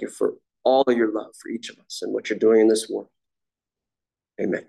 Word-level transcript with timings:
you 0.00 0.08
for 0.08 0.34
all 0.64 0.84
your 0.88 1.12
love 1.12 1.34
for 1.40 1.48
each 1.48 1.70
of 1.70 1.78
us 1.78 2.00
and 2.02 2.12
what 2.12 2.28
you're 2.28 2.38
doing 2.38 2.62
in 2.62 2.68
this 2.68 2.88
world. 2.88 3.08
Amen. 4.40 4.66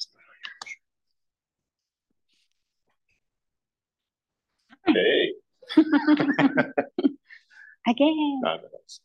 Again. 7.88 8.42
None 8.44 8.60
of 8.60 8.66
us. 8.84 9.00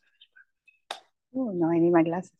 Oh, 1.34 1.50
no, 1.50 1.70
I 1.70 1.78
need 1.78 1.92
my 1.92 2.02
glasses. 2.02 2.32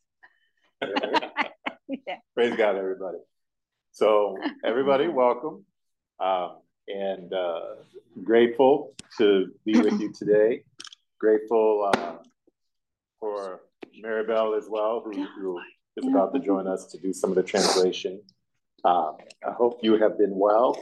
Yeah. 0.82 2.16
Praise 2.34 2.56
God, 2.56 2.76
everybody. 2.76 3.18
So, 3.92 4.36
everybody, 4.64 5.08
welcome. 5.08 5.64
Um, 6.20 6.58
and 6.86 7.32
uh, 7.32 7.60
grateful 8.22 8.94
to 9.18 9.52
be 9.64 9.80
with 9.80 10.00
you 10.00 10.12
today. 10.12 10.62
Grateful 11.18 11.90
uh, 11.92 12.16
for 13.18 13.62
Maribel 14.02 14.56
as 14.56 14.66
well, 14.68 15.02
who, 15.04 15.26
who 15.40 15.60
is 15.96 16.06
about 16.06 16.32
to 16.34 16.40
join 16.40 16.66
us 16.66 16.86
to 16.86 16.98
do 16.98 17.12
some 17.12 17.30
of 17.30 17.36
the 17.36 17.42
translation. 17.42 18.20
Um, 18.84 19.16
I 19.46 19.52
hope 19.52 19.80
you 19.82 19.98
have 19.98 20.18
been 20.18 20.38
well. 20.38 20.78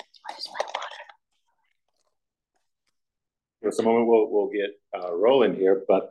In 3.68 3.74
a 3.80 3.82
moment, 3.82 4.08
we'll, 4.08 4.30
we'll 4.30 4.48
get 4.48 4.70
uh, 4.98 5.14
rolling 5.14 5.54
here, 5.54 5.82
but 5.86 6.10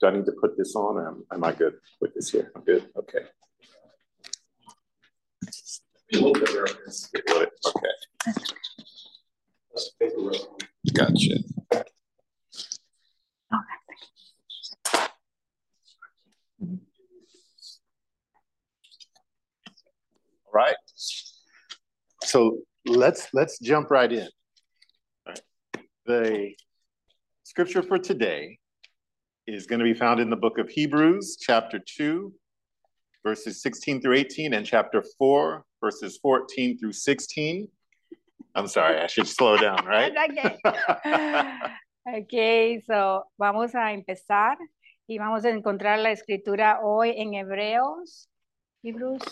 do 0.00 0.06
I 0.06 0.10
need 0.12 0.24
to 0.26 0.32
put 0.40 0.56
this 0.56 0.76
on 0.76 0.96
or 0.96 1.08
am, 1.08 1.24
am 1.32 1.42
I 1.42 1.52
good 1.52 1.74
with 2.00 2.14
this 2.14 2.30
here? 2.30 2.52
I'm 2.54 2.62
good? 2.62 2.86
Okay. 2.96 3.18
Okay. 6.14 6.44
Gotcha. 10.94 11.38
All 20.46 20.52
right. 20.52 20.76
So 22.22 22.58
let's 22.86 23.26
let's 23.34 23.58
jump 23.58 23.90
right 23.90 24.12
in. 24.12 24.28
The 26.06 26.52
scripture 27.44 27.82
for 27.82 27.98
today 27.98 28.58
is 29.46 29.64
going 29.64 29.78
to 29.78 29.86
be 29.86 29.94
found 29.94 30.20
in 30.20 30.28
the 30.28 30.36
book 30.36 30.58
of 30.58 30.68
Hebrews, 30.68 31.38
chapter 31.40 31.78
2, 31.78 32.30
verses 33.24 33.62
16 33.62 34.02
through 34.02 34.16
18, 34.16 34.52
and 34.52 34.66
chapter 34.66 35.02
4, 35.16 35.64
verses 35.80 36.18
14 36.18 36.78
through 36.78 36.92
16. 36.92 37.68
I'm 38.54 38.66
sorry, 38.66 38.98
I 38.98 39.06
should 39.06 39.26
slow 39.26 39.56
down, 39.56 39.82
right? 39.86 40.12
Okay, 40.30 40.58
okay, 42.18 42.82
so 42.86 43.24
vamos 43.38 43.74
a 43.74 43.94
empezar 43.94 44.58
y 45.08 45.16
vamos 45.16 45.46
a 45.46 45.48
encontrar 45.48 46.00
la 46.00 46.10
escritura 46.10 46.80
hoy 46.82 47.14
en 47.16 47.32
Hebreos, 47.32 48.28
Hebrews, 48.82 49.22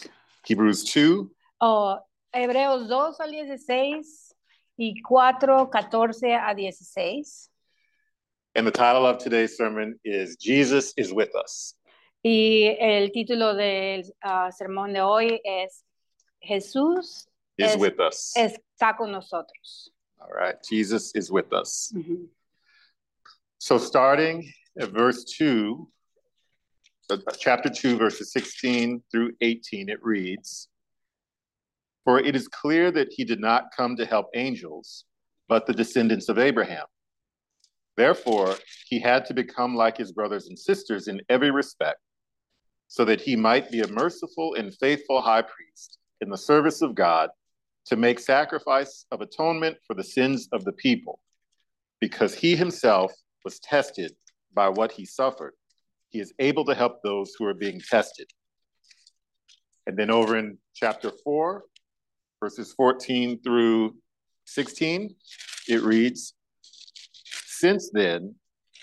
Hebrews 0.49 0.85
2, 0.85 1.29
o 1.61 2.01
Hebreos 2.33 2.89
2 2.89 3.21
al 3.21 3.31
16 3.31 4.32
y 4.79 4.95
4, 5.07 5.39
14 5.71 6.35
a 6.35 6.55
16. 6.73 7.25
and 8.55 8.67
the 8.67 8.71
title 8.71 9.07
of 9.07 9.19
today's 9.19 9.57
sermon 9.57 9.99
is 10.05 10.37
Jesus 10.37 10.93
is 10.97 11.13
with 11.13 11.35
us. 11.35 11.75
Y 12.25 12.77
el 12.81 13.11
título 13.11 13.55
del 13.57 14.05
ah, 14.23 14.51
sermón 14.51 14.93
de 14.93 15.01
hoy 15.01 15.41
es 15.45 15.83
Jesús 16.41 17.27
Is 17.59 17.75
Es- 17.75 17.77
with 17.81 17.99
us. 18.01 18.33
está 18.37 18.97
con 18.97 19.11
nosotros. 19.13 19.91
All 20.21 20.31
right, 20.31 20.57
Jesus 20.69 21.13
is 21.17 21.31
with 21.31 21.53
us. 21.53 21.93
Ujú. 21.95 22.29
So 23.59 23.77
starting 23.79 24.51
at 24.79 24.91
verse 24.91 25.25
2, 25.25 25.89
uh, 27.11 27.17
chapter 27.39 27.69
2, 27.69 27.97
verses 27.99 28.33
16 28.33 29.03
through 29.11 29.33
18, 29.41 29.89
it 29.89 29.99
reads, 30.03 30.69
For 32.05 32.19
it 32.19 32.35
is 32.35 32.49
clear 32.49 32.91
that 32.91 33.09
he 33.11 33.25
did 33.25 33.41
not 33.41 33.71
come 33.77 33.97
to 33.97 34.07
help 34.07 34.27
angels, 34.35 35.05
but 35.49 35.67
the 35.67 35.73
descendants 35.73 36.29
of 36.29 36.39
Abraham. 36.39 36.87
Therefore, 37.97 38.57
he 38.89 39.01
had 39.01 39.27
to 39.27 39.35
become 39.35 39.77
like 39.77 39.97
his 39.97 40.13
brothers 40.13 40.49
and 40.49 40.59
sisters 40.59 41.09
in 41.09 41.21
every 41.29 41.51
respect, 41.51 41.99
so 42.89 43.05
that 43.05 43.21
he 43.21 43.37
might 43.37 43.71
be 43.71 43.81
a 43.81 43.89
merciful 43.89 44.55
and 44.55 44.75
faithful 44.75 45.21
high 45.21 45.43
priest 45.43 45.99
in 46.21 46.31
the 46.31 46.39
service 46.39 46.83
of 46.83 46.95
God 46.95 47.31
to 47.87 47.97
make 47.97 48.19
sacrifice 48.19 49.07
of 49.11 49.21
atonement 49.21 49.77
for 49.87 49.95
the 49.95 50.05
sins 50.05 50.49
of 50.53 50.65
the 50.65 50.73
people, 50.73 51.21
because 52.01 52.35
he 52.35 52.57
himself 52.57 53.13
was 53.45 53.61
tested 53.61 54.13
by 54.55 54.69
what 54.69 54.93
he 54.93 55.05
suffered. 55.05 55.55
He 56.11 56.21
is 56.21 56.33
able 56.39 56.65
to 56.67 56.75
help 56.75 57.03
those 57.03 57.35
who 57.39 57.47
are 57.47 57.55
being 57.55 57.81
tested. 57.81 58.31
And 59.87 59.97
then 59.97 60.11
over 60.11 60.37
in 60.37 60.59
chapter 60.75 61.11
4, 61.25 61.65
verses 62.43 62.75
14 62.77 63.41
through 63.41 63.95
16, 64.47 65.15
it 65.69 65.81
reads 65.83 66.35
Since 67.25 67.91
then, 67.93 68.35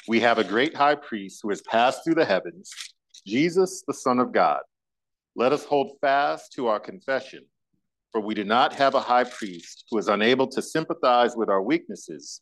we 0.08 0.22
have 0.22 0.38
a 0.38 0.46
great 0.46 0.74
high 0.74 0.96
priest 0.96 1.42
who 1.44 1.50
has 1.50 1.62
passed 1.64 2.06
through 2.06 2.16
the 2.16 2.24
heavens, 2.24 2.72
Jesus, 3.28 3.84
the 3.86 3.94
Son 3.94 4.20
of 4.20 4.32
God. 4.32 4.62
Let 5.36 5.52
us 5.52 5.66
hold 5.66 5.98
fast 6.00 6.54
to 6.54 6.68
our 6.68 6.80
confession, 6.80 7.44
for 8.14 8.22
we 8.22 8.34
do 8.34 8.46
not 8.46 8.74
have 8.76 8.96
a 8.96 9.02
high 9.02 9.26
priest 9.26 9.84
who 9.92 9.98
is 9.98 10.08
unable 10.08 10.48
to 10.48 10.62
sympathize 10.62 11.36
with 11.36 11.50
our 11.50 11.62
weaknesses, 11.62 12.40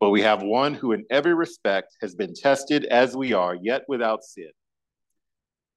but 0.00 0.10
we 0.10 0.22
have 0.22 0.42
one 0.42 0.74
who, 0.74 0.90
in 0.90 1.04
every 1.10 1.34
respect, 1.34 1.96
has 2.02 2.16
been 2.16 2.34
tested 2.34 2.86
as 2.86 3.16
we 3.16 3.32
are, 3.32 3.54
yet 3.54 3.84
without 3.86 4.24
sin. 4.24 4.50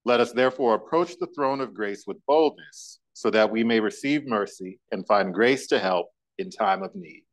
Let 0.04 0.20
us 0.20 0.32
therefore 0.32 0.74
approach 0.74 1.16
the 1.20 1.28
throne 1.36 1.62
of 1.62 1.76
grace 1.76 2.06
with 2.08 2.18
boldness, 2.26 3.00
so 3.20 3.30
that 3.30 3.52
we 3.52 3.66
may 3.66 3.82
receive 3.82 4.26
mercy 4.26 4.80
and 4.94 5.06
find 5.06 5.34
grace 5.34 5.68
to 5.68 5.78
help 5.78 6.08
in 6.38 6.50
time 6.50 6.82
of 6.82 6.96
need. 6.96 7.26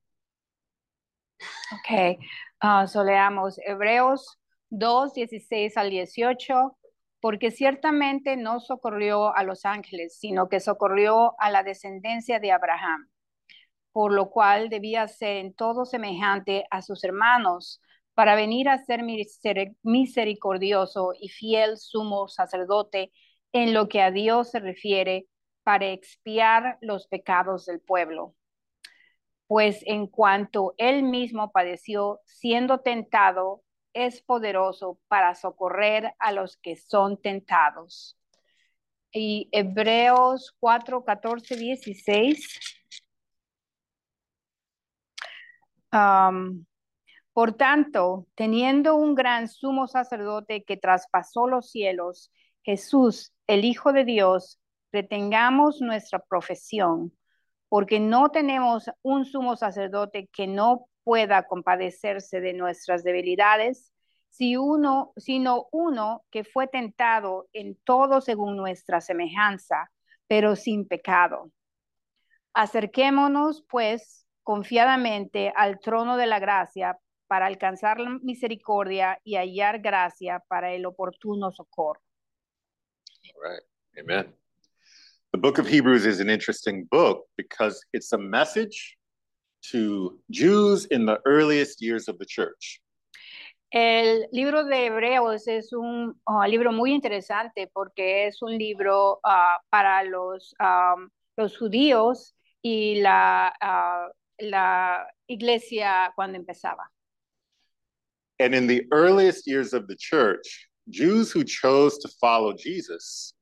Ok, 1.79 2.19
ah, 2.61 2.87
so 2.89 3.05
leamos 3.05 3.57
Hebreos 3.65 4.37
2, 4.71 5.15
16 5.15 5.77
al 5.77 5.91
18, 5.91 6.77
porque 7.21 7.53
ciertamente 7.53 8.37
no 8.37 8.59
socorrió 8.59 9.33
a 9.33 9.45
los 9.45 9.65
ángeles, 9.65 10.19
sino 10.19 10.49
que 10.49 10.59
socorrió 10.59 11.35
a 11.39 11.53
la 11.53 11.63
descendencia 11.63 12.41
de 12.41 12.51
Abraham, 12.51 13.09
por 13.93 14.13
lo 14.13 14.29
cual 14.31 14.69
debía 14.69 15.07
ser 15.07 15.37
en 15.37 15.55
todo 15.55 15.85
semejante 15.85 16.65
a 16.73 16.83
sus 16.83 17.05
hermanos, 17.05 17.81
para 18.15 18.35
venir 18.35 18.69
a 18.69 18.79
ser 18.79 19.03
miseri- 19.03 19.77
misericordioso 19.85 21.13
y 21.21 21.29
fiel 21.29 21.77
sumo 21.77 22.27
sacerdote 22.27 23.13
en 23.53 23.73
lo 23.73 23.89
que 23.89 24.03
a 24.03 24.11
Dios 24.11 24.51
se 24.51 24.59
refiere, 24.59 25.27
para 25.67 25.87
expiar 25.87 26.79
los 26.81 27.09
pecados 27.09 27.67
del 27.67 27.81
pueblo 27.81 28.37
pues 29.47 29.81
en 29.87 30.07
cuanto 30.07 30.75
él 30.79 31.03
mismo 31.03 31.53
padeció 31.53 32.21
siendo 32.25 32.81
tentado, 32.81 33.63
es 33.93 34.21
poderoso 34.23 34.99
para 35.09 35.35
socorrer 35.35 36.15
a 36.19 36.33
los 36.33 36.57
que 36.57 36.77
son 36.77 37.21
tentados. 37.21 38.19
Y 39.13 39.49
Hebreos 39.53 40.55
4, 40.61 41.05
14, 41.05 41.57
16. 41.57 42.61
Am, 45.91 46.67
por 47.33 47.55
tanto, 47.55 48.27
teniendo 48.35 48.97
un 48.97 49.15
gran 49.15 49.49
sumo 49.49 49.87
sacerdote 49.87 50.65
que 50.65 50.77
traspasó 50.77 51.47
los 51.47 51.71
cielos, 51.71 52.31
Jesús, 52.63 53.33
el 53.47 53.65
Hijo 53.65 53.93
de 53.93 54.05
Dios, 54.05 54.61
retengamos 54.97 55.83
nuestra 55.83 56.19
profesión, 56.19 57.13
porque 57.69 58.01
no 58.01 58.31
tenemos 58.31 58.91
un 59.03 59.27
sumo 59.27 59.55
sacerdote 59.55 60.31
que 60.33 60.47
no 60.47 60.89
pueda 61.05 61.47
compadecerse 61.47 62.41
de 62.41 62.55
nuestras 62.55 63.05
debilidades, 63.05 63.93
si 64.31 64.57
uno, 64.57 65.13
sino 65.19 65.69
uno 65.71 66.25
que 66.31 66.45
fue 66.45 66.67
tentado 66.67 67.49
en 67.53 67.77
todo 67.85 68.23
según 68.23 68.57
nuestra 68.57 69.03
semejanza, 69.03 69.91
pero 70.27 70.57
sin 70.57 70.89
pecado. 70.89 71.51
Acerquémonos, 72.55 73.65
pues, 73.69 74.27
confiadamente 74.43 75.53
al 75.55 75.79
trono 75.79 76.17
de 76.17 76.27
la 76.27 76.39
gracia 76.39 76.99
para 77.27 77.47
alcanzar 77.47 78.01
la 78.01 78.19
misericordia 78.23 79.21
y 79.25 79.37
hallar 79.37 79.81
gracia 79.81 80.43
para 80.49 80.73
el 80.73 80.87
oportuno 80.87 81.53
socorro. 81.53 82.01
All. 83.43 83.61
Amen. 83.99 84.46
The 85.37 85.43
book 85.43 85.59
of 85.59 85.69
Hebrews 85.69 86.07
is 86.07 86.21
an 86.21 86.31
interesting 86.31 86.89
book 86.91 87.27
because 87.37 87.79
it's 87.93 88.11
a 88.15 88.17
message 88.17 88.97
to 89.71 90.19
Jews 90.31 90.87
in 90.87 91.05
the 91.05 91.21
earliest 91.27 91.83
years 91.83 92.09
of 92.09 92.19
the 92.19 92.25
church. 92.25 92.81
El 93.71 94.29
libro 94.33 94.65
de 94.65 94.87
Hebreos 94.87 95.47
es 95.47 95.75
un 95.75 96.15
uh, 96.27 96.47
libro 96.49 96.73
muy 96.73 96.91
interesante 96.91 97.69
porque 97.71 98.29
es 98.29 98.41
un 98.41 98.57
libro 98.57 99.21
uh, 99.23 99.59
para 99.71 100.09
los, 100.09 100.55
um, 100.59 101.11
los 101.37 101.55
judíos 101.59 102.33
y 102.65 103.03
la, 103.03 103.53
uh, 103.61 104.09
la 104.41 105.05
iglesia 105.29 106.15
cuando 106.15 106.39
empezaba. 106.39 106.85
And 108.39 108.55
in 108.55 108.67
the 108.67 108.87
earliest 108.91 109.47
years 109.47 109.75
of 109.75 109.87
the 109.87 109.97
church, 109.97 110.67
Jews 110.89 111.31
who 111.31 111.45
chose 111.45 111.99
to 111.99 112.09
follow 112.23 112.55
Jesus 112.55 113.35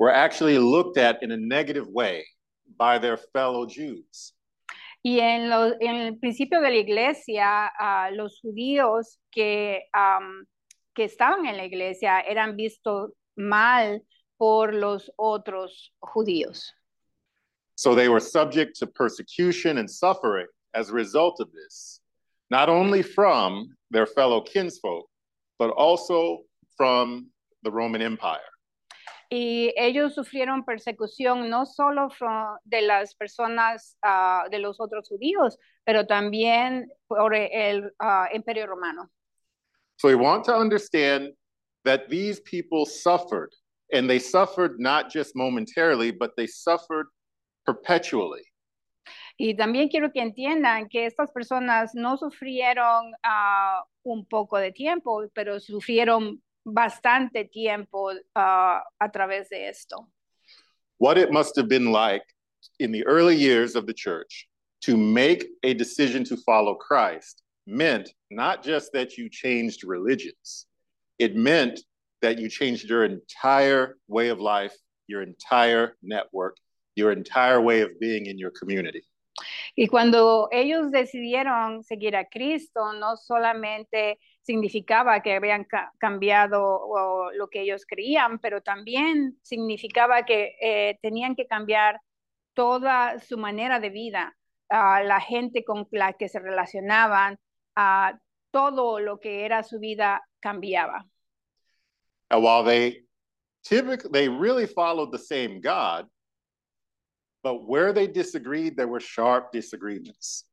were 0.00 0.10
actually 0.10 0.58
looked 0.58 0.96
at 0.96 1.22
in 1.22 1.30
a 1.30 1.36
negative 1.36 1.86
way 1.86 2.24
by 2.78 2.98
their 2.98 3.18
fellow 3.18 3.66
Jews. 3.66 4.32
Y 5.04 5.18
en, 5.20 5.50
lo, 5.50 5.74
en 5.78 5.96
el 5.96 6.16
principio 6.18 6.60
de 6.60 6.70
la 6.70 6.76
iglesia, 6.76 7.70
uh, 7.78 8.10
los 8.14 8.40
judíos 8.42 9.18
que, 9.30 9.82
um, 9.94 10.44
que 10.94 11.04
estaban 11.04 11.46
en 11.46 11.56
la 11.56 11.64
iglesia 11.64 12.20
eran 12.20 12.56
vistos 12.56 13.10
mal 13.36 14.00
por 14.38 14.72
los 14.72 15.10
otros 15.18 15.92
judíos. 16.02 16.72
So 17.74 17.94
they 17.94 18.08
were 18.08 18.20
subject 18.20 18.78
to 18.78 18.86
persecution 18.86 19.78
and 19.78 19.90
suffering 19.90 20.46
as 20.74 20.88
a 20.88 20.94
result 20.94 21.40
of 21.40 21.48
this, 21.52 22.00
not 22.50 22.70
only 22.70 23.02
from 23.02 23.76
their 23.90 24.06
fellow 24.06 24.40
kinsfolk, 24.40 25.06
but 25.58 25.70
also 25.70 26.40
from 26.76 27.30
the 27.62 27.70
Roman 27.70 28.00
Empire. 28.00 28.40
Y 29.32 29.72
ellos 29.76 30.14
sufrieron 30.14 30.64
persecución 30.64 31.48
no 31.48 31.64
solo 31.64 32.08
de 32.64 32.82
las 32.82 33.14
personas, 33.14 33.96
uh, 34.04 34.50
de 34.50 34.58
los 34.58 34.80
otros 34.80 35.08
judíos, 35.08 35.56
pero 35.84 36.04
también 36.04 36.88
por 37.06 37.36
el 37.36 37.92
uh, 38.00 38.26
imperio 38.34 38.66
romano. 38.66 39.08
So 39.98 40.08
we 40.08 40.16
want 40.16 40.44
to 40.46 40.56
understand 40.56 41.34
that 41.84 42.08
these 42.08 42.40
people 42.40 42.84
suffered, 42.84 43.50
and 43.92 44.08
they 44.08 44.18
suffered 44.18 44.80
not 44.80 45.10
just 45.12 45.36
momentarily, 45.36 46.10
but 46.10 46.32
they 46.36 46.48
suffered 46.48 47.06
perpetually. 47.64 48.42
Y 49.38 49.54
también 49.54 49.88
quiero 49.88 50.10
que 50.12 50.20
entiendan 50.20 50.88
que 50.88 51.06
estas 51.06 51.30
personas 51.32 51.94
no 51.94 52.16
sufrieron 52.16 53.12
uh, 53.24 53.84
un 54.02 54.26
poco 54.26 54.58
de 54.58 54.72
tiempo, 54.72 55.28
pero 55.34 55.60
sufrieron 55.60 56.42
bastante 56.72 57.50
tiempo 57.50 58.10
uh, 58.36 58.80
a 59.00 59.08
través 59.12 59.48
de 59.48 59.66
esto. 59.68 60.08
What 60.98 61.18
it 61.18 61.32
must 61.32 61.56
have 61.56 61.68
been 61.68 61.92
like 61.92 62.24
in 62.78 62.92
the 62.92 63.06
early 63.06 63.36
years 63.36 63.74
of 63.74 63.86
the 63.86 63.94
church 63.94 64.48
to 64.82 64.96
make 64.96 65.46
a 65.62 65.74
decision 65.74 66.24
to 66.24 66.36
follow 66.36 66.74
Christ 66.74 67.42
meant 67.66 68.10
not 68.30 68.62
just 68.62 68.92
that 68.92 69.16
you 69.16 69.28
changed 69.28 69.84
religions, 69.84 70.66
it 71.18 71.36
meant 71.36 71.80
that 72.22 72.38
you 72.38 72.48
changed 72.48 72.88
your 72.88 73.04
entire 73.04 73.96
way 74.08 74.28
of 74.28 74.40
life, 74.40 74.74
your 75.06 75.22
entire 75.22 75.96
network, 76.02 76.56
your 76.96 77.12
entire 77.12 77.60
way 77.60 77.80
of 77.80 77.98
being 78.00 78.26
in 78.26 78.38
your 78.38 78.50
community. 78.50 79.02
Y 79.76 79.86
cuando 79.86 80.48
ellos 80.52 80.90
decidieron 80.90 81.82
seguir 81.82 82.16
a 82.16 82.26
Cristo, 82.26 82.92
no 82.92 83.16
solamente 83.16 84.18
significaba 84.42 85.20
que 85.22 85.34
habían 85.34 85.64
ca 85.64 85.92
cambiado 85.98 87.30
lo 87.34 87.48
que 87.48 87.62
ellos 87.62 87.84
creían, 87.86 88.38
pero 88.38 88.62
también 88.62 89.38
significaba 89.42 90.24
que 90.24 90.56
eh, 90.60 90.98
tenían 91.02 91.34
que 91.34 91.46
cambiar 91.46 92.00
toda 92.54 93.18
su 93.20 93.38
manera 93.38 93.80
de 93.80 93.90
vida, 93.90 94.36
a 94.68 95.02
la 95.02 95.20
gente 95.20 95.64
con 95.64 95.86
la 95.90 96.12
que 96.12 96.28
se 96.28 96.38
relacionaban, 96.38 97.38
a 97.76 98.18
todo 98.50 99.00
lo 99.00 99.18
que 99.20 99.44
era 99.44 99.62
su 99.62 99.78
vida 99.78 100.22
cambiaba. 100.40 101.06
And 102.30 102.42
while 102.42 102.62
they 102.62 103.04
typically 103.62 104.10
they 104.12 104.28
really 104.28 104.66
followed 104.66 105.12
the 105.12 105.18
same 105.18 105.60
God, 105.60 106.06
but 107.42 107.68
where 107.68 107.92
they 107.92 108.06
disagreed, 108.06 108.76
there 108.76 108.88
were 108.88 109.00
sharp 109.00 109.52
disagreements. 109.52 110.46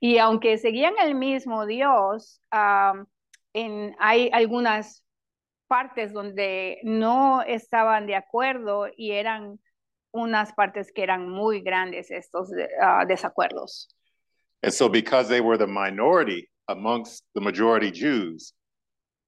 Y 0.00 0.18
aunque 0.18 0.58
seguían 0.58 0.94
el 0.98 1.14
mismo 1.14 1.66
Dios, 1.66 2.40
um, 2.52 3.06
en, 3.54 3.94
hay 3.98 4.30
algunas 4.32 5.04
partes 5.68 6.12
donde 6.12 6.78
no 6.82 7.42
estaban 7.42 8.06
de 8.06 8.16
acuerdo 8.16 8.88
y 8.96 9.12
eran 9.12 9.60
unas 10.12 10.52
partes 10.52 10.90
que 10.92 11.02
eran 11.02 11.28
muy 11.28 11.60
grandes 11.60 12.10
estos 12.10 12.50
uh, 12.50 13.06
desacuerdos. 13.06 13.88
And 14.62 14.72
so 14.72 14.88
because 14.88 15.28
they 15.28 15.40
were 15.40 15.56
the 15.56 15.66
minority 15.66 16.48
amongst 16.68 17.24
the 17.34 17.40
majority 17.40 17.90
Jews, 17.90 18.52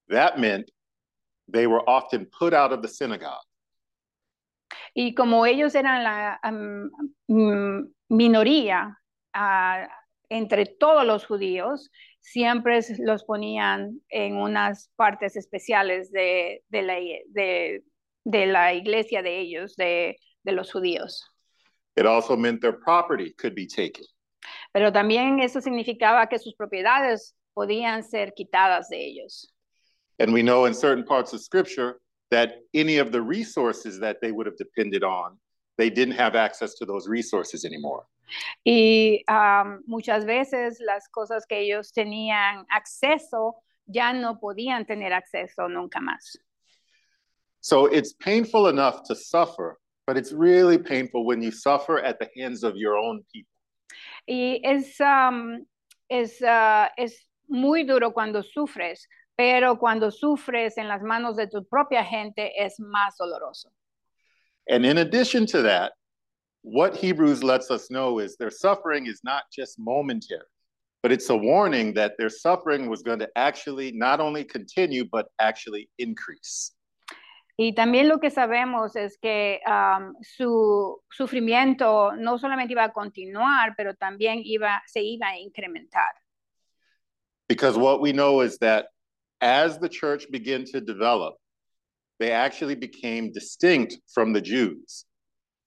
that 0.09 0.39
meant 0.39 0.71
they 1.49 1.67
were 1.67 1.83
often 1.89 2.27
put 2.27 2.53
out 2.53 2.73
of 2.73 2.83
the 2.83 2.89
synagogue. 2.89 3.47
Y 4.95 5.15
como 5.15 5.47
ellos 5.47 5.75
eran 5.75 6.03
la 6.03 6.39
um, 6.45 6.91
minoría 8.11 8.99
uh, 9.35 9.87
entre 10.29 10.67
todos 10.67 11.07
los 11.07 11.25
judíos, 11.25 11.91
siempre 12.23 12.81
los 13.01 13.25
ponían 13.25 14.01
en 14.09 14.37
unas 14.37 14.91
partes 14.97 15.37
especiales 15.37 16.11
de, 16.13 16.63
de, 16.69 16.83
la, 16.83 16.95
de, 16.95 17.85
de 18.25 18.47
la, 18.47 18.73
iglesia 18.73 19.23
de 19.23 19.41
ellos, 19.41 19.77
de, 19.77 20.17
los 20.45 20.73
judíos. 20.73 21.25
It 21.97 22.07
also 22.07 22.37
meant 22.37 22.63
their 22.63 22.79
property 22.79 23.35
could 23.35 23.55
be 23.55 23.67
taken. 23.67 24.05
Pero 24.73 24.91
también 24.93 25.41
eso 25.41 25.61
significaba 25.61 26.27
que 26.29 26.39
sus 26.39 26.55
propiedades 26.55 27.35
podían 27.55 28.03
ser 28.03 28.33
quitadas 28.33 28.89
de 28.89 29.05
ellos. 29.05 29.53
And 30.19 30.33
we 30.33 30.43
know 30.43 30.67
in 30.67 30.75
certain 30.75 31.05
parts 31.05 31.35
of 31.35 31.41
scripture 31.41 32.01
that 32.31 32.55
any 32.73 32.99
of 32.99 33.13
the 33.13 33.21
resources 33.21 33.99
that 34.01 34.21
they 34.23 34.33
would 34.33 34.47
have 34.47 34.57
depended 34.57 35.03
on, 35.03 35.39
they 35.83 35.91
didn't 35.91 36.15
have 36.15 36.37
access 36.37 36.75
to 36.75 36.87
those 36.87 37.09
resources 37.09 37.65
anymore. 37.65 38.07
Y 38.65 39.25
um, 39.29 39.83
muchas 39.87 40.25
veces 40.25 40.79
las 40.81 41.09
cosas 41.09 41.45
que 41.47 41.59
ellos 41.59 41.93
tenían 41.93 42.65
acceso 42.71 43.57
ya 43.87 44.13
no 44.13 44.39
podían 44.39 44.87
tener 44.87 45.13
acceso 45.13 45.69
nunca 45.69 45.99
más. 46.01 46.37
So 47.61 47.87
it's 47.87 48.13
painful 48.13 48.69
enough 48.69 49.03
to 49.09 49.15
suffer, 49.15 49.79
but 50.07 50.17
it's 50.17 50.33
really 50.33 50.79
painful 50.79 51.27
when 51.27 51.43
you 51.43 51.51
suffer 51.51 51.99
at 51.99 52.19
the 52.21 52.29
hands 52.37 52.63
of 52.63 52.77
your 52.77 52.97
own 52.97 53.25
people. 53.33 53.49
Y 54.27 54.61
es, 54.63 55.01
um, 55.01 55.67
es, 56.09 56.41
uh, 56.43 56.87
es 56.97 57.27
muy 57.49 57.85
duro 57.85 58.13
cuando 58.13 58.43
sufres, 58.43 59.09
pero 59.37 59.77
cuando 59.79 60.11
sufres 60.11 60.79
en 60.79 60.87
las 60.87 61.03
manos 61.03 61.37
de 61.37 61.49
tu 61.49 61.65
propia 61.65 62.05
gente 62.05 62.53
es 62.57 62.79
más 62.79 63.17
doloroso. 63.19 63.73
And 64.69 64.87
in 64.87 64.99
addition 64.99 65.47
to 65.47 65.63
that, 65.63 65.93
what 66.63 66.97
Hebrews 66.97 67.43
lets 67.43 67.71
us 67.71 67.91
know 67.91 68.21
is 68.21 68.37
their 68.37 68.51
suffering 68.51 69.07
is 69.07 69.21
not 69.25 69.45
just 69.53 69.79
momentary, 69.79 70.47
but 71.03 71.11
it's 71.11 71.29
a 71.31 71.37
warning 71.37 71.95
that 71.95 72.13
their 72.19 72.29
suffering 72.29 72.89
was 72.89 73.03
going 73.03 73.19
to 73.19 73.29
actually 73.37 73.93
not 73.93 74.21
only 74.21 74.45
continue, 74.45 75.05
but 75.11 75.27
actually 75.41 75.89
increase. 75.99 76.73
Y 77.59 77.73
también 77.77 78.09
lo 78.09 78.19
que 78.19 78.31
sabemos 78.31 78.97
es 78.97 79.19
que 79.19 79.61
um, 79.67 80.15
su 80.23 81.03
sufrimiento 81.11 82.13
no 82.17 82.39
solamente 82.39 82.73
iba 82.73 82.85
a 82.85 82.93
continuar, 82.93 83.75
pero 83.77 83.95
también 83.95 84.43
iba, 84.45 84.81
se 84.87 85.03
iba 85.03 85.29
a 85.29 85.37
incrementar. 85.37 86.13
Because 87.49 87.77
what 87.77 88.01
we 88.01 88.13
know 88.13 88.41
is 88.41 88.57
that 88.59 88.87
as 89.43 89.79
the 89.79 89.89
church 89.89 90.31
began 90.31 90.65
to 90.73 90.81
develop, 90.81 91.35
they 92.23 92.31
actually 92.31 92.77
became 92.77 93.33
distinct 93.33 93.99
from 94.15 94.33
the 94.33 94.41
Jews. 94.41 95.05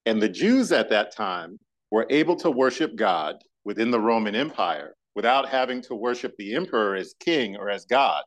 And 0.06 0.22
the 0.22 0.30
Jews 0.30 0.72
at 0.72 0.90
that 0.90 1.14
time 1.14 1.60
were 1.92 2.08
able 2.10 2.38
to 2.38 2.50
worship 2.50 2.96
God 2.96 3.36
within 3.66 3.92
the 3.92 4.00
Roman 4.00 4.36
Empire 4.36 4.96
without 5.16 5.50
having 5.50 5.82
to 5.82 5.96
worship 5.96 6.34
the 6.38 6.56
emperor 6.56 6.96
as 6.96 7.14
king 7.20 7.58
or 7.58 7.70
as 7.70 7.86
God. 7.86 8.24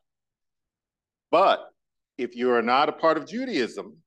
But 1.31 1.59
if 2.19 2.35
you 2.35 2.51
are 2.51 2.61
not 2.61 2.89
a 2.89 2.91
part 2.93 3.17
of 3.17 3.25
Judaism, 3.25 3.97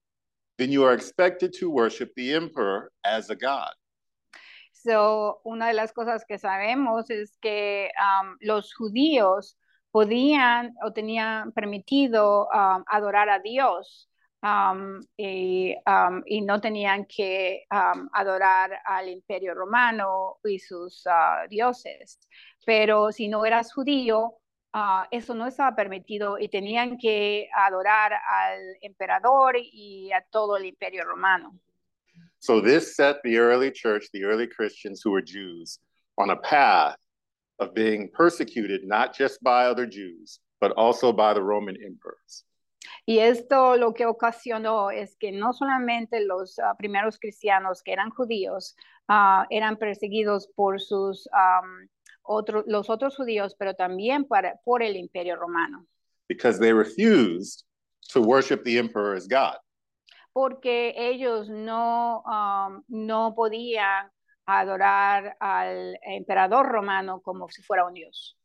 then 0.57 0.71
you 0.71 0.85
are 0.85 0.93
expected 0.93 1.53
to 1.55 1.69
worship 1.69 2.13
the 2.15 2.33
emperor 2.33 2.93
as 3.05 3.29
a 3.29 3.35
god. 3.37 3.73
So, 4.73 5.41
una 5.45 5.67
de 5.69 5.75
las 5.75 5.93
cosas 5.93 6.25
que 6.29 6.39
sabemos 6.39 7.11
es 7.11 7.37
que 7.41 7.91
um, 8.01 8.37
los 8.41 8.73
judíos 8.73 9.57
podían 9.93 10.75
o 10.85 10.93
tenían 10.93 11.53
permitido 11.53 12.49
um, 12.53 12.85
adorar 12.87 13.29
a 13.29 13.41
Dios 13.41 14.09
um, 14.43 15.01
y, 15.17 15.75
um, 15.87 16.23
y, 16.27 16.41
no 16.41 16.61
tenían 16.61 17.07
que 17.07 17.65
um, 17.71 18.09
adorar 18.13 18.81
al 18.85 19.09
imperio 19.09 19.55
romano 19.55 20.39
y 20.45 20.59
sus 20.59 21.07
uh, 21.07 21.49
dioses. 21.49 22.19
Pero 22.65 23.13
si 23.13 23.29
no 23.29 23.45
eras 23.45 23.73
judío, 23.73 24.39
uh, 24.75 25.05
eso 25.11 25.35
no 25.35 25.47
estaba 25.47 25.75
permitido 25.75 26.39
y 26.39 26.49
tenían 26.49 26.99
que 26.99 27.49
adorar 27.55 28.13
al 28.13 28.77
emperador 28.81 29.57
y 29.57 30.11
a 30.13 30.23
todo 30.31 30.57
el 30.57 30.67
imperio 30.67 31.05
romano. 31.05 31.59
So 32.41 32.61
this 32.61 32.97
set 32.97 33.23
the 33.23 33.39
early 33.39 33.71
church, 33.71 34.07
the 34.13 34.25
early 34.25 34.49
Christians 34.49 35.01
who 35.03 35.13
were 35.13 35.23
Jews, 35.23 35.79
on 36.19 36.31
a 36.31 36.37
path 36.37 36.97
of 37.61 37.73
being 37.75 38.11
persecuted 38.13 38.83
not 38.85 39.15
just 39.17 39.43
by 39.43 39.67
other 39.67 39.87
Jews, 39.87 40.41
but 40.61 40.73
also 40.73 41.13
by 41.13 41.35
the 41.35 41.43
Roman 41.43 41.77
emperors. 41.77 42.45
Y 43.05 43.19
esto 43.19 43.77
lo 43.77 43.95
que 43.95 44.07
ocasionó 44.07 44.91
es 44.91 45.17
que 45.17 45.33
no 45.33 45.53
solamente 45.53 46.25
los 46.25 46.59
uh, 46.59 46.77
primeros 46.79 47.19
cristianos 47.19 47.83
que 47.83 47.93
eran 47.93 48.11
judíos 48.11 48.77
uh, 49.09 49.45
eran 49.51 49.77
perseguidos 49.77 50.49
por 50.55 50.81
sus 50.81 51.27
um, 51.27 51.89
otro, 52.23 52.63
los 52.67 52.89
otros 52.91 53.17
judíos, 53.17 53.57
pero 53.59 53.75
también 53.75 54.25
para, 54.25 54.57
por 54.65 54.83
el 54.83 54.97
imperio 54.97 55.37
romano. 55.37 55.87
Because 56.29 56.61
they 56.61 56.73
refused 56.73 57.65
to 58.13 58.21
worship 58.21 58.63
the 58.63 58.79
emperor 58.79 59.17
as 59.17 59.27
God. 59.27 59.59
porque 60.33 60.95
ellos 60.97 61.49
no, 61.49 62.23
um, 62.23 62.83
no 62.89 63.35
podían 63.35 64.11
adorar 64.47 65.37
al 65.41 65.99
emperador 66.03 66.67
romano 66.67 67.21
como 67.21 67.49
si 67.49 67.63
fuera 67.63 67.85
un 67.85 67.95
dios. 67.95 68.37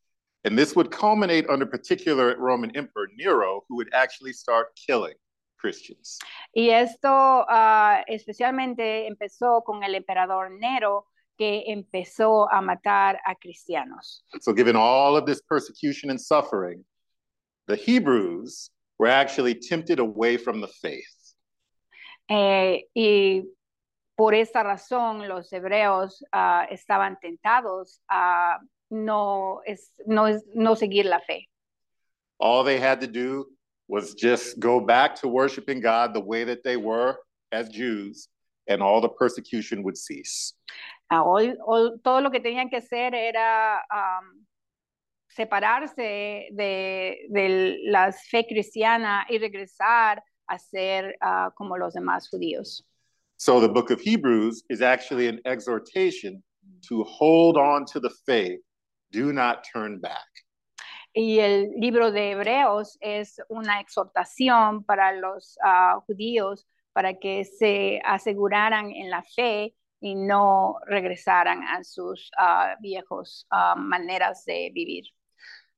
And 0.43 0.57
this 0.57 0.75
would 0.75 0.91
culminate 0.91 1.49
under 1.49 1.65
particular 1.65 2.35
Roman 2.37 2.75
Emperor 2.75 3.07
Nero, 3.17 3.63
who 3.67 3.75
would 3.77 3.89
actually 3.93 4.33
start 4.33 4.67
killing 4.75 5.15
Christians. 5.57 6.19
Y 6.55 6.69
esto 6.69 7.09
uh, 7.09 8.03
especialmente 8.07 9.07
empezó 9.07 9.63
con 9.63 9.83
el 9.83 9.95
emperador 9.95 10.49
Nero, 10.51 11.07
que 11.37 11.65
empezó 11.67 12.47
a 12.51 12.61
matar 12.61 13.19
a 13.25 13.35
cristianos. 13.35 14.23
So 14.41 14.53
given 14.53 14.75
all 14.75 15.17
of 15.17 15.25
this 15.25 15.41
persecution 15.41 16.09
and 16.09 16.19
suffering, 16.19 16.83
the 17.67 17.75
Hebrews 17.75 18.71
were 18.97 19.07
actually 19.07 19.55
tempted 19.55 19.99
away 19.99 20.37
from 20.37 20.61
the 20.61 20.67
faith. 20.67 21.13
Eh, 22.29 22.83
y 22.93 23.43
por 24.15 24.33
esta 24.33 24.63
razón 24.63 25.27
los 25.27 25.51
hebreos 25.51 26.23
uh, 26.33 26.65
estaban 26.69 27.17
tentados 27.19 28.01
a 28.09 28.59
no, 28.89 29.61
es, 29.67 29.91
no, 30.05 30.25
es, 30.25 30.43
no 30.53 30.75
seguir 30.75 31.05
la 31.05 31.19
fe. 31.19 31.47
All 32.39 32.63
they 32.63 32.79
had 32.79 33.01
to 33.01 33.07
do 33.07 33.45
was 33.87 34.13
just 34.13 34.59
go 34.59 34.79
back 34.79 35.15
to 35.15 35.27
worshiping 35.27 35.79
God 35.81 36.13
the 36.13 36.19
way 36.19 36.43
that 36.43 36.63
they 36.63 36.77
were 36.77 37.17
as 37.51 37.69
Jews, 37.69 38.27
and 38.67 38.81
all 38.81 39.01
the 39.01 39.09
persecution 39.09 39.81
would 39.83 39.97
cease. 39.97 40.53
All, 41.09 41.53
all, 41.65 41.97
todo 42.03 42.21
lo 42.21 42.29
que 42.29 42.41
tenían 42.41 42.69
que 42.69 42.79
hacer 42.79 43.13
era 43.13 43.79
um, 43.89 44.45
separarse 45.29 46.49
de, 46.51 47.27
de 47.29 47.77
la 47.89 48.11
fe 48.11 48.45
cristiana 48.45 49.25
y 49.29 49.37
regresar 49.37 50.21
a 50.49 50.59
ser 50.59 51.15
uh, 51.21 51.49
como 51.57 51.77
los 51.77 51.93
demás 51.93 52.27
judíos. 52.29 52.81
So 53.37 53.59
the 53.59 53.69
book 53.69 53.91
of 53.91 54.01
Hebrews 54.01 54.63
is 54.69 54.81
actually 54.81 55.27
an 55.27 55.39
exhortation 55.45 56.43
to 56.89 57.03
hold 57.03 57.55
on 57.55 57.85
to 57.85 57.99
the 57.99 58.09
faith, 58.25 58.59
do 59.11 59.31
not 59.33 59.63
turn 59.71 59.99
back. 59.99 60.27
Y 61.13 61.39
el 61.39 61.71
libro 61.79 62.11
de 62.11 62.31
Hebreos 62.31 62.97
es 63.01 63.39
una 63.49 63.79
exhortación 63.79 64.83
para 64.83 65.13
los 65.13 65.57
uh, 65.63 65.99
judíos 66.01 66.67
para 66.93 67.13
que 67.15 67.43
se 67.43 67.99
aseguraran 68.03 68.91
en 68.91 69.09
la 69.09 69.23
fe 69.23 69.73
y 69.99 70.15
no 70.15 70.75
regresaran 70.85 71.63
a 71.63 71.83
sus 71.83 72.29
uh, 72.39 72.75
viejos 72.81 73.47
uh, 73.51 73.75
maneras 73.79 74.43
de 74.45 74.71
vivir. 74.73 75.03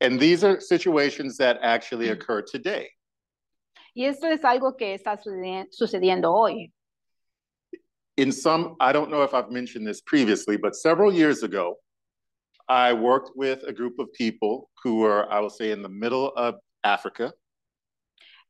And 0.01 0.19
these 0.19 0.43
are 0.43 0.59
situations 0.59 1.37
that 1.37 1.59
actually 1.61 2.09
occur 2.09 2.41
today. 2.41 2.89
Y 3.93 4.05
esto 4.05 4.27
es 4.27 4.43
algo 4.45 4.77
que 4.77 4.93
está 4.93 5.17
sucediendo 5.71 6.33
hoy. 6.33 6.71
In 8.17 8.31
some, 8.31 8.75
I 8.79 8.91
don't 8.91 9.09
know 9.09 9.23
if 9.23 9.33
I've 9.33 9.51
mentioned 9.51 9.87
this 9.87 10.01
previously, 10.01 10.57
but 10.57 10.75
several 10.75 11.13
years 11.13 11.43
ago, 11.43 11.75
I 12.69 12.93
worked 12.93 13.31
with 13.35 13.63
a 13.67 13.73
group 13.73 13.97
of 13.97 14.13
people 14.13 14.69
who 14.83 14.97
were, 14.97 15.31
I 15.31 15.39
will 15.39 15.49
say, 15.49 15.71
in 15.71 15.81
the 15.81 15.89
middle 15.89 16.31
of 16.37 16.55
Africa. 16.83 17.33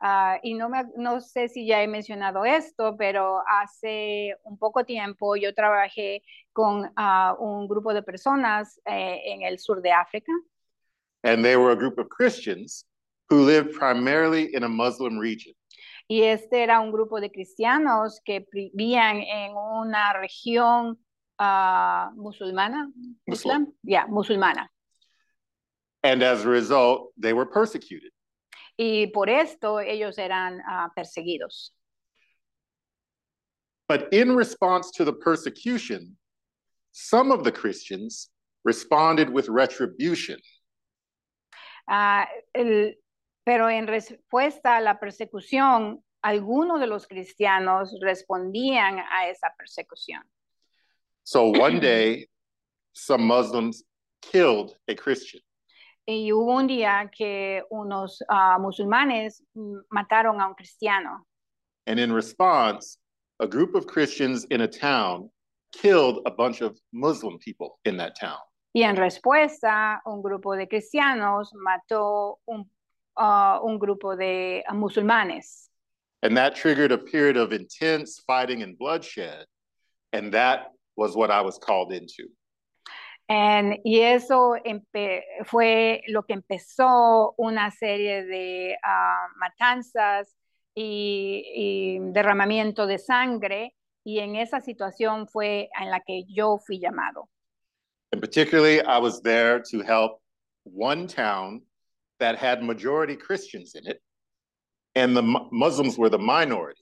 Uh, 0.01 0.37
y 0.43 0.53
no, 0.53 0.69
me, 0.69 0.83
no 0.97 1.19
sé 1.19 1.49
si 1.49 1.65
ya 1.65 1.81
he 1.81 1.87
mencionado 1.87 2.45
esto, 2.45 2.95
pero 2.97 3.41
hace 3.45 4.35
un 4.45 4.57
poco 4.57 4.85
tiempo 4.85 5.35
yo 5.35 5.53
trabajé 5.53 6.21
con 6.53 6.85
uh, 6.97 7.35
un 7.39 7.67
grupo 7.67 7.93
de 7.93 8.01
personas 8.01 8.79
eh, 8.85 9.21
en 9.25 9.43
el 9.43 9.57
sur 9.57 9.81
de 9.81 9.91
África. 9.91 10.31
And 11.23 11.43
they 11.43 11.57
were 11.57 11.71
a 11.71 11.75
group 11.75 11.97
of 11.97 12.07
Christians 12.09 12.85
who 13.29 13.43
lived 13.43 13.73
primarily 13.73 14.53
in 14.53 14.63
a 14.63 14.69
Muslim 14.69 15.17
region. 15.17 15.53
Y 16.07 16.23
este 16.23 16.63
era 16.63 16.79
un 16.79 16.91
grupo 16.91 17.19
de 17.19 17.29
cristianos 17.29 18.19
que 18.25 18.47
vivían 18.51 19.17
en 19.17 19.51
una 19.55 20.13
región 20.13 20.97
uh, 21.39 22.09
musulmana, 22.15 22.85
Muslim, 23.27 23.67
yeah, 23.83 24.05
musulmana. 24.07 24.67
And 26.03 26.23
as 26.23 26.45
a 26.45 26.49
result, 26.49 27.11
they 27.17 27.33
were 27.33 27.45
persecuted. 27.45 28.11
Y 28.77 29.11
por 29.13 29.29
esto 29.29 29.79
ellos 29.79 30.17
eran 30.17 30.61
uh, 30.61 30.87
perseguidos. 30.97 31.71
But 33.87 34.13
in 34.13 34.35
response 34.35 34.91
to 34.91 35.03
the 35.03 35.13
persecution, 35.13 36.15
some 36.91 37.31
of 37.31 37.43
the 37.43 37.51
Christians 37.51 38.29
responded 38.63 39.29
with 39.29 39.49
retribution. 39.49 40.39
Uh, 41.87 42.25
el, 42.53 42.93
Pero 43.49 43.67
en 43.67 43.87
respuesta 43.87 44.77
a 44.77 44.79
la 44.79 44.99
persecución, 44.99 46.03
algunos 46.21 46.79
de 46.79 46.85
los 46.85 47.07
cristianos 47.07 47.97
respondían 47.99 48.99
a 48.99 49.27
esa 49.27 49.55
persecución. 49.57 50.21
So 51.29 51.51
one 51.51 51.79
day, 51.79 52.25
some 52.93 53.21
Muslims 53.21 53.83
killed 54.23 54.73
a 54.87 54.95
Christian. 54.95 55.41
Y 56.07 56.31
hubo 56.31 56.57
un 56.57 56.65
día 56.65 57.07
que 57.15 57.61
unos 57.71 58.19
uh, 58.27 58.57
musulmanes 58.57 59.43
mataron 59.93 60.41
a 60.41 60.47
un 60.47 60.55
cristiano. 60.55 61.27
And 61.85 61.99
in 61.99 62.11
response, 62.11 62.97
a 63.39 63.45
group 63.45 63.75
of 63.75 63.85
Christians 63.85 64.45
in 64.45 64.61
a 64.61 64.67
town 64.67 65.29
killed 65.71 66.21
a 66.25 66.31
bunch 66.31 66.61
of 66.61 66.79
Muslim 66.91 67.37
people 67.37 67.77
in 67.85 67.95
that 67.97 68.19
town. 68.19 68.39
Y 68.73 68.81
en 68.81 68.95
respuesta, 68.95 69.99
un 70.07 70.23
grupo 70.23 70.57
de 70.57 70.65
cristianos 70.65 71.51
mató 71.53 72.39
un 72.47 72.65
uh, 73.17 73.59
un 73.63 73.77
grupo 73.77 74.17
de 74.17 74.63
musulmanes. 74.71 75.69
And 76.23 76.35
that 76.37 76.55
triggered 76.55 76.91
a 76.91 76.97
period 76.97 77.37
of 77.37 77.53
intense 77.53 78.19
fighting 78.25 78.63
and 78.63 78.75
bloodshed. 78.75 79.45
And 80.11 80.33
that 80.33 80.71
was 80.99 81.15
what 81.15 81.31
I 81.31 81.41
was 81.41 81.57
called 81.57 81.91
into. 81.93 82.27
And, 83.29 83.77
y 83.85 83.99
eso 83.99 84.55
fue 85.45 86.01
lo 86.07 86.23
que 86.23 86.33
empezó 86.33 87.35
una 87.37 87.71
serie 87.71 88.25
de 88.25 88.75
uh, 88.83 89.37
matanzas 89.37 90.35
y, 90.75 91.43
y, 91.55 91.99
derramamiento 92.11 92.87
de 92.87 92.97
sangre. 92.97 93.75
Y 94.03 94.19
en 94.19 94.35
esa 94.35 94.61
situación 94.61 95.27
fue 95.27 95.69
en 95.79 95.91
la 95.91 95.99
que 95.99 96.23
yo 96.27 96.57
fui 96.57 96.79
llamado. 96.79 97.29
And 98.11 98.19
particularly, 98.19 98.81
I 98.81 98.97
was 98.97 99.21
there 99.21 99.61
to 99.69 99.81
help 99.81 100.19
one 100.63 101.07
town 101.07 101.61
that 102.19 102.37
had 102.37 102.63
majority 102.63 103.15
Christians 103.15 103.75
in 103.75 103.85
it, 103.85 104.01
and 104.95 105.15
the 105.15 105.21
Muslims 105.21 105.97
were 105.97 106.09
the 106.09 106.17
minority. 106.17 106.81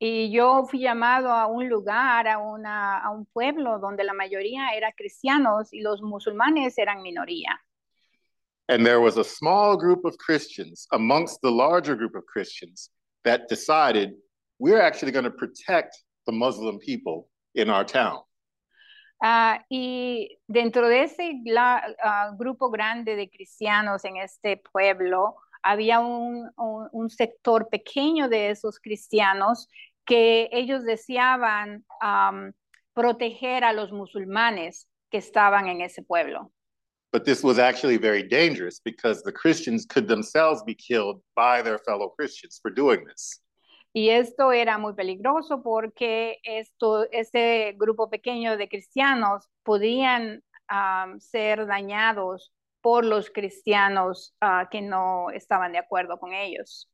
Y 0.00 0.30
yo 0.30 0.64
fui 0.66 0.80
llamado 0.80 1.32
a 1.32 1.46
un 1.46 1.68
lugar, 1.68 2.28
a, 2.28 2.38
una, 2.38 2.98
a 2.98 3.10
un 3.10 3.26
pueblo 3.26 3.78
donde 3.80 4.04
la 4.04 4.12
mayoría 4.12 4.68
era 4.76 4.92
cristianos 4.92 5.72
y 5.72 5.80
los 5.80 6.02
musulmanes 6.02 6.78
eran 6.78 7.02
minoría. 7.02 7.60
And 8.68 8.84
there 8.84 9.00
was 9.00 9.16
a 9.16 9.24
small 9.24 9.76
group 9.76 10.04
of 10.04 10.16
Christians 10.18 10.86
amongst 10.92 11.40
the 11.42 11.50
larger 11.50 11.96
group 11.96 12.14
of 12.14 12.24
Christians 12.26 12.90
that 13.24 13.48
decided 13.48 14.12
we're 14.58 14.80
actually 14.80 15.10
going 15.10 15.24
to 15.24 15.30
protect 15.30 16.04
the 16.26 16.32
Muslim 16.32 16.78
people 16.78 17.28
in 17.54 17.70
our 17.70 17.84
town. 17.84 18.20
Uh, 19.20 19.58
y 19.68 20.38
dentro 20.46 20.88
de 20.88 21.02
ese 21.02 21.42
la, 21.44 21.82
uh, 22.04 22.36
grupo 22.36 22.70
grande 22.70 23.16
de 23.16 23.28
cristianos 23.28 24.04
en 24.04 24.18
este 24.18 24.58
pueblo, 24.58 25.34
había 25.62 25.98
un, 25.98 26.50
un, 26.56 26.88
un, 26.92 27.10
sector 27.10 27.68
pequeño 27.68 28.28
de 28.28 28.50
esos 28.50 28.78
cristianos 28.78 29.68
que 30.08 30.48
ellos 30.52 30.84
deseaban 30.84 31.84
um, 32.02 32.52
proteger 32.94 33.62
a 33.62 33.72
los 33.72 33.92
musulmanes 33.92 34.88
que 35.10 35.18
estaban 35.18 35.68
en 35.68 35.82
ese 35.82 36.02
pueblo. 36.02 36.50
But 37.12 37.24
this 37.24 37.44
was 37.44 37.58
actually 37.58 37.98
very 37.98 38.22
dangerous 38.22 38.80
because 38.80 39.22
the 39.22 39.32
Christians 39.32 39.86
could 39.86 40.08
themselves 40.08 40.62
be 40.64 40.74
killed 40.74 41.22
by 41.36 41.62
their 41.62 41.78
fellow 41.78 42.08
Christians 42.08 42.58
for 42.60 42.70
doing 42.70 43.04
this. 43.06 43.40
Y 43.94 44.10
esto 44.10 44.52
era 44.52 44.78
muy 44.78 44.94
peligroso 44.94 45.62
porque 45.62 46.38
esto, 46.42 47.06
este 47.10 47.74
grupo 47.78 48.10
pequeño 48.10 48.56
de 48.56 48.68
cristianos 48.68 49.46
podían 49.62 50.42
um, 50.70 51.18
ser 51.18 51.66
dañados 51.66 52.52
por 52.80 53.04
los 53.04 53.30
cristianos 53.30 54.34
uh, 54.42 54.68
que 54.70 54.80
no 54.82 55.30
estaban 55.30 55.72
de 55.72 55.78
acuerdo 55.78 56.18
con 56.18 56.32
ellos. 56.32 56.88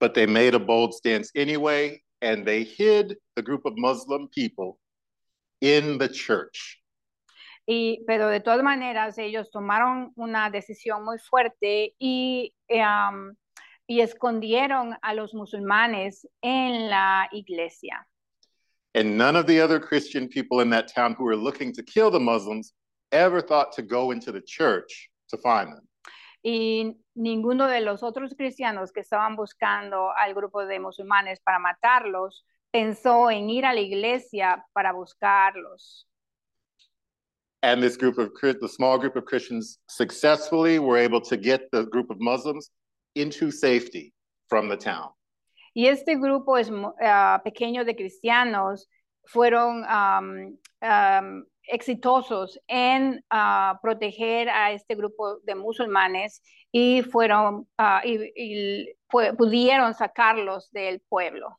But 0.00 0.14
they 0.14 0.26
made 0.26 0.54
a 0.54 0.58
bold 0.58 0.92
stance 0.94 1.30
anyway, 1.34 2.02
and 2.24 2.46
they 2.46 2.64
hid 2.64 3.18
the 3.36 3.42
group 3.42 3.66
of 3.66 3.76
Muslim 3.76 4.28
people 4.28 4.78
in 5.60 5.98
the 5.98 6.08
church. 6.08 6.80
Y, 7.66 7.98
pero 8.06 8.28
de 8.28 8.40
todas 8.40 8.62
maneras, 8.62 9.18
ellos 9.18 9.50
tomaron 9.50 10.12
una 10.16 10.50
decisión 10.50 11.04
muy 11.04 11.18
fuerte 11.18 11.94
y, 11.98 12.54
um, 12.70 13.34
y 13.86 14.00
escondieron 14.00 14.96
a 15.02 15.14
los 15.14 15.34
musulmanes 15.34 16.26
en 16.42 16.88
la 16.88 17.28
iglesia. 17.32 18.06
And 18.94 19.18
none 19.18 19.36
of 19.36 19.46
the 19.46 19.60
other 19.60 19.78
Christian 19.80 20.28
people 20.28 20.60
in 20.60 20.70
that 20.70 20.88
town 20.88 21.14
who 21.14 21.24
were 21.24 21.36
looking 21.36 21.72
to 21.72 21.82
kill 21.82 22.10
the 22.10 22.20
Muslims 22.20 22.72
ever 23.12 23.40
thought 23.40 23.72
to 23.72 23.82
go 23.82 24.12
into 24.12 24.32
the 24.32 24.40
church 24.40 25.10
to 25.28 25.36
find 25.38 25.72
them. 25.72 25.86
Y 26.46 26.98
ninguno 27.14 27.66
de 27.68 27.80
los 27.80 28.02
otros 28.02 28.34
cristianos 28.36 28.92
que 28.92 29.00
estaban 29.00 29.34
buscando 29.34 30.12
al 30.14 30.34
grupo 30.34 30.66
de 30.66 30.78
musulmanes 30.78 31.40
para 31.40 31.58
matarlos 31.58 32.44
pensó 32.70 33.30
en 33.30 33.48
ir 33.48 33.64
a 33.64 33.72
la 33.72 33.80
iglesia 33.80 34.64
para 34.74 34.92
buscarlos. 34.92 36.06
And 37.62 37.82
this 37.82 37.96
group 37.96 38.18
of 38.18 38.30
the 38.60 38.68
small 38.68 38.98
group 38.98 39.16
of 39.16 39.24
Christians 39.24 39.78
successfully 39.88 40.78
were 40.78 40.98
able 40.98 41.22
to 41.22 41.36
get 41.38 41.70
the 41.72 41.86
group 41.86 42.10
of 42.10 42.18
Muslims 42.20 42.70
into 43.14 43.50
safety 43.50 44.12
from 44.48 44.68
the 44.68 44.76
town. 44.76 45.12
Y 45.74 45.86
este 45.86 46.16
grupo 46.16 46.58
es, 46.58 46.70
uh, 46.70 47.38
pequeño 47.42 47.84
de 47.84 47.96
cristianos 47.96 48.86
fueron 49.26 49.84
um, 49.84 50.58
um, 50.82 51.46
exitosos 51.68 52.58
en 52.66 53.24
uh, 53.32 53.78
proteger 53.82 54.48
a 54.48 54.72
este 54.72 54.94
grupo 54.94 55.38
de 55.44 55.54
musulmanes 55.54 56.42
y 56.72 57.02
fueron 57.02 57.66
uh, 57.78 58.00
y, 58.04 58.32
y 58.36 58.96
pudieron 59.36 59.94
sacarlos 59.94 60.70
del 60.72 61.00
pueblo. 61.08 61.58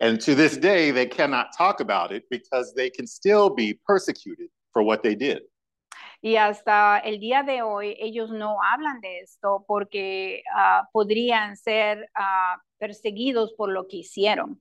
And 0.00 0.18
to 0.20 0.34
this 0.34 0.56
day, 0.56 0.90
they 0.90 1.06
cannot 1.06 1.48
talk 1.56 1.80
about 1.80 2.10
it 2.10 2.24
because 2.30 2.72
they 2.74 2.90
can 2.90 3.06
still 3.06 3.50
be 3.50 3.78
persecuted 3.86 4.48
for 4.72 4.82
what 4.82 5.02
they 5.02 5.14
did. 5.14 5.42
Y 6.22 6.36
hasta 6.36 6.98
el 6.98 7.18
día 7.18 7.42
de 7.42 7.62
hoy 7.62 7.96
ellos 7.98 8.30
no 8.30 8.58
hablan 8.62 9.00
de 9.00 9.20
esto 9.20 9.64
porque 9.66 10.42
uh, 10.54 10.84
podrían 10.92 11.56
ser 11.56 12.10
perseguidos 12.78 13.54
por 13.56 13.70
lo 13.70 13.86
que 13.88 13.98
hicieron. 13.98 14.60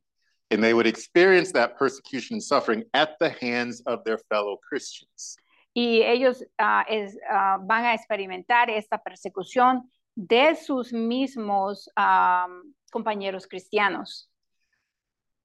And 0.51 0.63
they 0.63 0.74
would 0.74 0.88
experience 0.88 1.51
that 1.51 1.77
persecution 1.77 2.36
and 2.36 2.44
suffering 2.44 2.84
at 2.94 3.18
the 3.20 3.29
hands 3.29 3.82
of 3.86 4.03
their 4.03 4.18
fellow 4.29 4.58
Christians. 4.68 5.38
Y 5.75 6.01
ellos 6.03 6.41
uh, 6.58 6.84
es, 6.89 7.15
van 7.62 7.86
a 7.86 7.94
experimentar 7.94 8.70
esta 8.70 8.98
persecución 8.98 9.84
de 10.15 10.56
sus 10.56 10.91
mismos 10.91 11.88
um, 11.96 12.74
compañeros 12.91 13.48
cristianos. 13.48 14.27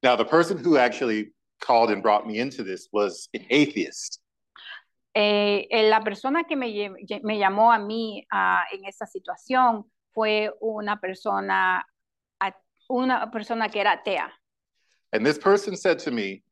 Now, 0.03 0.17
the 0.17 0.25
person 0.25 0.59
who 0.59 0.77
actually 0.79 1.33
called 1.61 1.91
and 1.91 2.03
brought 2.03 2.27
me 2.27 2.39
into 2.39 2.63
this 2.63 2.89
was 2.93 3.29
an 3.35 3.45
atheist. 3.51 4.21
Eh, 5.15 5.67
la 5.89 6.01
persona 6.01 6.45
que 6.45 6.57
me, 6.57 6.91
me 7.23 7.39
llamó 7.39 7.73
a 7.73 7.79
mí 7.79 8.27
uh, 8.33 8.65
en 8.73 8.85
esta 8.85 9.07
situación 9.07 9.85
fue 10.13 10.51
una 10.61 11.01
persona, 11.01 11.87
una 12.89 13.31
persona 13.31 13.69
que 13.69 13.81
era 13.81 13.93
atea. 13.93 14.33
And 15.15 15.25
this 15.25 15.39
person 15.39 15.77
said 15.77 15.99
to 16.01 16.11
me, 16.11 16.43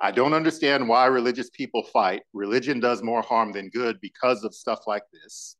I 0.00 0.10
don't 0.10 0.34
understand 0.34 0.88
why 0.88 1.06
religious 1.06 1.50
people 1.50 1.84
fight. 1.84 2.22
Religion 2.34 2.80
does 2.80 3.02
more 3.02 3.22
harm 3.22 3.52
than 3.52 3.70
good 3.70 3.98
because 4.00 4.44
of 4.44 4.54
stuff 4.54 4.80
like 4.86 5.04
this. 5.12 5.56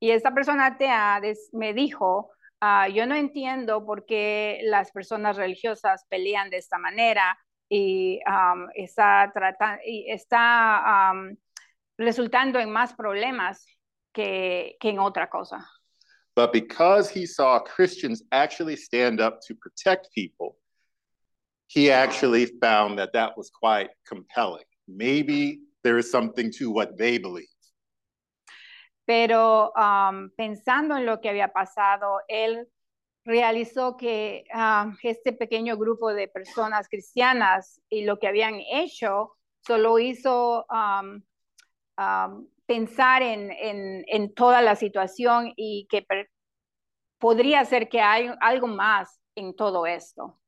Y 0.00 0.10
esta 0.10 0.32
persona 0.32 0.66
atea 0.66 1.20
me 1.52 1.72
dijo, 1.72 2.28
Uh, 2.62 2.86
yo 2.86 3.06
no 3.06 3.16
entiendo 3.16 3.84
por 3.84 4.06
qué 4.06 4.60
las 4.62 4.92
personas 4.92 5.36
religiosas 5.36 6.04
pelean 6.08 6.48
de 6.48 6.58
esta 6.58 6.78
manera 6.78 7.36
y 7.68 8.20
um, 8.24 8.68
está, 8.76 9.32
y 9.84 10.08
está 10.08 11.10
um, 11.12 11.36
resultando 11.98 12.60
en 12.60 12.70
más 12.70 12.94
problemas 12.94 13.66
que, 14.14 14.76
que 14.78 14.90
en 14.90 15.00
otra 15.00 15.28
cosa. 15.28 15.68
But 16.36 16.52
because 16.52 17.10
he 17.10 17.26
saw 17.26 17.58
Christians 17.58 18.22
actually 18.30 18.76
stand 18.76 19.20
up 19.20 19.40
to 19.48 19.56
protect 19.56 20.10
people, 20.14 20.56
he 21.72 21.90
actually 21.90 22.46
found 22.60 22.98
that 22.98 23.12
that 23.12 23.36
was 23.36 23.50
quite 23.50 23.90
compelling. 24.06 24.64
Maybe 24.86 25.60
there 25.84 25.98
is 25.98 26.10
something 26.10 26.52
to 26.58 26.70
what 26.70 26.98
they 26.98 27.18
believe. 27.18 27.46
pero 29.04 29.72
um, 29.76 30.30
pensando 30.36 30.96
en 30.96 31.06
lo 31.06 31.20
que 31.20 31.28
había 31.28 31.52
pasado, 31.52 32.20
él 32.28 32.68
realizó 33.24 33.96
que 33.96 34.44
um, 34.54 34.96
este 35.02 35.32
pequeño 35.32 35.76
grupo 35.76 36.12
de 36.12 36.28
personas 36.28 36.88
cristianas 36.88 37.80
y 37.88 38.04
lo 38.04 38.18
que 38.18 38.28
habían 38.28 38.60
hecho 38.72 39.36
solo 39.66 39.98
hizo 39.98 40.66
um, 40.70 41.22
pensar 42.66 43.22
en, 43.22 43.52
en, 43.52 44.04
en, 44.08 44.34
toda 44.34 44.60
la 44.60 44.76
situación 44.76 45.52
y 45.56 45.86
que 45.88 46.06
podría 47.18 47.64
ser 47.64 47.88
que 47.88 48.00
hay 48.00 48.30
algo 48.40 48.66
más 48.66 49.20
en 49.36 49.54
todo 49.54 49.86
esto. 49.86 50.40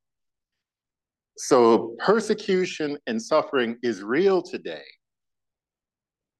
So 1.37 1.95
persecution 1.99 2.97
and 3.07 3.21
suffering 3.21 3.77
is 3.83 4.01
real 4.01 4.41
today. 4.41 4.83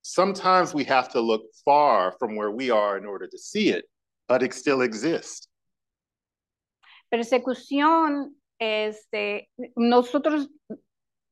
Sometimes 0.02 0.74
we 0.74 0.84
have 0.86 1.10
to 1.10 1.20
look 1.20 1.44
far 1.66 2.14
from 2.18 2.36
where 2.36 2.52
we 2.52 2.70
are 2.72 2.98
in 2.98 3.06
order 3.06 3.28
to 3.28 3.38
see 3.38 3.70
it, 3.70 3.86
but 4.30 4.42
it 4.42 4.54
still 4.54 4.82
exists. 4.82 5.48
Persecución, 7.12 8.36
este, 8.60 9.50
nosotros 9.76 10.48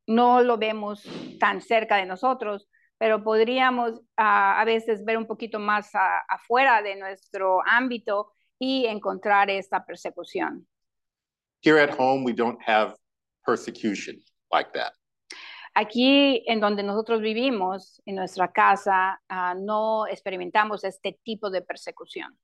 no 0.08 0.42
lo 0.42 0.58
vemos 0.58 1.04
tan 1.40 1.62
cerca 1.62 1.98
de 1.98 2.06
nosotros, 2.06 2.68
pero 3.00 3.24
podríamos 3.24 3.94
uh, 3.94 4.02
a 4.18 4.64
veces 4.66 5.04
ver 5.06 5.18
un 5.18 5.26
poquito 5.26 5.60
más 5.60 5.94
a, 5.96 6.20
afuera 6.28 6.82
de 6.82 6.96
nuestro 6.96 7.62
ámbito 7.66 8.34
y 8.60 8.86
encontrar 8.88 9.50
esta 9.50 9.86
persecución. 9.86 10.66
Here 11.62 11.78
at 11.78 11.92
home, 11.98 12.24
we 12.24 12.34
don't 12.34 12.62
have 12.62 12.96
persecution 13.46 14.22
like 14.52 14.72
that. 14.74 14.94
Aquí 15.76 16.44
en 16.48 16.60
donde 16.60 16.84
nosotros 16.84 17.22
vivimos, 17.22 18.00
en 18.06 18.16
nuestra 18.16 18.52
casa, 18.52 19.20
uh, 19.30 19.56
no 19.60 20.06
experimentamos 20.06 20.84
este 20.84 21.20
tipo 21.24 21.50
de 21.50 21.62
persecución. 21.62 22.38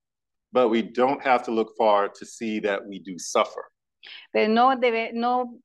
But 0.52 0.70
we 0.70 0.82
don't 0.82 1.22
have 1.22 1.44
to 1.44 1.52
look 1.52 1.76
far 1.78 2.10
to 2.10 2.26
see 2.26 2.60
that 2.62 2.88
we 2.88 3.00
do 3.00 3.20
suffer. 3.20 3.66
Pero 4.34 4.52
no 4.52 4.76
debe, 4.76 5.12
no 5.14 5.60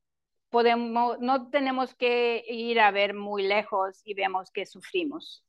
podemos, 0.51 1.17
no 1.19 1.49
tenemos 1.49 1.95
que 1.97 2.43
ir 2.47 2.79
a 2.79 2.91
ver 2.91 3.15
muy 3.15 3.43
lejos 3.43 4.01
y 4.05 4.13
vemos 4.13 4.51
que 4.53 4.65
sufrimos. 4.65 5.41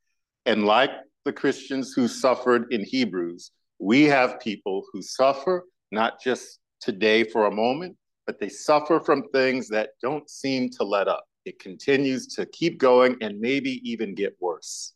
And 0.46 0.64
like 0.64 0.90
the 1.24 1.32
Christians 1.32 1.92
who 1.92 2.08
suffered 2.08 2.72
in 2.72 2.82
Hebrews, 2.82 3.50
we 3.78 4.04
have 4.04 4.40
people 4.40 4.84
who 4.90 5.02
suffer 5.02 5.64
not 5.92 6.20
just 6.22 6.60
today 6.80 7.24
for 7.24 7.46
a 7.46 7.50
moment, 7.50 7.96
but 8.26 8.38
they 8.40 8.48
suffer 8.48 9.00
from 9.00 9.22
things 9.32 9.68
that 9.68 9.90
don't 10.02 10.28
seem 10.28 10.68
to 10.70 10.84
let 10.84 11.08
up. 11.08 11.24
it 11.46 11.58
continues 11.60 12.26
to 12.26 12.44
keep 12.46 12.78
going 12.78 13.16
and 13.22 13.40
maybe 13.40 13.80
even 13.88 14.14
get 14.14 14.36
worse. 14.40 14.92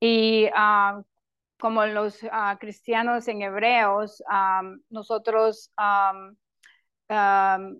Y 0.00 0.50
um, 0.56 1.04
como 1.60 1.84
los 1.86 2.22
uh, 2.22 2.56
cristianos 2.56 3.28
en 3.28 3.42
Hebreos, 3.42 4.22
um, 4.30 4.80
nosotros 4.90 5.70
um, 5.76 6.36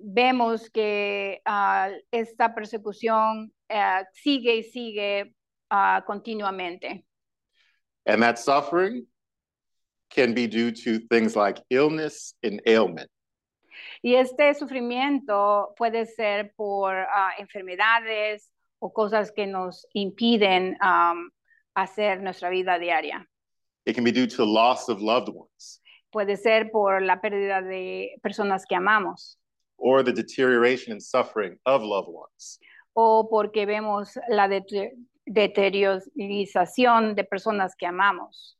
vemos 0.04 0.68
que 0.70 1.40
uh, 1.46 1.90
esta 2.12 2.54
persecución 2.54 3.50
uh, 3.70 4.04
sigue 4.12 4.56
y 4.56 4.62
sigue 4.62 5.34
continuamente. 6.06 7.04
And 8.04 8.22
that 8.22 8.38
suffering 8.38 9.06
can 10.10 10.34
be 10.34 10.46
due 10.46 10.70
to 10.72 10.98
things 11.08 11.34
like 11.34 11.62
illness 11.70 12.34
and 12.42 12.60
ailment. 12.66 13.08
Y 14.02 14.16
este 14.16 14.52
sufrimiento 14.54 15.74
puede 15.76 16.06
ser 16.06 16.52
por 16.56 16.92
uh, 16.94 17.40
enfermedades 17.40 18.50
o 18.80 18.92
cosas 18.92 19.30
que 19.30 19.46
nos 19.46 19.86
impiden 19.94 20.76
um, 20.82 21.30
hacer 21.74 22.20
nuestra 22.20 22.50
vida 22.50 22.78
diaria. 22.78 23.26
It 23.86 23.94
can 23.94 24.04
be 24.04 24.12
due 24.12 24.26
to 24.28 24.44
loss 24.44 24.88
of 24.88 25.00
loved 25.00 25.28
ones. 25.34 25.80
Puede 26.10 26.36
ser 26.36 26.70
por 26.70 27.00
la 27.00 27.20
pérdida 27.20 27.62
de 27.62 28.16
personas 28.22 28.64
que 28.66 28.74
amamos. 28.74 29.38
or 29.84 30.04
the 30.04 30.12
deterioration 30.12 30.92
and 30.92 31.00
suffering 31.00 31.58
of 31.64 31.82
loved 31.82 32.08
ones. 32.08 32.58
o 32.94 33.28
porque 33.28 33.66
vemos 33.66 34.16
la 34.28 34.46
dete- 34.48 34.92
deteriorización 35.26 37.14
de 37.14 37.24
personas 37.24 37.74
que 37.76 37.86
amamos. 37.86 38.58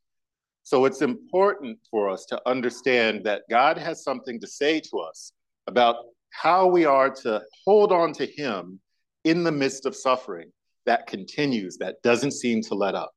So 0.62 0.84
it's 0.84 1.02
important 1.02 1.78
for 1.90 2.08
us 2.08 2.24
to 2.26 2.40
understand 2.46 3.24
that 3.24 3.42
God 3.50 3.78
has 3.78 4.04
something 4.04 4.40
to 4.40 4.46
say 4.46 4.80
to 4.80 4.98
us 4.98 5.32
about 5.66 5.96
how 6.30 6.66
we 6.66 6.84
are 6.84 7.10
to 7.10 7.42
hold 7.64 7.92
on 7.92 8.12
to 8.14 8.26
Him 8.26 8.80
in 9.24 9.44
the 9.44 9.52
midst 9.52 9.86
of 9.86 9.94
suffering 9.94 10.52
that 10.86 11.06
continues, 11.06 11.78
that 11.78 11.96
doesn't 12.02 12.32
seem 12.32 12.62
to 12.62 12.74
let 12.74 12.94
up. 12.94 13.12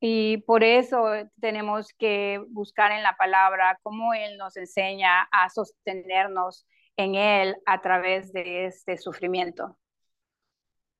Y 0.00 0.42
por 0.46 0.62
eso 0.62 1.28
tenemos 1.40 1.86
que 1.98 2.44
buscar 2.52 2.92
en 2.92 3.02
la 3.02 3.14
palabra 3.18 3.78
cómo 3.82 4.12
Él 4.12 4.36
nos 4.36 4.56
enseña 4.56 5.26
a 5.32 5.48
sostenernos 5.48 6.66
en 6.98 7.14
Él 7.14 7.54
a 7.66 7.80
través 7.80 8.32
de 8.32 8.66
este 8.66 8.98
sufrimiento. 8.98 9.76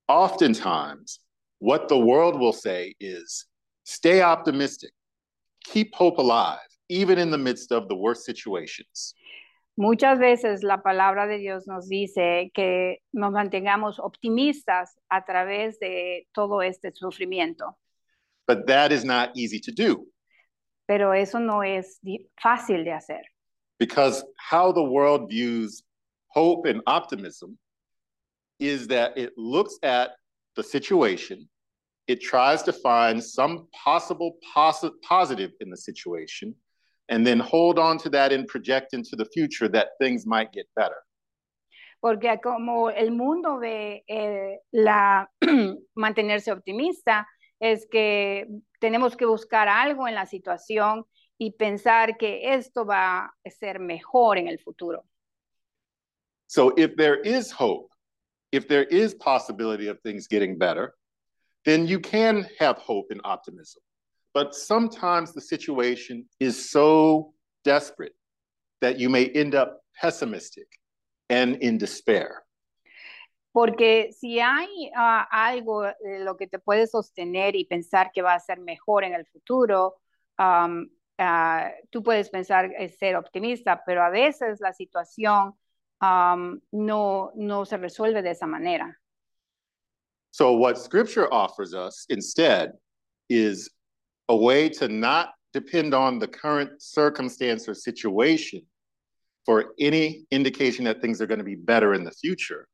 Oftentimes, 0.07 1.19
what 1.59 1.87
the 1.87 1.97
world 1.97 2.39
will 2.39 2.53
say 2.53 2.95
is 2.99 3.45
stay 3.83 4.21
optimistic, 4.21 4.91
keep 5.65 5.93
hope 5.93 6.17
alive, 6.17 6.59
even 6.89 7.17
in 7.17 7.31
the 7.31 7.37
midst 7.37 7.71
of 7.71 7.87
the 7.87 7.95
worst 7.95 8.25
situations. 8.25 9.13
Muchas 9.77 10.19
veces 10.19 10.63
la 10.63 10.77
palabra 10.81 11.27
de 11.27 11.37
Dios 11.37 11.67
nos 11.67 11.89
dice 11.89 12.49
que 12.53 12.99
nos 13.11 13.33
mantengamos 13.33 13.99
optimistas 13.99 14.95
a 15.09 15.25
través 15.25 15.77
de 15.79 16.27
todo 16.33 16.61
este 16.61 16.93
sufrimiento, 16.93 17.75
But 18.47 18.67
that 18.67 18.91
is 18.91 19.03
not 19.03 19.35
easy 19.35 19.59
to 19.59 19.71
do. 19.71 20.05
Pero 20.87 21.11
eso 21.11 21.39
no 21.39 21.61
es 21.61 21.99
fácil 22.41 22.85
de 22.85 22.91
hacer, 22.91 23.23
because 23.79 24.23
how 24.37 24.71
the 24.71 24.83
world 24.83 25.29
views 25.29 25.83
hope 26.27 26.65
and 26.65 26.81
optimism 26.87 27.57
is 28.59 28.87
that 28.87 29.17
it 29.17 29.33
looks 29.35 29.77
at 29.83 30.11
the 30.55 30.63
situation, 30.63 31.49
it 32.07 32.21
tries 32.21 32.63
to 32.63 32.73
find 32.73 33.23
some 33.23 33.67
possible 33.71 34.37
posi- 34.55 34.91
positive 35.01 35.51
in 35.59 35.69
the 35.69 35.77
situation, 35.77 36.55
and 37.09 37.25
then 37.25 37.39
hold 37.39 37.79
on 37.79 37.97
to 37.99 38.09
that 38.09 38.31
and 38.31 38.47
project 38.47 38.93
into 38.93 39.15
the 39.15 39.25
future 39.25 39.67
that 39.69 39.89
things 39.99 40.25
might 40.25 40.51
get 40.51 40.67
better. 40.75 41.05
porque 42.05 42.39
como 42.39 42.91
el 42.91 43.09
mundo 43.09 43.57
ve 43.57 44.03
eh, 44.07 44.59
la 44.71 45.27
mantenerse 45.95 46.51
optimista, 46.51 47.27
es 47.59 47.87
que 47.87 48.45
tenemos 48.79 49.17
que 49.17 49.25
buscar 49.25 49.67
algo 49.67 50.07
en 50.07 50.13
la 50.13 50.27
situación 50.27 51.07
y 51.39 51.53
pensar 51.53 52.15
que 52.17 52.53
esto 52.53 52.85
va 52.85 53.33
a 53.43 53.49
ser 53.49 53.79
mejor 53.79 54.37
en 54.37 54.47
el 54.47 54.59
futuro. 54.59 55.03
So 56.45 56.73
if 56.77 56.95
there 56.95 57.19
is 57.23 57.51
hope, 57.51 57.89
if 58.51 58.67
there 58.67 58.85
is 58.91 59.15
possibility 59.15 59.87
of 59.87 59.99
things 60.01 60.27
getting 60.27 60.59
better, 60.59 60.93
then 61.65 61.87
you 61.87 61.99
can 61.99 62.47
have 62.59 62.77
hope 62.77 63.07
and 63.09 63.21
optimism. 63.23 63.81
But 64.33 64.53
sometimes 64.53 65.33
the 65.33 65.41
situation 65.41 66.25
is 66.39 66.69
so 66.69 67.33
desperate 67.63 68.15
that 68.81 68.99
you 68.99 69.09
may 69.09 69.25
end 69.27 69.55
up 69.55 69.81
pessimistic 69.99 70.67
and 71.29 71.55
in 71.57 71.77
despair. 71.77 72.43
Porque 73.53 74.11
si 74.11 74.39
hay 74.39 74.91
ah, 74.95 75.25
algo 75.31 75.83
de 75.83 76.19
lo 76.19 76.35
que 76.35 76.45
te 76.45 76.59
puede 76.59 76.87
sostener 76.87 77.55
y 77.55 77.63
pensar 77.63 78.11
que 78.13 78.21
va 78.21 78.33
a 78.33 78.39
ser 78.39 78.59
mejor 78.59 79.05
en 79.05 79.13
el 79.13 79.25
futuro, 79.25 79.95
am, 80.37 80.89
ah, 81.17 81.71
tú 81.89 82.03
puedes 82.03 82.29
pensar 82.29 82.69
en 82.77 82.89
ser 82.89 83.15
optimista, 83.15 83.81
pero 83.85 84.03
a 84.03 84.09
veces 84.09 84.59
la 84.59 84.73
situación 84.73 85.55
am, 86.01 86.61
no, 86.71 87.31
no 87.35 87.65
se 87.65 87.77
resuelve 87.77 88.21
de 88.21 88.31
esa 88.31 88.45
manera. 88.45 88.99
So, 90.35 90.51
what 90.51 90.77
scripture 90.77 91.33
offers 91.33 91.73
us 91.73 92.05
instead 92.09 92.73
is 93.29 93.69
a 94.27 94.35
way 94.35 94.67
to 94.67 94.89
not 94.89 95.29
depend 95.53 95.93
on 95.93 96.19
the 96.19 96.27
current 96.27 96.81
circumstance 96.81 97.69
or 97.69 97.73
situation 97.73 98.63
for 99.45 99.67
any 99.79 100.25
indication 100.31 100.83
that 100.83 100.99
things 101.01 101.21
are 101.21 101.25
going 101.25 101.39
to 101.39 101.45
be 101.45 101.55
better 101.55 101.93
in 101.93 102.03
the 102.03 102.11
future. 102.11 102.67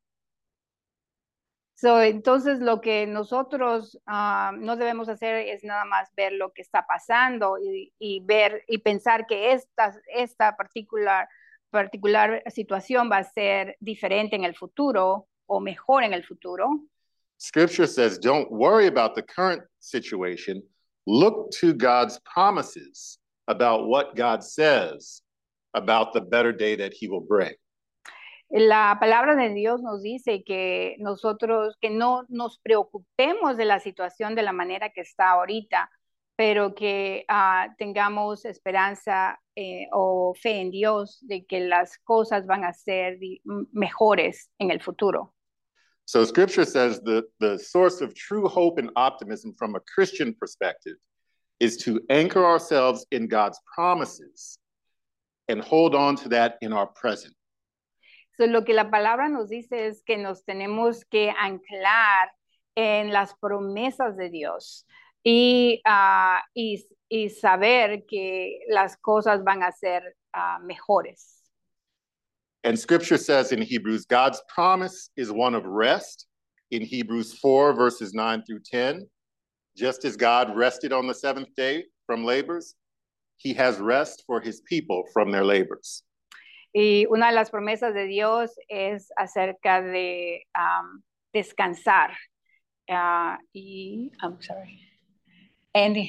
So, 1.76 2.02
entonces, 2.02 2.62
lo 2.62 2.82
que 2.82 3.06
nosotros 3.06 3.96
ah, 4.08 4.54
no 4.58 4.76
debemos 4.76 5.08
hacer 5.08 5.48
es 5.48 5.64
nada 5.64 5.86
más 5.86 6.10
ver 6.18 6.32
lo 6.32 6.50
que 6.54 6.64
está 6.64 6.88
pasando 6.88 7.60
y, 7.60 7.94
y 8.00 8.22
ver 8.26 8.64
y 8.68 8.80
pensar 8.80 9.28
que 9.28 9.52
esta, 9.52 9.94
esta 10.16 10.58
particular, 10.58 11.30
particular 11.70 12.42
situación 12.48 13.12
va 13.12 13.18
a 13.18 13.24
ser 13.24 13.78
diferente 13.80 14.36
en 14.36 14.46
el 14.46 14.56
futuro 14.56 15.28
o 15.46 15.60
mejor 15.60 16.04
en 16.04 16.14
el 16.14 16.24
futuro. 16.24 16.88
Scripture 17.42 17.88
says, 17.88 18.20
don't 18.20 18.52
worry 18.52 18.86
about 18.86 19.16
the 19.16 19.24
current 19.24 19.64
situation. 19.80 20.62
Look 21.08 21.50
to 21.54 21.74
God's 21.74 22.20
promises 22.24 23.18
about 23.48 23.88
what 23.88 24.16
God 24.16 24.44
says 24.44 25.24
about 25.74 26.14
the 26.14 26.22
better 26.22 26.52
day 26.52 26.76
that 26.76 26.94
He 26.94 27.08
will 27.08 27.26
bring. 27.28 27.56
La 28.52 28.96
palabra 29.02 29.36
de 29.36 29.56
Dios 29.56 29.82
nos 29.82 30.04
dice 30.04 30.44
que 30.46 30.98
nosotros, 31.00 31.78
que 31.82 31.90
no 31.90 32.26
nos 32.30 32.60
preocupemos 32.60 33.58
de 33.58 33.66
la 33.66 33.80
situación 33.80 34.36
de 34.36 34.44
la 34.44 34.52
manera 34.54 34.92
que 34.94 35.02
está 35.02 35.32
ahorita, 35.32 35.90
pero 36.36 36.76
que 36.76 37.26
ah, 37.28 37.70
tengamos 37.80 38.46
esperanza 38.46 39.40
eh, 39.56 39.88
o 39.92 40.36
fe 40.36 40.62
en 40.62 40.70
Dios 40.70 41.18
de 41.22 41.44
que 41.48 41.62
las 41.62 41.98
cosas 42.04 42.46
van 42.46 42.66
a 42.66 42.74
ser 42.74 43.18
mejores 43.72 44.52
en 44.60 44.70
el 44.70 44.80
futuro. 44.80 45.34
So, 46.12 46.26
Scripture 46.26 46.66
says 46.66 47.00
the, 47.00 47.24
the 47.40 47.58
source 47.58 48.02
of 48.02 48.14
true 48.14 48.46
hope 48.50 48.78
and 48.78 48.90
optimism 48.98 49.54
from 49.58 49.76
a 49.76 49.80
Christian 49.96 50.34
perspective 50.34 50.98
is 51.62 51.78
to 51.86 52.02
anchor 52.10 52.46
ourselves 52.46 53.06
in 53.12 53.30
God's 53.30 53.58
promises 53.74 54.60
and 55.48 55.62
hold 55.62 55.96
on 55.96 56.18
to 56.18 56.28
that 56.28 56.58
in 56.62 56.74
our 56.74 56.88
present. 56.88 57.34
So, 58.36 58.46
lo 58.46 58.64
que 58.64 58.74
la 58.74 58.92
palabra 58.92 59.30
nos 59.30 59.48
dice 59.48 59.88
es 59.88 60.04
que 60.06 60.18
nos 60.18 60.44
tenemos 60.44 61.06
que 61.10 61.32
anclar 61.32 62.28
en 62.76 63.14
las 63.14 63.34
promesas 63.42 64.18
de 64.18 64.30
Dios 64.30 64.86
y, 65.24 65.82
ah, 65.86 66.42
y, 66.54 66.86
y 67.08 67.30
saber 67.30 68.06
que 68.06 68.60
las 68.68 68.98
cosas 68.98 69.46
van 69.46 69.64
a 69.64 69.72
ser 69.72 70.18
ah, 70.34 70.60
mejores. 70.62 71.41
And 72.64 72.78
scripture 72.78 73.18
says 73.18 73.52
in 73.52 73.62
Hebrews, 73.62 74.06
God's 74.06 74.42
promise 74.48 75.10
is 75.18 75.32
one 75.32 75.56
of 75.56 75.66
rest 75.66 76.28
in 76.70 76.84
Hebrews 76.84 77.34
4, 77.40 77.74
verses 77.74 78.14
9 78.14 78.44
through 78.46 78.62
10. 78.66 79.08
Just 79.76 80.06
as 80.06 80.16
God 80.16 80.56
rested 80.56 80.94
on 80.94 81.08
the 81.08 81.14
seventh 81.14 81.56
day 81.56 81.86
from 82.06 82.24
labors, 82.24 82.76
he 83.38 83.54
has 83.56 83.80
rest 83.80 84.24
for 84.28 84.40
his 84.40 84.62
people 84.62 85.04
from 85.12 85.32
their 85.32 85.44
labors. 85.44 86.04
Y 86.74 87.06
una 87.10 87.32
de 87.32 87.36
las 87.36 87.50
promesas 87.50 87.94
de 87.94 88.08
Dios 88.08 88.52
es 88.70 89.10
acerca 89.18 89.82
de 89.82 90.46
am, 90.56 91.04
descansar. 91.34 92.12
Ah, 92.90 93.38
y, 93.54 94.12
I'm 94.22 94.40
sorry. 94.40 94.80
En 95.74 96.08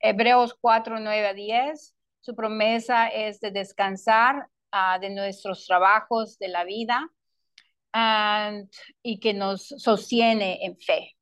Hebreos 0.00 0.52
4, 0.60 0.98
9 0.98 1.26
a 1.26 1.34
10, 1.34 1.94
su 2.20 2.34
promesa 2.34 3.08
es 3.08 3.40
de 3.40 3.52
descansar 3.52 4.48
ah, 4.72 4.98
de 4.98 5.10
nuestros 5.10 5.66
trabajos 5.66 6.38
de 6.38 6.48
la 6.48 6.64
vida 6.64 7.06
and- 7.92 8.68
y 9.04 9.18
que 9.20 9.32
nos 9.32 9.68
sostiene 9.78 10.58
en 10.62 10.76
fe. 10.76 11.14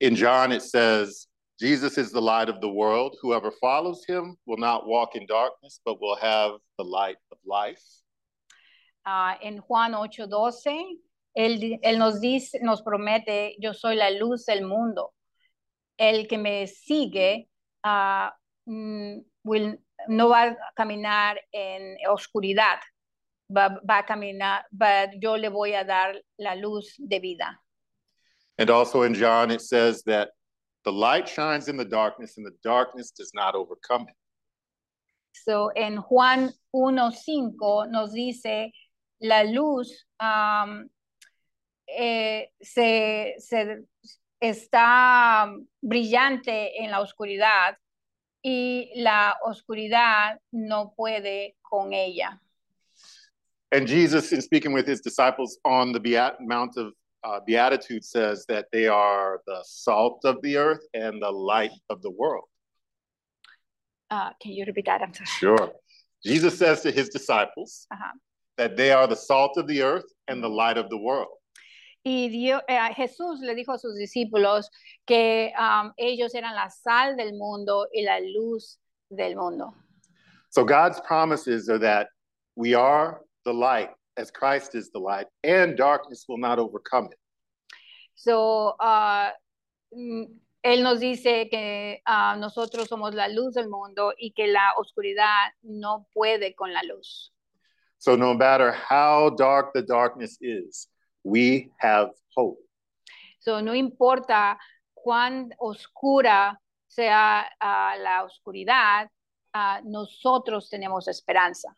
In 0.00 0.16
John, 0.16 0.52
it 0.52 0.62
says, 0.62 1.28
Jesus 1.60 1.96
is 1.96 2.10
the 2.10 2.20
light 2.20 2.48
of 2.48 2.60
the 2.60 2.68
world. 2.68 3.16
Whoever 3.22 3.50
follows 3.52 4.04
him 4.06 4.36
will 4.44 4.58
not 4.58 4.86
walk 4.86 5.14
in 5.14 5.24
darkness, 5.26 5.80
but 5.84 6.00
will 6.00 6.16
have 6.16 6.58
the 6.78 6.84
light 6.84 7.16
of 7.30 7.38
life. 7.46 7.80
Ah, 9.06 9.38
en 9.40 9.58
Juan 9.58 9.92
8:12, 9.94 10.98
él, 11.36 11.78
él 11.82 11.98
nos 11.98 12.20
dice, 12.20 12.58
nos 12.62 12.82
promete, 12.82 13.54
yo 13.60 13.72
soy 13.72 13.96
la 13.96 14.10
luz 14.10 14.46
del 14.46 14.62
mundo. 14.66 15.12
El 15.96 16.26
que 16.26 16.38
me 16.38 16.66
sigue 16.66 17.48
mm, 18.66 19.18
will- 19.44 19.78
no 20.08 20.28
va 20.28 20.42
a 20.50 20.56
caminar 20.76 21.40
en 21.52 21.96
oscuridad, 22.08 22.78
va, 23.48 23.68
va 23.88 23.98
a 23.98 24.06
caminar, 24.06 24.64
va- 24.72 25.10
yo 25.20 25.36
le 25.36 25.48
voy 25.48 25.74
a 25.74 25.84
dar 25.84 26.14
la 26.38 26.54
luz 26.54 26.94
de 26.98 27.18
vida. 27.20 27.60
And 28.58 28.70
also 28.70 29.02
in 29.02 29.14
John, 29.14 29.50
it 29.50 29.60
says 29.60 30.02
that 30.04 30.30
the 30.84 30.92
light 30.92 31.28
shines 31.28 31.68
in 31.68 31.76
the 31.76 31.84
darkness, 31.84 32.36
and 32.36 32.46
the 32.46 32.54
darkness 32.62 33.10
does 33.10 33.32
not 33.34 33.54
overcome 33.54 34.02
it. 34.08 34.14
So, 35.32 35.68
en 35.74 35.96
Juan 35.98 36.52
1:5 36.74 37.86
nos 37.90 38.12
dice, 38.12 38.70
la 39.20 39.42
luz 39.42 40.04
am, 40.20 40.88
eh, 41.88 42.50
se, 42.62 43.34
se- 43.38 43.84
está 44.40 45.50
brillante 45.82 46.82
en 46.82 46.90
la 46.90 47.00
oscuridad 47.00 47.76
y 48.44 48.92
la 48.94 49.36
oscuridad 49.42 50.38
no 50.52 50.92
puede 50.96 51.56
con 51.62 51.92
ella. 51.92 52.40
And 53.72 53.88
Jesus, 53.88 54.32
in 54.32 54.40
speaking 54.42 54.72
with 54.72 54.86
his 54.86 55.00
disciples 55.00 55.58
on 55.64 55.92
the 55.92 55.98
Beat- 55.98 56.40
Mount 56.40 56.76
of 56.76 56.92
uh, 57.24 57.40
Beatitude, 57.44 58.04
says 58.04 58.44
that 58.48 58.66
they 58.70 58.86
are 58.86 59.40
the 59.46 59.64
salt 59.66 60.20
of 60.24 60.40
the 60.42 60.56
earth 60.58 60.86
and 60.92 61.20
the 61.20 61.30
light 61.30 61.72
of 61.88 62.02
the 62.02 62.10
world. 62.10 62.44
Uh, 64.10 64.30
can 64.40 64.52
you 64.52 64.64
repeat 64.66 64.84
that? 64.86 65.02
I'm 65.02 65.12
sorry. 65.14 65.26
Sure. 65.26 65.72
Jesus 66.24 66.56
says 66.56 66.82
to 66.82 66.92
his 66.92 67.08
disciples 67.08 67.86
Ajá. 67.92 68.12
that 68.58 68.76
they 68.76 68.92
are 68.92 69.06
the 69.06 69.16
salt 69.16 69.56
of 69.56 69.66
the 69.66 69.82
earth 69.82 70.04
and 70.28 70.42
the 70.42 70.48
light 70.48 70.78
of 70.78 70.88
the 70.90 70.98
world. 70.98 71.38
Y 72.06 72.28
Dios, 72.28 72.60
eh, 72.68 72.78
Jesús 72.94 73.40
le 73.40 73.54
dijo 73.54 73.72
a 73.72 73.78
sus 73.78 73.96
discípulos 73.96 74.70
que 75.06 75.52
um, 75.58 75.92
ellos 75.96 76.34
eran 76.34 76.54
la 76.54 76.68
sal 76.68 77.16
del 77.16 77.32
mundo 77.32 77.88
y 77.92 78.02
la 78.02 78.20
luz 78.20 78.78
del 79.08 79.36
mundo. 79.36 79.72
So 80.50 80.64
God's 80.64 81.00
promises 81.00 81.70
are 81.70 81.78
that 81.78 82.08
we 82.56 82.74
are 82.74 83.22
the 83.46 83.54
light 83.54 83.90
as 84.18 84.30
Christ 84.30 84.74
is 84.74 84.90
the 84.92 84.98
light, 84.98 85.26
and 85.42 85.76
darkness 85.76 86.26
will 86.28 86.38
not 86.38 86.58
overcome 86.58 87.06
it. 87.10 87.18
So, 88.14 88.74
ah, 88.78 89.32
mm, 89.92 90.26
él 90.62 90.82
nos 90.82 91.00
dice 91.00 91.48
que 91.50 92.02
ah, 92.06 92.36
nosotros 92.38 92.86
somos 92.88 93.14
la 93.14 93.28
luz 93.28 93.54
del 93.54 93.68
mundo 93.68 94.12
y 94.18 94.32
que 94.36 94.46
la 94.46 94.74
oscuridad 94.78 95.52
no 95.62 96.06
puede 96.14 96.54
con 96.54 96.72
la 96.72 96.82
luz. 96.82 97.32
So 97.98 98.14
no 98.14 98.34
matter 98.34 98.72
how 98.72 99.30
dark 99.30 99.72
the 99.72 99.82
darkness 99.82 100.36
is, 100.40 100.88
we 101.24 101.72
have 101.78 102.10
hope. 102.36 102.58
So, 103.40 103.60
no 103.60 103.74
importa 103.74 104.58
cuán 104.94 105.50
oscura 105.58 106.58
sea 106.86 107.08
ah, 107.60 107.96
la 107.98 108.24
oscuridad, 108.24 109.08
ah, 109.52 109.80
nosotros 109.84 110.70
tenemos 110.70 111.08
esperanza. 111.08 111.68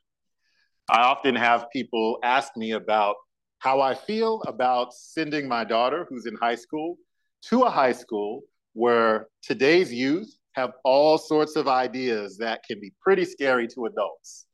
I 0.89 1.03
often 1.03 1.35
have 1.35 1.67
people 1.73 2.19
ask 2.23 2.57
me 2.57 2.73
about 2.73 3.17
how 3.59 3.81
I 3.81 3.95
feel 3.95 4.43
about 4.47 4.93
sending 4.93 5.49
my 5.49 5.65
daughter, 5.65 6.07
who's 6.09 6.27
in 6.27 6.37
high 6.37 6.55
school, 6.55 6.97
to 7.49 7.63
a 7.63 7.71
high 7.71 7.93
school 7.93 8.43
where 8.75 9.29
today's 9.43 9.93
youth 9.93 10.33
have 10.53 10.73
all 10.85 11.19
sorts 11.19 11.57
of 11.57 11.67
ideas 11.67 12.37
that 12.39 12.63
can 12.63 12.79
be 12.81 12.93
pretty 13.01 13.25
scary 13.25 13.67
to 13.69 13.87
adults. 13.87 14.47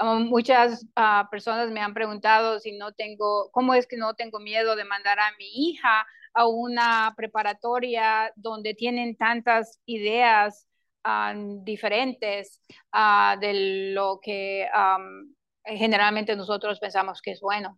Um, 0.00 0.28
muchas 0.28 0.86
ah, 0.94 1.26
personas 1.28 1.70
me 1.70 1.80
han 1.80 1.92
preguntado 1.92 2.60
si 2.60 2.72
no 2.78 2.92
tengo, 2.92 3.50
cómo 3.50 3.74
es 3.74 3.86
que 3.86 3.96
no 3.96 4.14
tengo 4.14 4.38
miedo 4.38 4.76
de 4.76 4.84
mandar 4.84 5.18
a 5.18 5.32
mi 5.38 5.70
hija 5.70 6.06
a 6.34 6.46
una 6.46 7.14
preparatoria 7.16 8.32
donde 8.36 8.74
tienen 8.74 9.16
tantas 9.16 9.80
ideas 9.86 10.68
ah, 11.02 11.34
diferentes 11.64 12.60
ah, 12.92 13.36
de 13.40 13.92
lo 13.92 14.20
que 14.22 14.68
am, 14.72 15.34
generalmente 15.64 16.36
nosotros 16.36 16.78
pensamos 16.78 17.20
que 17.20 17.32
es 17.32 17.40
bueno. 17.40 17.76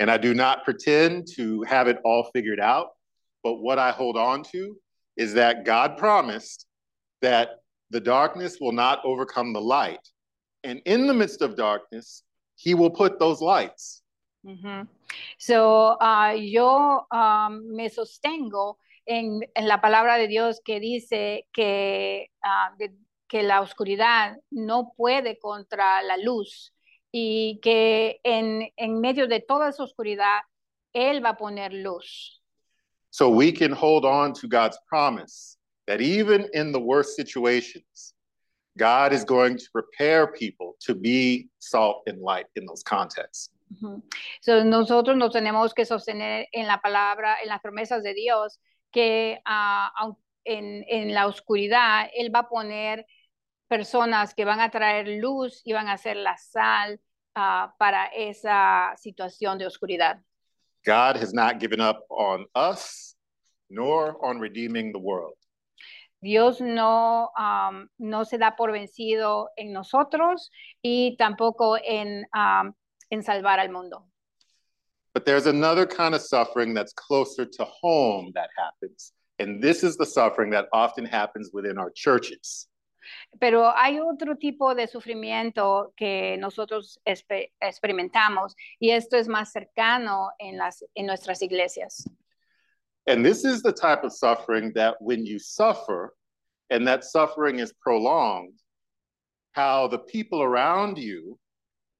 And 0.00 0.10
I 0.10 0.18
do 0.18 0.34
not 0.34 0.64
pretend 0.64 1.28
to 1.36 1.62
have 1.62 1.88
it 1.88 1.98
all 2.04 2.28
figured 2.34 2.60
out, 2.60 2.88
but 3.44 3.60
what 3.60 3.78
I 3.78 3.92
hold 3.92 4.16
on 4.16 4.42
to 4.52 4.76
is 5.16 5.34
that 5.34 5.64
God 5.64 5.96
promised 5.96 6.66
that 7.22 7.60
the 7.90 8.00
darkness 8.00 8.58
will 8.60 8.72
not 8.72 8.98
overcome 9.04 9.52
the 9.52 9.60
light. 9.60 10.00
And 10.66 10.82
in 10.84 11.06
the 11.06 11.14
midst 11.14 11.42
of 11.42 11.54
darkness, 11.54 12.24
he 12.56 12.74
will 12.74 12.90
put 12.90 13.20
those 13.20 13.40
lights. 13.40 14.02
Ujú. 14.44 14.88
So, 15.38 15.96
ah, 16.00 16.32
yo 16.32 17.06
am, 17.12 17.62
me 17.72 17.88
sostengo 17.88 18.78
en, 19.06 19.42
en 19.54 19.68
la 19.68 19.80
palabra 19.80 20.18
de 20.18 20.26
Dios 20.26 20.60
que 20.64 20.80
dice 20.80 21.46
que, 21.52 22.26
ah, 22.44 22.72
de- 22.78 22.96
que 23.28 23.42
la 23.44 23.60
oscuridad 23.60 24.36
no 24.50 24.92
puede 24.96 25.38
contra 25.38 26.02
la 26.02 26.16
luz 26.16 26.72
y 27.12 27.60
que 27.62 28.18
en, 28.24 28.68
en 28.76 29.00
medio 29.00 29.28
de 29.28 29.40
toda 29.40 29.68
esa 29.68 29.84
oscuridad, 29.84 30.40
Él 30.92 31.24
va 31.24 31.30
a 31.30 31.36
poner 31.36 31.72
luz. 31.72 32.42
So 33.10 33.28
we 33.30 33.52
can 33.52 33.72
hold 33.72 34.04
on 34.04 34.32
to 34.34 34.48
God's 34.48 34.78
promise 34.88 35.58
that 35.86 36.00
even 36.00 36.48
in 36.54 36.72
the 36.72 36.80
worst 36.80 37.14
situations, 37.14 38.14
God 38.76 39.12
is 39.12 39.24
going 39.24 39.56
to 39.56 39.64
prepare 39.72 40.26
people 40.26 40.76
to 40.80 40.94
be 40.94 41.48
salt 41.58 42.02
and 42.06 42.20
light 42.20 42.46
in 42.56 42.66
those 42.66 42.82
contexts. 42.82 43.50
Ujú. 43.72 44.02
So, 44.40 44.62
nosotros 44.64 45.16
nos 45.16 45.32
tenemos 45.32 45.74
que 45.74 45.84
sostener 45.84 46.46
en 46.52 46.66
la 46.66 46.80
palabra, 46.80 47.36
en 47.42 47.48
las 47.48 47.60
promesas 47.60 48.02
de 48.02 48.14
Dios, 48.14 48.60
que 48.92 49.40
aun- 49.44 50.16
en, 50.44 50.84
en 50.88 51.12
la 51.12 51.26
oscuridad 51.26 52.08
Él 52.14 52.32
va 52.32 52.40
a 52.40 52.48
poner 52.48 53.04
personas 53.68 54.34
que 54.34 54.44
van 54.44 54.60
a 54.60 54.70
traer 54.70 55.08
luz 55.20 55.62
y 55.64 55.72
van 55.72 55.88
a 55.88 55.98
ser 55.98 56.16
la 56.16 56.36
sal 56.36 57.00
ah, 57.34 57.74
para 57.78 58.06
esa 58.06 58.94
situación 58.96 59.58
de 59.58 59.66
oscuridad. 59.66 60.22
God 60.84 61.16
has 61.16 61.34
not 61.34 61.58
given 61.58 61.80
up 61.80 62.04
on 62.10 62.46
us, 62.54 63.16
nor 63.68 64.16
on 64.24 64.38
redeeming 64.38 64.92
the 64.92 65.00
world. 65.00 65.34
Dios 66.20 66.60
no, 66.60 67.30
am, 67.36 67.88
no 67.98 68.24
se 68.24 68.38
da 68.38 68.56
por 68.56 68.72
vencido 68.72 69.50
en 69.56 69.72
nosotros 69.72 70.50
y 70.82 71.16
tampoco 71.16 71.76
en, 71.76 72.26
am, 72.32 72.74
en 73.10 73.22
salvar 73.22 73.60
al 73.60 73.70
mundo. 73.70 74.06
But 75.14 75.24
there's 75.24 75.46
another 75.46 75.86
kind 75.86 76.14
of 76.14 76.20
suffering 76.20 76.74
that's 76.74 76.92
closer 76.92 77.46
to 77.46 77.64
home 77.64 78.32
that 78.34 78.50
happens. 78.56 79.12
And 79.38 79.62
this 79.62 79.82
is 79.82 79.96
the 79.96 80.04
suffering 80.04 80.50
that 80.50 80.66
often 80.72 81.06
happens 81.06 81.50
within 81.52 81.78
our 81.78 81.90
churches. 81.90 82.68
Pero 83.38 83.72
hay 83.74 84.00
otro 84.00 84.36
tipo 84.36 84.74
de 84.74 84.86
sufrimiento 84.88 85.92
que 85.96 86.36
nosotros 86.38 86.98
experimentamos 87.04 88.56
y 88.80 88.90
esto 88.90 89.16
es 89.16 89.28
más 89.28 89.52
cercano 89.52 90.30
en, 90.38 90.56
las, 90.56 90.84
en 90.94 91.06
nuestras 91.06 91.42
iglesias. 91.42 92.10
And 93.06 93.24
this 93.24 93.44
is 93.44 93.62
the 93.62 93.72
type 93.72 94.02
of 94.04 94.12
suffering 94.12 94.72
that 94.74 94.96
when 95.00 95.24
you 95.24 95.38
suffer 95.38 96.14
and 96.70 96.86
that 96.88 97.04
suffering 97.04 97.60
is 97.60 97.72
prolonged, 97.80 98.58
how 99.52 99.86
the 99.86 99.98
people 99.98 100.42
around 100.42 100.98
you 100.98 101.38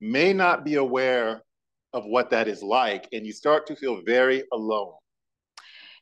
may 0.00 0.32
not 0.32 0.64
be 0.64 0.74
aware 0.74 1.42
of 1.92 2.04
what 2.04 2.28
that 2.30 2.48
is 2.48 2.62
like, 2.62 3.08
and 3.12 3.24
you 3.24 3.32
start 3.32 3.66
to 3.66 3.76
feel 3.76 4.02
very 4.04 4.42
alone. 4.52 4.94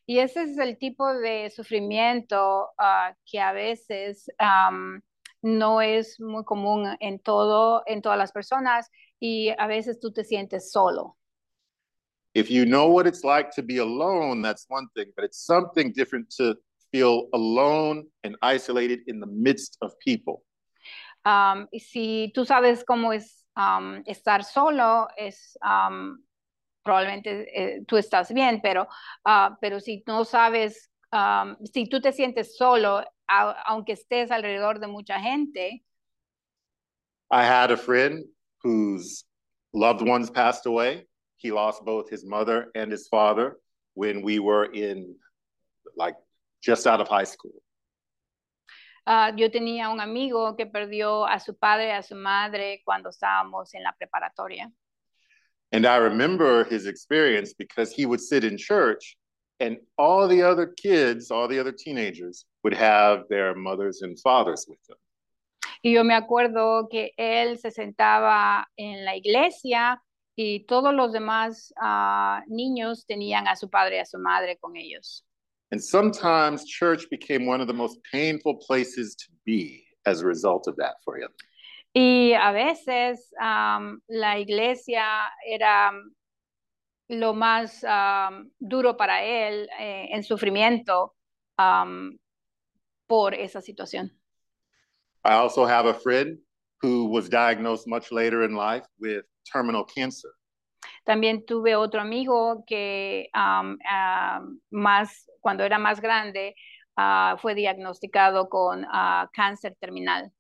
Y 0.06 0.18
ese 0.18 0.36
es 0.36 0.58
el 0.58 0.76
tipo 0.76 1.14
de 1.14 1.50
sufrimiento 1.50 2.66
ah, 2.78 3.14
que 3.24 3.40
a 3.40 3.52
veces 3.52 4.28
am, 4.38 5.02
no 5.42 5.80
es 5.80 6.18
muy 6.20 6.44
común 6.44 6.96
en 7.00 7.18
todo, 7.20 7.82
en 7.86 8.02
todas 8.02 8.18
las 8.18 8.32
personas 8.32 8.90
y 9.18 9.54
a 9.56 9.66
veces 9.66 10.00
tú 10.00 10.12
te 10.12 10.24
sientes 10.24 10.70
solo. 10.70 11.16
If 12.34 12.50
you 12.50 12.66
know 12.66 12.88
what 12.88 13.06
it's 13.06 13.22
like 13.24 13.50
to 13.52 13.62
be 13.62 13.78
alone, 13.78 14.42
that's 14.42 14.66
one 14.68 14.88
thing, 14.96 15.12
but 15.16 15.24
it's 15.24 15.44
something 15.44 15.92
different 15.92 16.30
to 16.38 16.56
feel 16.90 17.28
alone 17.32 18.06
and 18.24 18.36
isolated 18.42 19.00
in 19.06 19.20
the 19.20 19.26
midst 19.26 19.78
of 19.82 19.92
people. 20.00 20.42
Y 21.24 21.80
si 21.80 22.32
tú 22.34 22.44
sabes 22.44 22.84
cómo 22.84 23.12
es 23.12 23.44
am, 23.54 24.02
estar 24.06 24.44
solo, 24.44 25.08
es 25.16 25.56
am, 25.62 26.24
probablemente 26.82 27.46
eh, 27.54 27.84
tú 27.86 27.96
estás 27.96 28.32
bien, 28.32 28.60
pero, 28.62 28.88
ah, 29.24 29.56
pero 29.60 29.80
si 29.80 30.02
no 30.06 30.24
sabes, 30.24 30.90
am, 31.12 31.56
si 31.72 31.86
tú 31.88 32.00
te 32.00 32.12
sientes 32.12 32.56
solo, 32.56 33.02
a- 33.28 33.62
aunque 33.66 33.92
estés 33.94 34.30
alrededor 34.30 34.80
de 34.80 34.86
mucha 34.88 35.18
gente, 35.20 35.84
I 37.30 37.42
had 37.44 37.70
a 37.70 37.76
friend 37.76 38.24
whose 38.62 39.24
loved 39.72 40.02
ones 40.02 40.30
passed 40.30 40.66
away. 40.66 41.06
He 41.36 41.52
lost 41.52 41.84
both 41.84 42.08
his 42.10 42.24
mother 42.24 42.70
and 42.74 42.90
his 42.90 43.08
father 43.08 43.58
when 43.94 44.22
we 44.22 44.38
were 44.38 44.64
in, 44.72 45.14
like, 45.96 46.14
just 46.62 46.86
out 46.86 47.00
of 47.00 47.08
high 47.08 47.24
school. 47.24 47.62
ah, 49.06 49.32
yo 49.36 49.50
tenía 49.50 49.90
un 49.90 50.00
amigo 50.00 50.56
que 50.56 50.66
perdió 50.66 51.26
a 51.26 51.38
su 51.38 51.54
padre 51.54 51.92
a 51.92 52.02
su 52.02 52.14
madre 52.14 52.82
cuando 52.84 53.10
estábamos 53.10 53.74
en 53.74 53.82
la 53.82 53.92
preparatoria. 53.92 54.70
And 55.72 55.86
I 55.86 55.96
remember 55.96 56.64
his 56.64 56.86
experience 56.86 57.52
because 57.52 57.92
he 57.92 58.06
would 58.06 58.20
sit 58.20 58.44
in 58.44 58.56
church 58.56 59.16
and 59.60 59.78
all 59.98 60.28
the 60.28 60.42
other 60.42 60.66
kids, 60.66 61.30
all 61.30 61.48
the 61.48 61.58
other 61.58 61.72
teenagers 61.72 62.46
would 62.62 62.74
have 62.74 63.24
their 63.28 63.54
mothers 63.54 64.02
and 64.02 64.18
fathers 64.20 64.66
with 64.68 64.78
them. 64.88 64.98
Y 65.82 65.90
yo 65.90 66.04
me 66.04 66.14
acuerdo 66.14 66.88
que 66.88 67.10
él 67.18 67.58
se 67.58 67.70
sentaba 67.70 68.64
en 68.78 69.04
la 69.04 69.16
iglesia 69.16 70.00
y 70.36 70.66
todos 70.66 70.94
los 70.94 71.12
demás 71.12 71.72
ah, 71.80 72.42
niños 72.46 73.06
tenían 73.06 73.46
a 73.46 73.56
su 73.56 73.68
padre 73.68 73.96
y 73.96 74.00
a 74.00 74.04
su 74.04 74.18
madre 74.18 74.56
con 74.58 74.76
ellos. 74.76 75.24
And 75.70 75.80
sometimes 75.80 76.64
church 76.64 77.08
became 77.10 77.46
one 77.46 77.60
of 77.60 77.66
the 77.66 77.74
most 77.74 77.98
painful 78.12 78.56
places 78.66 79.16
to 79.16 79.32
be 79.44 79.84
as 80.06 80.22
a 80.22 80.26
result 80.26 80.68
of 80.68 80.76
that 80.76 80.96
for 81.04 81.16
him. 81.16 81.30
Y 81.94 82.32
a 82.34 82.52
veces 82.52 83.32
am, 83.40 84.00
la 84.08 84.38
iglesia 84.38 85.04
era 85.46 85.92
lo 87.08 87.34
más 87.34 87.84
am, 87.84 88.50
duro 88.58 88.96
para 88.96 89.22
él 89.22 89.68
eh, 89.78 90.08
en 90.12 90.22
sufrimiento 90.22 91.14
am, 91.56 92.18
por 93.06 93.34
esa 93.34 93.60
situación. 93.60 94.10
I 95.24 95.34
also 95.34 95.64
have 95.64 95.86
a 95.86 95.94
friend 95.94 96.38
who 96.82 97.06
was 97.06 97.28
diagnosed 97.28 97.86
much 97.86 98.12
later 98.12 98.42
in 98.42 98.54
life 98.54 98.86
with 98.98 99.24
terminal 99.50 99.84
cancer. 99.84 100.30
También 101.04 101.44
tuve 101.46 101.76
otro 101.76 102.00
amigo 102.00 102.64
que 102.66 103.28
um, 103.34 103.78
ah, 103.88 104.40
más, 104.70 105.26
cuando 105.40 105.64
era 105.64 105.78
más 105.78 106.00
grande, 106.00 106.54
ah, 106.96 107.36
fue 107.40 107.54
diagnosticado 107.54 108.48
con 108.48 108.86
ah, 108.90 109.28
cáncer 109.34 109.76
terminal. 109.80 110.30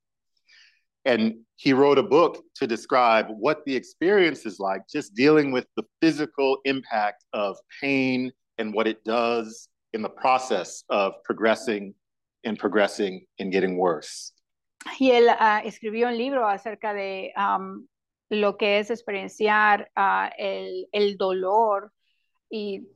And 1.06 1.44
he 1.56 1.74
wrote 1.74 1.98
a 1.98 2.02
book 2.02 2.42
to 2.54 2.66
describe 2.66 3.26
what 3.28 3.64
the 3.66 3.76
experience 3.76 4.46
is 4.46 4.58
like, 4.58 4.82
just 4.90 5.14
dealing 5.14 5.52
with 5.52 5.66
the 5.76 5.84
physical 6.00 6.58
impact 6.64 7.24
of 7.34 7.58
pain 7.80 8.32
and 8.56 8.72
what 8.72 8.86
it 8.86 9.04
does 9.04 9.68
in 9.92 10.00
the 10.00 10.08
process 10.08 10.82
of 10.88 11.12
progressing 11.24 11.94
and 12.44 12.58
progressing 12.58 13.26
and 13.38 13.52
getting 13.52 13.76
worse. 13.76 14.32
Y 14.98 15.10
él 15.10 15.28
ah, 15.28 15.62
escribió 15.64 16.08
un 16.08 16.16
libro 16.16 16.48
acerca 16.48 16.94
de 16.94 17.32
um, 17.36 17.86
lo 18.40 18.56
que 18.56 18.78
es 18.78 18.90
experienciar 18.90 19.90
ah, 19.96 20.30
el, 20.38 20.88
el 20.92 21.16
dolor 21.16 21.92
y 22.50 22.86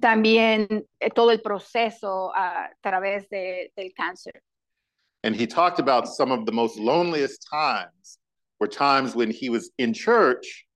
también 0.00 0.86
eh, 1.00 1.10
todo 1.10 1.30
el 1.30 1.40
proceso 1.40 2.32
a 2.34 2.70
través 2.80 3.28
de, 3.28 3.72
del 3.76 3.92
cáncer. 3.94 4.42
And 5.22 5.34
he 5.34 5.46
talked 5.46 5.78
about 5.78 6.06
some 6.06 6.32
of 6.32 6.44
the 6.44 6.52
most 6.52 6.78
loneliest 6.78 7.46
times 7.50 8.18
were 8.60 8.68
times 8.68 9.14
when 9.14 9.30
he 9.30 9.48
was 9.48 9.70
in 9.78 9.94
church 9.94 10.66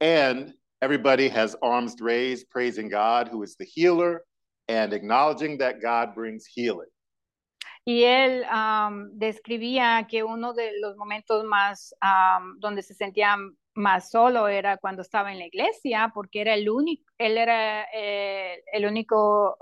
and 0.00 0.52
everybody 0.82 1.28
has 1.28 1.56
arms 1.62 1.94
raised, 2.00 2.50
praising 2.50 2.88
God, 2.88 3.28
who 3.28 3.42
is 3.42 3.56
the 3.56 3.64
healer, 3.64 4.22
and 4.68 4.92
acknowledging 4.92 5.58
that 5.58 5.80
God 5.80 6.14
brings 6.14 6.44
healing. 6.46 6.88
Y 7.86 8.04
él 8.04 8.44
um, 8.50 9.10
describía 9.18 10.06
que 10.08 10.22
uno 10.22 10.54
de 10.54 10.72
los 10.80 10.96
momentos 10.96 11.44
más 11.44 11.92
um, 12.02 12.58
donde 12.58 12.82
se 12.82 12.94
sentía 12.94 13.36
más 13.74 14.10
solo 14.10 14.48
era 14.48 14.76
cuando 14.78 15.02
estaba 15.02 15.32
en 15.32 15.38
la 15.38 15.46
iglesia, 15.46 16.10
porque 16.14 16.40
era 16.40 16.54
el 16.54 16.68
único, 16.68 17.04
él 17.18 17.38
era 17.38 17.86
eh, 17.92 18.62
el 18.72 18.86
único 18.86 19.56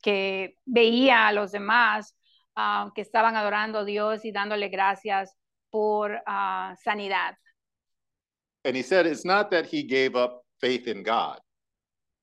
que 0.00 0.56
veía 0.64 1.28
a 1.28 1.32
los 1.32 1.52
demás 1.52 2.16
que 2.94 3.00
estaban 3.00 3.36
adorando 3.36 3.84
Dios 3.84 4.24
y 4.24 4.32
dándole 4.32 4.68
gracias 4.68 5.36
por 5.70 6.12
uh, 6.26 6.76
sanidad. 6.84 7.36
And 8.64 8.76
he 8.76 8.82
said 8.82 9.06
it's 9.06 9.24
not 9.24 9.50
that 9.50 9.66
he 9.66 9.82
gave 9.82 10.14
up 10.14 10.44
faith 10.60 10.86
in 10.86 11.02
God, 11.02 11.40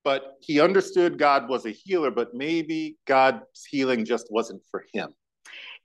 but 0.06 0.38
he 0.40 0.62
understood 0.62 1.18
God 1.18 1.50
was 1.50 1.66
a 1.66 1.72
healer, 1.72 2.12
but 2.12 2.34
maybe 2.34 2.98
God's 3.06 3.66
healing 3.70 4.06
just 4.06 4.28
wasn't 4.32 4.62
for 4.72 4.86
him. 4.94 5.14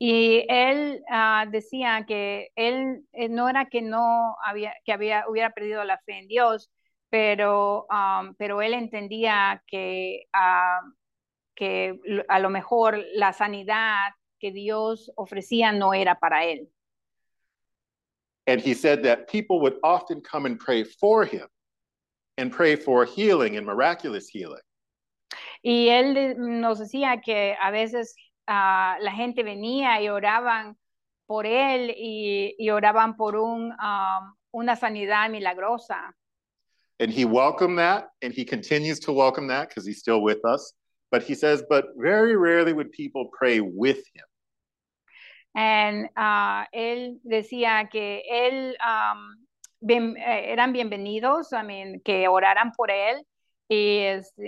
Y 0.06 0.44
él 0.50 1.02
uh, 1.08 1.50
decía 1.50 2.04
que 2.06 2.50
él 2.56 3.06
eh, 3.12 3.30
no 3.30 3.48
era 3.48 3.70
que 3.70 3.80
no 3.80 4.36
había, 4.44 4.74
que 4.84 4.92
había, 4.92 5.24
hubiera 5.30 5.48
perdido 5.48 5.82
la 5.82 5.96
fe 5.96 6.18
en 6.18 6.28
Dios, 6.28 6.70
pero, 7.08 7.86
um, 7.88 8.34
pero 8.34 8.60
él 8.60 8.74
entendía 8.74 9.64
que, 9.66 10.26
uh, 10.36 10.92
que 11.54 11.98
a 12.28 12.38
lo 12.38 12.50
mejor 12.50 13.02
la 13.14 13.32
sanidad 13.32 14.10
que 14.38 14.52
Dios 14.52 15.10
ofrecía 15.16 15.72
no 15.72 15.94
era 15.94 16.18
para 16.18 16.44
él. 16.44 16.68
And 18.46 18.60
he 18.60 18.74
said 18.74 19.02
that 19.04 19.26
people 19.26 19.58
would 19.60 19.78
often 19.82 20.20
come 20.20 20.44
and 20.44 20.58
pray 20.58 20.84
for 20.84 21.24
him 21.24 21.48
and 22.36 22.52
pray 22.52 22.76
for 22.76 23.06
healing 23.06 23.56
and 23.56 23.64
miraculous 23.64 24.28
healing. 24.28 24.60
Y 25.62 25.88
él 25.88 26.36
nos 26.36 26.78
decía 26.78 27.22
que 27.22 27.56
a 27.58 27.70
veces 27.70 28.14
uh, 28.48 29.00
la 29.00 29.12
gente 29.12 29.42
venía 29.42 30.00
y 30.00 30.08
oraban 30.08 30.76
por 31.26 31.46
él 31.46 31.94
y, 31.96 32.54
y 32.58 32.70
oraban 32.70 33.16
por 33.16 33.36
un, 33.36 33.72
um, 33.72 34.34
una 34.52 34.76
sanidad 34.76 35.30
milagrosa. 35.30 36.14
And 37.00 37.10
he 37.10 37.24
welcomed 37.24 37.78
that 37.78 38.10
and 38.22 38.32
he 38.32 38.44
continues 38.44 39.00
to 39.00 39.12
welcome 39.12 39.48
that 39.48 39.68
because 39.68 39.84
he's 39.86 39.98
still 39.98 40.22
with 40.22 40.44
us. 40.44 40.74
But 41.10 41.22
he 41.22 41.34
says, 41.34 41.62
but 41.68 41.86
very 41.96 42.36
rarely 42.36 42.72
would 42.72 42.90
people 42.92 43.30
pray 43.36 43.60
with 43.60 43.98
him. 44.14 44.26
And 45.56 46.08
uh, 46.16 46.64
él 46.72 47.20
decía 47.24 47.88
que 47.90 48.22
él 48.28 48.74
um, 48.84 49.44
bien, 49.84 50.16
eh, 50.16 50.52
eran 50.52 50.72
bienvenidos, 50.72 51.52
I 51.52 51.62
mean, 51.62 52.00
que 52.00 52.26
oraran 52.26 52.72
por 52.72 52.90
él 52.90 53.24
y, 53.68 54.06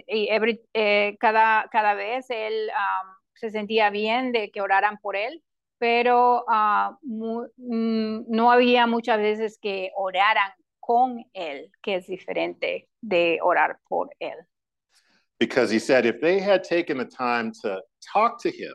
y 0.08 0.28
every, 0.28 0.60
eh, 0.72 1.16
cada, 1.20 1.68
cada 1.70 1.94
vez 1.94 2.28
él 2.30 2.70
um, 2.70 3.15
se 3.36 3.50
sentía 3.50 3.90
bien 3.90 4.32
de 4.32 4.50
que 4.50 4.60
oraran 4.60 4.98
por 4.98 5.16
él, 5.16 5.42
pero 5.78 6.44
uh, 6.46 6.96
mu 7.02 7.46
mm, 7.56 8.24
no 8.28 8.50
había 8.50 8.86
muchas 8.86 9.18
veces 9.18 9.58
que 9.60 9.90
oraran 9.96 10.52
con 10.80 11.24
él, 11.34 11.70
que 11.82 11.96
es 11.96 12.06
diferente 12.06 12.88
de 13.00 13.38
orar 13.42 13.78
por 13.88 14.08
él. 14.20 14.36
Because 15.38 15.70
he 15.70 15.78
said 15.78 16.06
if 16.06 16.20
they 16.20 16.38
had 16.38 16.64
taken 16.64 16.96
the 16.96 17.04
time 17.04 17.52
to 17.62 17.82
talk 18.12 18.40
to 18.42 18.50
him, 18.50 18.74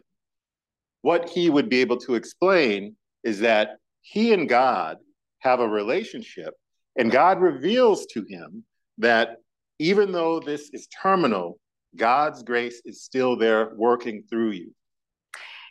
what 1.01 1.29
he 1.29 1.49
would 1.49 1.69
be 1.69 1.81
able 1.81 1.97
to 1.97 2.15
explain 2.15 2.95
is 3.23 3.39
that 3.39 3.77
he 4.01 4.33
and 4.33 4.47
God 4.47 4.97
have 5.39 5.59
a 5.59 5.67
relationship, 5.67 6.53
and 6.97 7.11
God 7.11 7.41
reveals 7.41 8.05
to 8.07 8.23
him 8.27 8.63
that 8.99 9.37
even 9.79 10.11
though 10.11 10.39
this 10.39 10.69
is 10.73 10.87
terminal, 10.87 11.57
God's 11.95 12.43
grace 12.43 12.81
is 12.85 13.03
still 13.03 13.37
there 13.37 13.71
working 13.75 14.23
through 14.29 14.53
you. 14.53 14.73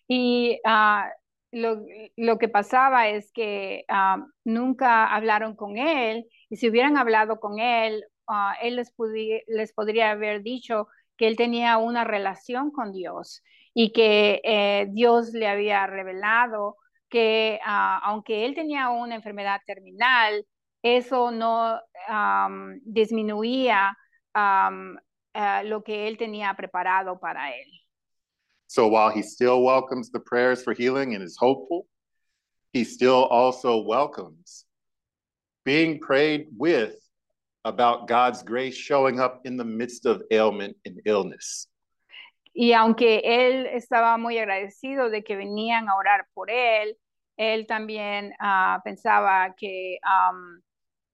Y 0.08 0.60
uh, 0.64 1.08
lo, 1.52 1.84
lo, 2.16 2.38
que 2.38 2.48
pasaba 2.48 3.08
es 3.08 3.30
que 3.32 3.84
um, 3.88 4.30
nunca 4.44 5.06
hablaron 5.06 5.54
con 5.54 5.78
él, 5.78 6.26
y 6.48 6.56
si 6.56 6.68
hubieran 6.68 6.96
hablado 6.96 7.38
con 7.38 7.60
él, 7.60 8.04
uh, 8.28 8.52
él 8.60 8.76
les, 8.76 8.92
les 9.46 9.72
podría 9.72 10.10
haber 10.10 10.42
dicho 10.42 10.88
que 11.16 11.28
él 11.28 11.36
tenía 11.36 11.76
una 11.76 12.04
relación 12.04 12.70
con 12.72 12.92
Dios 12.92 13.42
y 13.72 13.92
que 13.92 14.40
eh, 14.42 14.86
Dios 14.90 15.32
le 15.32 15.46
había 15.46 15.86
revelado 15.86 16.76
que 17.08 17.60
uh, 17.64 18.00
aunque 18.02 18.46
él 18.46 18.54
tenía 18.54 18.88
una 18.88 19.14
enfermedad 19.14 19.60
terminal, 19.66 20.46
eso 20.82 21.30
no 21.30 21.78
disminuía 22.82 23.96
uh, 25.34 25.62
lo 25.64 25.82
que 25.82 26.08
él 26.08 26.16
tenía 26.16 26.54
preparado 26.56 27.18
para 27.20 27.50
él. 27.50 27.66
So 28.66 28.86
while 28.86 29.10
he 29.10 29.22
still 29.22 29.62
welcomes 29.62 30.10
the 30.10 30.20
prayers 30.20 30.62
for 30.62 30.74
healing 30.74 31.14
and 31.14 31.24
is 31.24 31.36
hopeful, 31.36 31.86
he 32.72 32.84
still 32.84 33.24
also 33.24 33.78
welcomes 33.78 34.64
being 35.64 35.98
prayed 35.98 36.46
with 36.56 36.94
about 37.64 38.06
God's 38.06 38.42
grace 38.42 38.76
showing 38.76 39.20
up 39.20 39.40
in 39.44 39.56
the 39.56 39.64
midst 39.64 40.06
of 40.06 40.22
ailment 40.30 40.76
and 40.84 41.00
illness. 41.04 41.66
Y 42.54 42.72
aunque 42.72 43.22
él 43.24 43.66
estaba 43.66 44.18
muy 44.18 44.38
agradecido 44.38 45.10
de 45.10 45.22
que 45.22 45.36
venían 45.36 45.88
a 45.88 45.94
orar 45.96 46.26
por 46.34 46.50
él, 46.50 46.96
él 47.36 47.66
también 47.66 48.32
uh, 48.40 48.80
pensaba 48.84 49.54
que 49.56 49.98
um, 50.04 50.60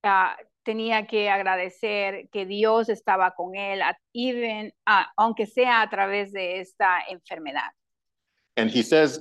uh, 0.04 0.34
tenía 0.66 1.06
que 1.06 1.30
agradecer 1.30 2.28
que 2.32 2.44
Dios 2.44 2.88
estaba 2.88 3.32
con 3.34 3.54
él, 3.54 3.80
even, 4.12 4.72
uh, 4.86 5.04
aunque 5.16 5.46
sea 5.46 5.80
a 5.80 5.88
través 5.88 6.32
de 6.32 6.58
esta 6.60 7.02
enfermedad. 7.08 7.70
And 8.56 8.68
he 8.68 8.82
says, 8.82 9.20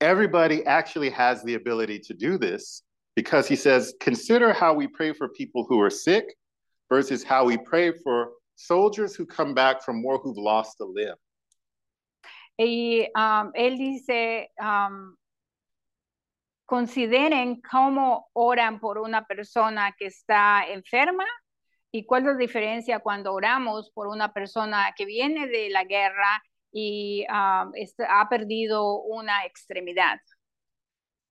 everybody 0.00 0.64
actually 0.66 1.10
has 1.10 1.42
the 1.44 1.54
ability 1.54 2.00
to 2.00 2.14
do 2.14 2.36
this 2.36 2.82
because 3.14 3.46
he 3.46 3.54
says, 3.54 3.94
consider 4.00 4.52
how 4.52 4.74
we 4.74 4.88
pray 4.88 5.12
for 5.12 5.28
people 5.28 5.64
who 5.68 5.80
are 5.80 5.90
sick 5.90 6.24
versus 6.90 7.22
how 7.22 7.44
we 7.44 7.58
pray 7.58 7.92
for 7.92 8.32
soldiers 8.56 9.14
who 9.14 9.24
come 9.24 9.54
back 9.54 9.84
from 9.84 10.02
war 10.02 10.18
who've 10.18 10.36
lost 10.36 10.80
a 10.80 10.84
limb. 10.84 11.16
Y 12.58 13.08
um, 13.14 13.52
él 13.54 13.78
dice, 13.78 14.50
um, 14.60 15.16
consideren 16.66 17.60
cómo 17.60 18.28
oran 18.32 18.80
por 18.80 18.98
una 18.98 19.26
persona 19.26 19.94
que 19.98 20.06
está 20.06 20.64
enferma 20.68 21.26
y 21.90 22.06
cuál 22.06 22.22
es 22.22 22.28
la 22.28 22.36
diferencia 22.36 23.00
cuando 23.00 23.32
oramos 23.32 23.90
por 23.92 24.08
una 24.08 24.32
persona 24.32 24.94
que 24.96 25.04
viene 25.04 25.46
de 25.46 25.68
la 25.70 25.84
guerra 25.84 26.42
y 26.72 27.26
está, 27.74 28.20
ha 28.20 28.28
perdido 28.28 29.02
una 29.02 29.44
extremidad. 29.44 30.18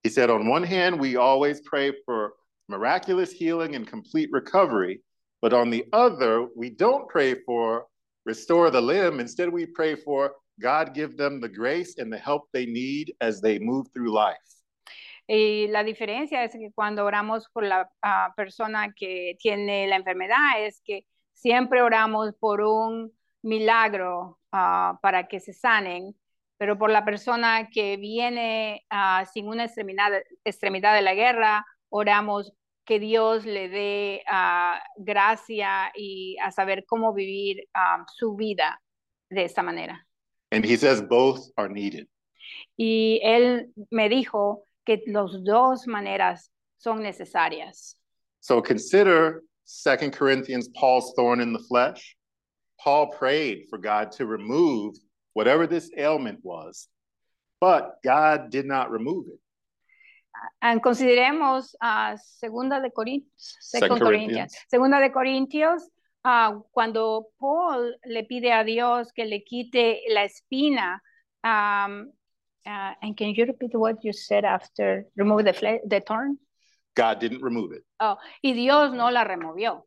He 0.04 0.10
said, 0.10 0.30
on 0.30 0.48
one 0.48 0.64
hand, 0.64 1.00
we 1.00 1.16
always 1.16 1.62
pray 1.62 1.94
for 2.06 2.34
miraculous 2.68 3.32
healing 3.32 3.76
and 3.76 3.88
complete 3.88 4.30
recovery, 4.32 5.02
but 5.42 5.54
on 5.54 5.70
the 5.70 5.86
other, 5.94 6.48
we 6.56 6.70
don't 6.70 7.08
pray 7.08 7.36
for 7.46 7.86
restore 8.26 8.70
the 8.72 8.82
limb. 8.82 9.20
Instead, 9.20 9.50
we 9.50 9.66
pray 9.66 9.96
for 9.96 10.34
God 10.60 10.94
give 10.94 11.18
them 11.18 11.40
the 11.40 11.50
grace 11.50 11.96
and 11.98 12.12
the 12.12 12.18
help 12.18 12.44
they 12.54 12.66
need 12.66 13.14
as 13.22 13.42
they 13.42 13.58
move 13.60 13.88
through 13.94 14.12
life. 14.12 14.38
Y 15.34 15.70
la 15.70 15.86
diferencia 15.86 16.44
es 16.44 16.52
que 16.52 16.74
cuando 16.76 17.06
oramos 17.06 17.48
por 17.54 17.64
la 17.64 17.90
uh, 18.04 18.36
persona 18.36 18.94
que 18.94 19.38
tiene 19.40 19.88
la 19.88 19.96
enfermedad 19.96 20.60
es 20.60 20.82
que 20.84 21.06
siempre 21.34 21.82
oramos 21.82 22.34
por 22.38 22.60
un 22.60 23.14
milagro 23.42 24.40
uh, 24.52 25.00
para 25.02 25.30
que 25.30 25.40
se 25.40 25.54
sanen, 25.54 26.14
pero 26.58 26.78
por 26.78 26.90
la 26.90 27.06
persona 27.06 27.70
que 27.70 27.96
viene 27.96 28.86
uh, 28.92 29.26
sin 29.32 29.48
una 29.48 29.64
extremidad, 29.64 30.12
extremidad 30.44 30.96
de 30.96 31.02
la 31.02 31.14
guerra, 31.14 31.66
oramos 31.88 32.52
que 32.84 33.00
Dios 33.00 33.46
le 33.46 33.70
dé 33.70 34.24
gracia 34.98 35.94
y 35.96 36.36
a 36.40 36.52
saber 36.52 36.84
cómo 36.86 37.14
vivir 37.14 37.70
su 38.08 38.36
vida 38.36 38.82
de 39.30 39.46
esta 39.46 39.64
manera. 39.64 40.06
And 40.52 40.66
he 40.66 40.76
says 40.76 41.02
both 41.02 41.40
are 41.56 41.70
needed. 41.70 42.10
Y 42.76 43.22
él 43.24 43.72
me 43.92 44.10
dijo 44.10 44.66
que 44.86 45.02
las 45.08 45.32
dos 45.44 45.88
maneras 45.88 46.50
son 46.78 47.02
necesarias. 47.02 47.96
So 48.40 48.62
consider 48.62 49.44
Second 49.66 50.14
Corinthians, 50.14 50.68
Paul's 50.70 51.14
thorn 51.16 51.40
in 51.40 51.54
the 51.54 51.64
flesh. 51.70 52.16
Paul 52.80 53.08
prayed 53.08 53.68
for 53.70 53.78
God 53.78 54.12
to 54.14 54.26
remove 54.26 54.96
whatever 55.34 55.68
this 55.68 55.92
ailment 55.96 56.40
was, 56.44 56.88
but 57.60 58.02
God 58.04 58.50
did 58.50 58.66
not 58.66 58.92
remove 58.92 59.26
it. 59.28 59.40
And 60.62 60.82
consideremos 60.82 61.76
a 61.82 62.18
Segunda 62.18 62.82
de 62.82 62.90
Corintios, 62.90 63.58
Second 63.60 64.00
Corinthians. 64.00 64.10
Corinthians. 64.10 64.56
Segunda 64.68 65.00
de 65.00 65.12
Corintios, 65.12 65.84
ah, 66.24 66.60
cuando 66.74 67.28
Paul 67.40 67.96
le 68.06 68.24
pide 68.24 68.52
a 68.52 68.64
Dios 68.64 69.12
que 69.14 69.26
le 69.26 69.44
quite 69.44 70.02
la 70.10 70.24
espina, 70.24 71.00
um, 71.44 72.12
uh, 72.66 72.94
and 73.02 73.16
can 73.18 73.30
you 73.36 73.46
repeat 73.46 73.72
what 73.74 74.04
you 74.04 74.14
said 74.14 74.46
after 74.46 75.06
remove 75.16 75.46
the, 75.46 75.54
fle- 75.54 75.82
the 75.88 76.00
thorn? 76.02 76.38
God 76.96 77.20
didn't 77.20 77.42
remove 77.42 77.72
it, 77.72 77.84
Oh, 78.00 78.18
y 78.44 78.52
Dios 78.54 78.94
no 78.94 79.10
la 79.10 79.24
removió, 79.24 79.82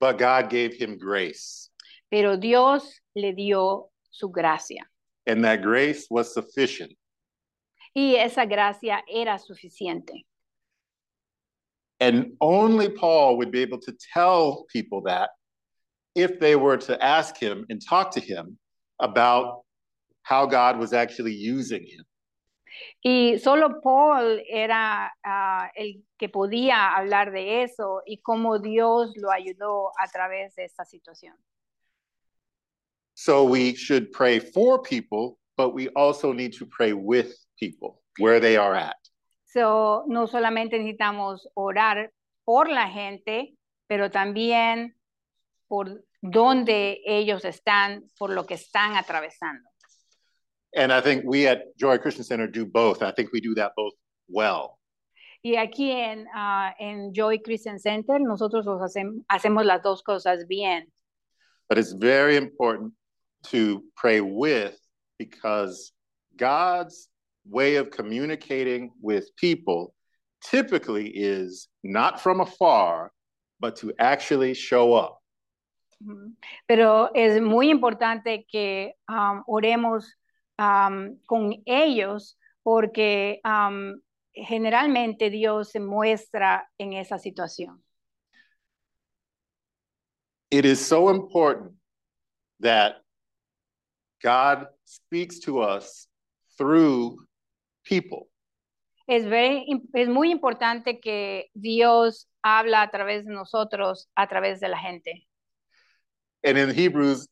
but 0.00 0.18
God 0.18 0.48
gave 0.50 0.74
him 0.74 0.98
grace. 0.98 1.68
pero 2.10 2.36
Dios 2.36 3.00
le 3.16 3.32
dio 3.32 3.88
su 4.10 4.28
gracia. 4.28 4.84
And 5.26 5.44
that 5.44 5.62
grace 5.62 6.06
was 6.10 6.32
sufficient. 6.34 6.92
Y 7.94 8.16
esa 8.16 8.44
gracia 8.46 9.02
era 9.08 9.38
suficiente. 9.38 10.24
And 12.00 12.32
only 12.40 12.88
Paul 12.88 13.36
would 13.38 13.50
be 13.52 13.60
able 13.62 13.78
to 13.80 13.92
tell 14.12 14.64
people 14.72 15.02
that 15.02 15.30
if 16.14 16.40
they 16.40 16.56
were 16.56 16.76
to 16.78 17.02
ask 17.02 17.36
him 17.38 17.64
and 17.70 17.80
talk 17.80 18.10
to 18.12 18.20
him 18.20 18.58
about 18.98 19.62
how 20.22 20.46
God 20.46 20.78
was 20.78 20.92
actually 20.92 21.34
using 21.34 21.82
him. 21.82 22.04
Y 23.02 23.38
solo 23.38 23.80
Paul 23.80 24.42
era 24.48 25.12
ah, 25.24 25.70
el 25.74 26.04
que 26.18 26.28
podía 26.28 26.94
hablar 26.94 27.32
de 27.32 27.62
eso 27.64 28.02
y 28.06 28.20
cómo 28.22 28.58
Dios 28.58 29.12
lo 29.16 29.30
ayudó 29.30 29.90
a 29.98 30.08
través 30.08 30.54
de 30.54 30.64
esta 30.64 30.84
situación. 30.84 31.36
So 33.14 33.44
we 33.44 33.74
should 33.74 34.10
pray 34.10 34.40
for 34.40 34.80
people, 34.82 35.38
but 35.56 35.74
we 35.74 35.88
also 35.94 36.32
need 36.32 36.54
to 36.58 36.66
pray 36.66 36.92
with 36.92 37.34
people 37.58 38.00
where 38.18 38.40
they 38.40 38.56
are 38.56 38.74
at. 38.74 38.96
So, 39.44 40.04
no 40.08 40.26
solamente 40.26 40.78
necesitamos 40.78 41.46
orar 41.54 42.10
por 42.44 42.70
la 42.70 42.88
gente, 42.88 43.54
pero 43.86 44.10
también 44.10 44.96
por 45.68 46.04
donde 46.22 47.02
ellos 47.04 47.44
están, 47.44 48.04
por 48.18 48.30
lo 48.30 48.46
que 48.46 48.54
están 48.54 48.96
atravesando. 48.96 49.68
And 50.74 50.92
I 50.92 51.00
think 51.00 51.24
we 51.26 51.46
at 51.46 51.76
Joy 51.76 51.98
Christian 51.98 52.24
Center 52.24 52.46
do 52.46 52.64
both. 52.64 53.02
I 53.02 53.12
think 53.12 53.32
we 53.32 53.40
do 53.40 53.54
that 53.56 53.72
both 53.76 53.92
well. 54.28 54.78
Y 55.44 55.56
aquí 55.56 55.90
en, 55.90 56.26
ah, 56.34 56.72
en 56.78 57.12
Joy 57.12 57.38
Christian 57.38 57.78
Center, 57.78 58.18
nosotros 58.20 58.64
los 58.64 58.80
hacem- 58.80 59.24
hacemos 59.28 59.64
las 59.66 59.82
dos 59.82 60.02
cosas 60.02 60.46
bien. 60.46 60.86
But 61.68 61.78
it's 61.78 61.92
very 61.92 62.36
important 62.36 62.92
to 63.50 63.82
pray 63.96 64.20
with 64.20 64.78
because 65.18 65.92
God's 66.36 67.08
way 67.44 67.76
of 67.76 67.90
communicating 67.90 68.92
with 69.00 69.34
people 69.36 69.94
typically 70.42 71.08
is 71.08 71.68
not 71.82 72.20
from 72.20 72.40
afar, 72.40 73.10
but 73.60 73.76
to 73.76 73.92
actually 73.98 74.54
show 74.54 74.94
up. 74.94 75.18
Pero 76.68 77.10
es 77.14 77.40
muy 77.40 77.70
importante 77.70 78.44
que 78.50 78.92
um, 79.08 79.44
oremos 79.48 80.04
um, 80.58 81.18
con 81.26 81.62
ellos 81.66 82.38
porque 82.62 83.40
um, 83.44 84.00
generalmente 84.32 85.30
Dios 85.30 85.70
se 85.70 85.80
muestra 85.80 86.68
en 86.78 86.92
esa 86.92 87.18
situación. 87.18 87.82
It 90.50 90.64
is 90.64 90.84
so 90.84 91.08
important 91.08 91.72
that 92.60 92.96
God 94.22 94.66
speaks 94.84 95.40
to 95.40 95.60
us 95.60 96.06
through 96.58 97.16
people. 97.84 98.28
Es, 99.08 99.24
very 99.24 99.66
es 99.94 100.08
muy 100.08 100.30
importante 100.30 101.00
que 101.00 101.50
Dios 101.54 102.28
habla 102.42 102.82
a 102.82 102.90
través 102.90 103.24
de 103.24 103.32
nosotros, 103.32 104.08
a 104.14 104.28
través 104.28 104.60
de 104.60 104.68
la 104.68 104.78
gente. 104.78 105.26
And 106.44 106.58
in 106.58 106.70
Hebrews, 106.70 107.28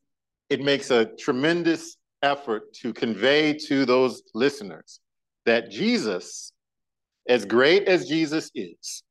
it 0.49 0.61
makes 0.61 0.91
a 0.91 1.05
tremendous 1.05 1.97
effort 2.21 2.73
to 2.73 2.93
convey 2.93 3.53
to 3.53 3.85
those 3.85 4.21
listeners 4.33 4.99
that 5.45 5.69
Jesus, 5.69 6.53
as 7.27 7.45
great 7.45 7.87
as 7.87 8.07
Jesus 8.07 8.51
is, 8.55 9.03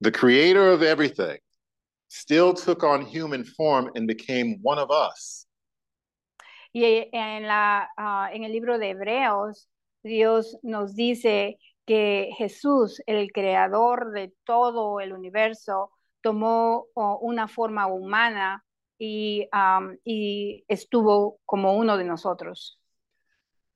the 0.00 0.12
creator 0.12 0.70
of 0.70 0.82
everything, 0.82 1.38
still 2.08 2.54
took 2.54 2.84
on 2.84 3.04
human 3.04 3.44
form 3.44 3.90
and 3.94 4.06
became 4.06 4.58
one 4.62 4.78
of 4.78 4.90
us. 4.90 5.46
Y 6.72 7.08
en, 7.12 7.46
la, 7.46 7.86
ah, 7.96 8.28
en 8.32 8.44
el 8.44 8.52
libro 8.52 8.78
de 8.78 8.90
Hebreos, 8.90 9.66
Dios 10.04 10.56
nos 10.62 10.94
dice 10.94 11.58
que 11.86 12.30
Jesús, 12.36 13.00
el 13.06 13.32
creador 13.32 14.12
de 14.12 14.32
todo 14.44 15.00
el 15.00 15.12
universo, 15.12 15.90
tomó 16.20 16.86
oh, 16.94 17.18
una 17.22 17.48
forma 17.48 17.86
humana 17.86 18.64
y, 18.98 19.48
am, 19.52 19.96
y 20.04 20.64
estuvo 20.68 21.40
como 21.46 21.76
uno 21.76 21.96
de 21.96 22.04
nosotros. 22.04 22.78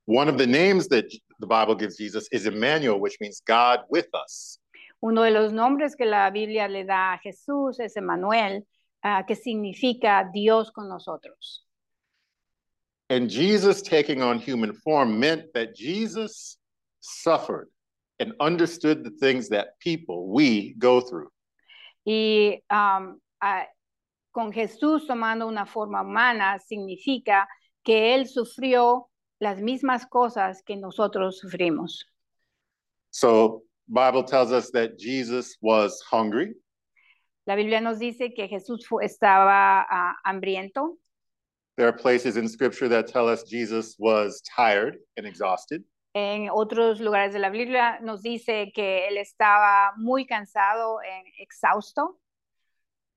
One 0.06 0.28
of 0.28 0.36
the 0.36 0.46
names 0.46 0.88
that 0.88 1.06
the 1.38 1.46
Bible 1.46 1.74
gives 1.76 1.96
Jesus 1.96 2.28
is 2.32 2.46
Emmanuel, 2.46 2.98
which 2.98 3.16
means 3.20 3.40
God 3.46 3.80
with 3.88 4.08
us. 4.14 4.58
Uno 5.00 5.22
de 5.22 5.30
los 5.30 5.52
nombres 5.52 5.94
que 5.96 6.06
la 6.06 6.30
Biblia 6.30 6.68
le 6.68 6.84
da 6.84 7.14
a 7.14 7.18
Jesús 7.18 7.80
es 7.80 7.96
Emmanuel, 7.96 8.66
ah, 9.02 9.24
que 9.26 9.34
significa 9.34 10.30
Dios 10.32 10.70
con 10.70 10.88
nosotros. 10.88 11.64
And 13.10 13.28
Jesus 13.28 13.82
taking 13.82 14.22
on 14.22 14.38
human 14.38 14.72
form 14.72 15.20
meant 15.20 15.52
that 15.54 15.74
Jesus 15.74 16.56
suffered 17.00 17.68
and 18.18 18.32
understood 18.40 19.04
the 19.04 19.10
things 19.10 19.48
that 19.50 19.78
people, 19.80 20.28
we, 20.28 20.74
go 20.78 21.00
through. 21.00 21.28
Y 22.04 22.62
ah, 22.70 23.12
con 24.32 24.52
Jesús 24.52 25.06
tomando 25.06 25.46
una 25.46 25.66
forma 25.66 26.02
humana 26.02 26.58
significa 26.58 27.48
que 27.84 28.14
Él 28.14 28.26
sufrió 28.26 29.08
las 29.38 29.60
mismas 29.60 30.06
cosas 30.06 30.62
que 30.64 30.76
nosotros 30.76 31.38
sufrimos. 31.38 32.06
So 33.10 33.62
Bible 33.88 34.24
tells 34.24 34.50
us 34.52 34.70
that 34.72 34.98
Jesus 34.98 35.56
was 35.60 36.02
hungry. 36.10 36.54
La 37.46 37.56
Biblia 37.56 37.80
nos 37.80 37.98
dice 37.98 38.32
que 38.34 38.48
Jesús 38.48 38.86
estaba 39.02 39.84
ah, 39.88 40.14
hambriento. 40.24 40.96
There 41.76 41.88
are 41.88 41.92
places 41.92 42.36
in 42.36 42.48
scripture 42.48 42.88
that 42.88 43.08
tell 43.08 43.28
us 43.28 43.42
Jesus 43.42 43.96
was 43.98 44.42
tired 44.56 44.98
and 45.16 45.26
exhausted. 45.26 45.82
En 46.14 46.50
otros 46.50 47.00
lugares 47.00 47.32
de 47.32 47.38
la 47.38 47.50
Biblia 47.50 47.98
nos 48.00 48.22
dice 48.22 48.70
que 48.74 49.08
Él 49.08 49.16
estaba 49.16 49.92
muy 49.96 50.26
cansado, 50.26 51.00
en, 51.02 51.24
exhausto. 51.38 52.20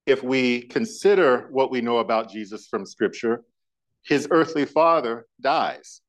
If 0.06 0.24
we 0.24 0.62
consider 0.68 1.48
what 1.52 1.72
we 1.72 1.82
know 1.82 1.98
about 1.98 2.30
Jesus 2.30 2.68
from 2.68 2.86
scripture, 2.86 3.44
his 4.04 4.28
earthly 4.30 4.66
father 4.66 5.26
dies. 5.42 6.02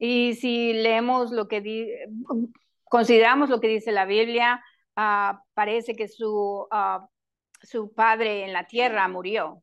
Y 0.00 0.34
si 0.40 0.72
leemos 0.74 1.30
lo 1.30 1.46
que 1.46 1.60
di- 1.60 1.94
consideramos 2.90 3.48
lo 3.50 3.60
que 3.60 3.68
dice 3.68 3.92
la 3.92 4.06
Biblia, 4.06 4.60
ah, 4.96 5.38
parece 5.56 5.94
que 5.96 6.08
su, 6.08 6.66
ah, 6.72 7.06
su 7.62 7.92
padre 7.94 8.44
en 8.44 8.52
la 8.52 8.64
tierra 8.64 9.06
murió. 9.08 9.62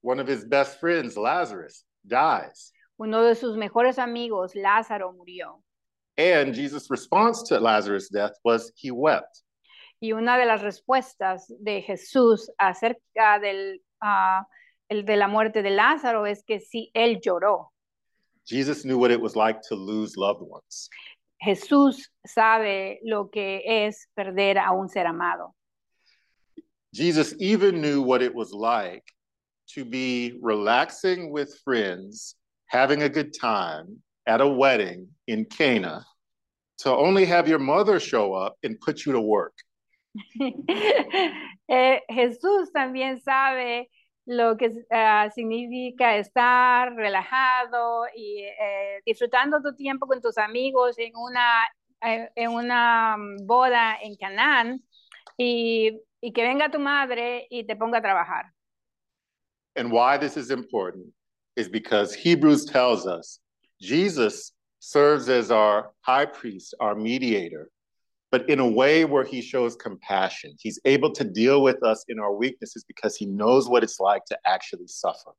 One 0.00 0.18
of 0.20 0.26
his 0.26 0.44
best 0.44 0.80
friends, 0.80 1.16
Lazarus, 1.16 1.84
dies. 2.06 2.72
Uno 2.98 3.22
de 3.22 3.34
sus 3.34 3.56
mejores 3.56 3.98
amigos, 3.98 4.54
Lázaro, 4.54 5.12
murió. 5.14 5.62
And 6.16 6.54
Jesus' 6.54 6.90
response 6.90 7.42
to 7.44 7.58
Lazarus' 7.58 8.08
death 8.08 8.32
was 8.44 8.72
he 8.76 8.90
wept. 8.90 9.42
Y 10.02 10.14
una 10.14 10.36
de 10.36 10.46
las 10.46 10.62
respuestas 10.62 11.46
de 11.60 11.80
Jesús 11.80 12.50
acerca 12.58 13.38
del, 13.38 13.84
ah, 14.00 14.44
el 14.88 15.04
de 15.04 15.16
la 15.16 15.28
muerte 15.28 15.62
de 15.62 15.70
Lázaro 15.70 16.26
es 16.26 16.42
que 16.42 16.58
sí, 16.58 16.90
él 16.92 17.20
lloró. 17.20 17.72
Jesus 18.44 18.82
knew 18.82 18.98
what 18.98 19.12
it 19.12 19.20
was 19.20 19.36
like 19.36 19.60
to 19.68 19.76
lose 19.76 20.16
loved 20.16 20.42
ones. 20.42 20.90
Jesús 21.40 22.10
sabe 22.26 22.98
lo 23.04 23.30
que 23.30 23.62
es 23.64 24.08
perder 24.16 24.58
a 24.58 24.72
un 24.72 24.88
ser 24.88 25.06
amado. 25.06 25.54
Jesus 26.92 27.36
even 27.38 27.80
knew 27.80 28.02
what 28.02 28.22
it 28.22 28.34
was 28.34 28.52
like 28.52 29.04
to 29.76 29.84
be 29.84 30.36
relaxing 30.42 31.30
with 31.30 31.56
friends, 31.62 32.34
having 32.66 33.04
a 33.04 33.08
good 33.08 33.32
time 33.32 34.02
at 34.26 34.40
a 34.40 34.48
wedding 34.48 35.06
in 35.28 35.44
Cana, 35.44 36.04
to 36.78 36.90
only 36.90 37.24
have 37.24 37.46
your 37.46 37.60
mother 37.60 38.00
show 38.00 38.34
up 38.34 38.56
and 38.64 38.80
put 38.80 39.06
you 39.06 39.12
to 39.12 39.20
work. 39.20 39.54
Eh, 41.68 42.02
Jesús 42.08 42.70
también 42.70 43.20
sabe 43.22 43.88
lo 44.26 44.56
que 44.58 44.84
ah, 44.90 45.30
significa 45.34 46.16
estar 46.16 46.94
relajado 46.94 48.04
y 48.14 48.42
eh, 48.42 49.00
disfrutando 49.06 49.62
tu 49.62 49.74
tiempo 49.74 50.06
con 50.06 50.20
tus 50.20 50.36
amigos 50.36 50.98
en 50.98 51.12
una, 51.16 51.62
eh, 52.02 52.28
en 52.36 52.50
una 52.50 53.16
mm, 53.16 53.46
boda 53.46 53.96
en 54.02 54.16
Canaán 54.16 54.82
y, 55.38 55.98
y 56.20 56.32
que 56.32 56.42
venga 56.42 56.70
tu 56.70 56.78
madre 56.78 57.46
y 57.48 57.64
te 57.64 57.74
ponga 57.74 57.98
a 57.98 58.02
trabajar. 58.02 58.52
And 59.74 59.90
why 59.90 60.18
this 60.18 60.36
is 60.36 60.50
important 60.50 61.06
is 61.56 61.68
because 61.68 62.14
Hebrews 62.14 62.66
tells 62.66 63.06
us 63.06 63.40
Jesus 63.80 64.52
serves 64.78 65.28
as 65.28 65.50
our 65.50 65.92
high 66.02 66.26
priest, 66.26 66.74
our 66.80 66.94
mediator, 66.94 67.70
but 68.32 68.48
in 68.48 68.58
a 68.58 68.66
way 68.66 69.04
where 69.04 69.24
he 69.24 69.42
shows 69.42 69.76
compassion. 69.76 70.56
He's 70.58 70.80
able 70.86 71.12
to 71.12 71.22
deal 71.22 71.62
with 71.62 71.84
us 71.84 72.02
in 72.08 72.18
our 72.18 72.32
weaknesses 72.32 72.82
because 72.82 73.14
he 73.14 73.26
knows 73.26 73.68
what 73.68 73.84
it's 73.84 74.00
like 74.00 74.24
to 74.24 74.38
actually 74.46 74.88
suffer. 74.88 75.32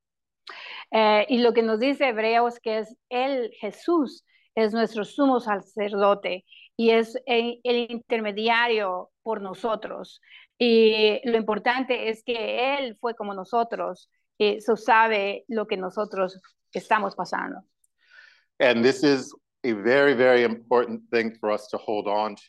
Eh, 0.92 1.26
y 1.28 1.38
lo 1.40 1.54
que 1.54 1.64
nos 1.64 1.80
dice 1.80 2.08
Hebreos 2.08 2.60
que 2.62 2.80
es 2.80 2.96
Él, 3.10 3.50
Jesús, 3.60 4.24
es 4.56 4.74
nuestro 4.74 5.04
sumo 5.04 5.40
sacerdote 5.40 6.46
y 6.78 6.92
es 6.92 7.18
el, 7.26 7.60
el 7.64 7.88
intermediario 7.90 9.10
por 9.24 9.42
nosotros. 9.42 10.22
Y 10.60 11.20
lo 11.24 11.38
importante 11.38 12.10
es 12.10 12.24
que 12.24 12.78
Él 12.78 12.96
fue 13.02 13.16
como 13.16 13.34
nosotros, 13.34 14.08
eso 14.38 14.76
sabe 14.76 15.46
lo 15.48 15.66
que 15.66 15.78
nosotros 15.78 16.40
estamos 16.72 17.16
pasando. 17.16 17.62
And 18.60 18.84
this 18.84 19.04
is 19.04 19.34
a 19.64 19.74
very, 19.74 20.14
very 20.14 20.44
important 20.44 21.02
thing 21.10 21.36
for 21.40 21.50
us 21.50 21.68
to 21.70 21.78
hold 21.78 22.08
on 22.08 22.36
to 22.36 22.44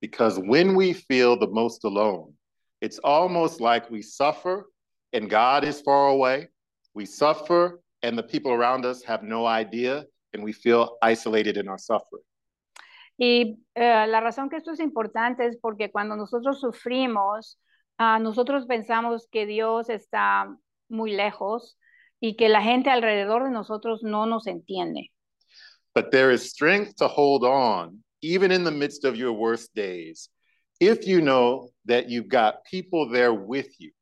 because 0.00 0.38
when 0.38 0.74
we 0.74 0.92
feel 0.92 1.38
the 1.38 1.48
most 1.48 1.84
alone, 1.84 2.32
it's 2.80 2.98
almost 3.04 3.60
like 3.60 3.90
we 3.90 4.02
suffer 4.02 4.66
and 5.12 5.28
God 5.28 5.64
is 5.64 5.80
far 5.80 6.08
away. 6.08 6.48
We 6.94 7.06
suffer 7.06 7.80
and 8.02 8.16
the 8.16 8.22
people 8.22 8.52
around 8.52 8.84
us 8.86 9.02
have 9.04 9.22
no 9.22 9.46
idea 9.46 10.04
and 10.32 10.42
we 10.42 10.52
feel 10.52 10.96
isolated 11.02 11.56
in 11.56 11.68
our 11.68 11.78
suffering. 11.78 12.24
Y 13.18 13.58
uh, 13.76 14.06
la 14.06 14.20
razón 14.20 14.48
que 14.48 14.56
esto 14.56 14.72
es 14.72 14.80
importante 14.80 15.44
es 15.44 15.58
porque 15.60 15.90
cuando 15.90 16.16
nosotros 16.16 16.58
sufrimos, 16.58 17.58
uh, 17.98 18.18
nosotros 18.18 18.64
pensamos 18.64 19.28
que 19.30 19.44
Dios 19.44 19.90
está 19.90 20.56
muy 20.88 21.12
lejos 21.12 21.76
y 22.18 22.36
que 22.36 22.48
la 22.48 22.62
gente 22.62 22.88
alrededor 22.88 23.44
de 23.44 23.50
nosotros 23.50 24.02
no 24.02 24.24
nos 24.24 24.46
entiende. 24.46 25.10
But 25.94 26.10
there 26.10 26.32
is 26.32 26.48
strength 26.48 26.96
to 26.96 27.08
hold 27.08 27.44
on, 27.44 28.02
even 28.22 28.50
in 28.50 28.64
the 28.64 28.70
midst 28.70 29.04
of 29.04 29.16
your 29.16 29.32
worst 29.32 29.74
days, 29.74 30.28
if 30.80 31.06
you 31.06 31.20
know 31.20 31.70
that 31.86 32.08
you've 32.08 32.28
got 32.28 32.64
people 32.64 33.08
there 33.08 33.32
with 33.32 33.68
you. 33.78 33.92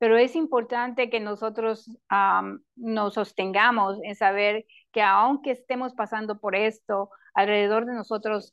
Pero 0.00 0.16
es 0.16 0.34
importante 0.34 1.08
que 1.08 1.20
nosotros 1.20 1.88
um, 2.10 2.58
nos 2.76 3.14
sostengamos 3.14 3.98
en 4.02 4.14
saber 4.14 4.64
que 4.92 5.00
aunque 5.00 5.52
estemos 5.52 5.94
pasando 5.94 6.38
por 6.40 6.54
esto, 6.54 7.10
alrededor 7.34 7.86
de 7.86 7.94
nosotros 7.94 8.52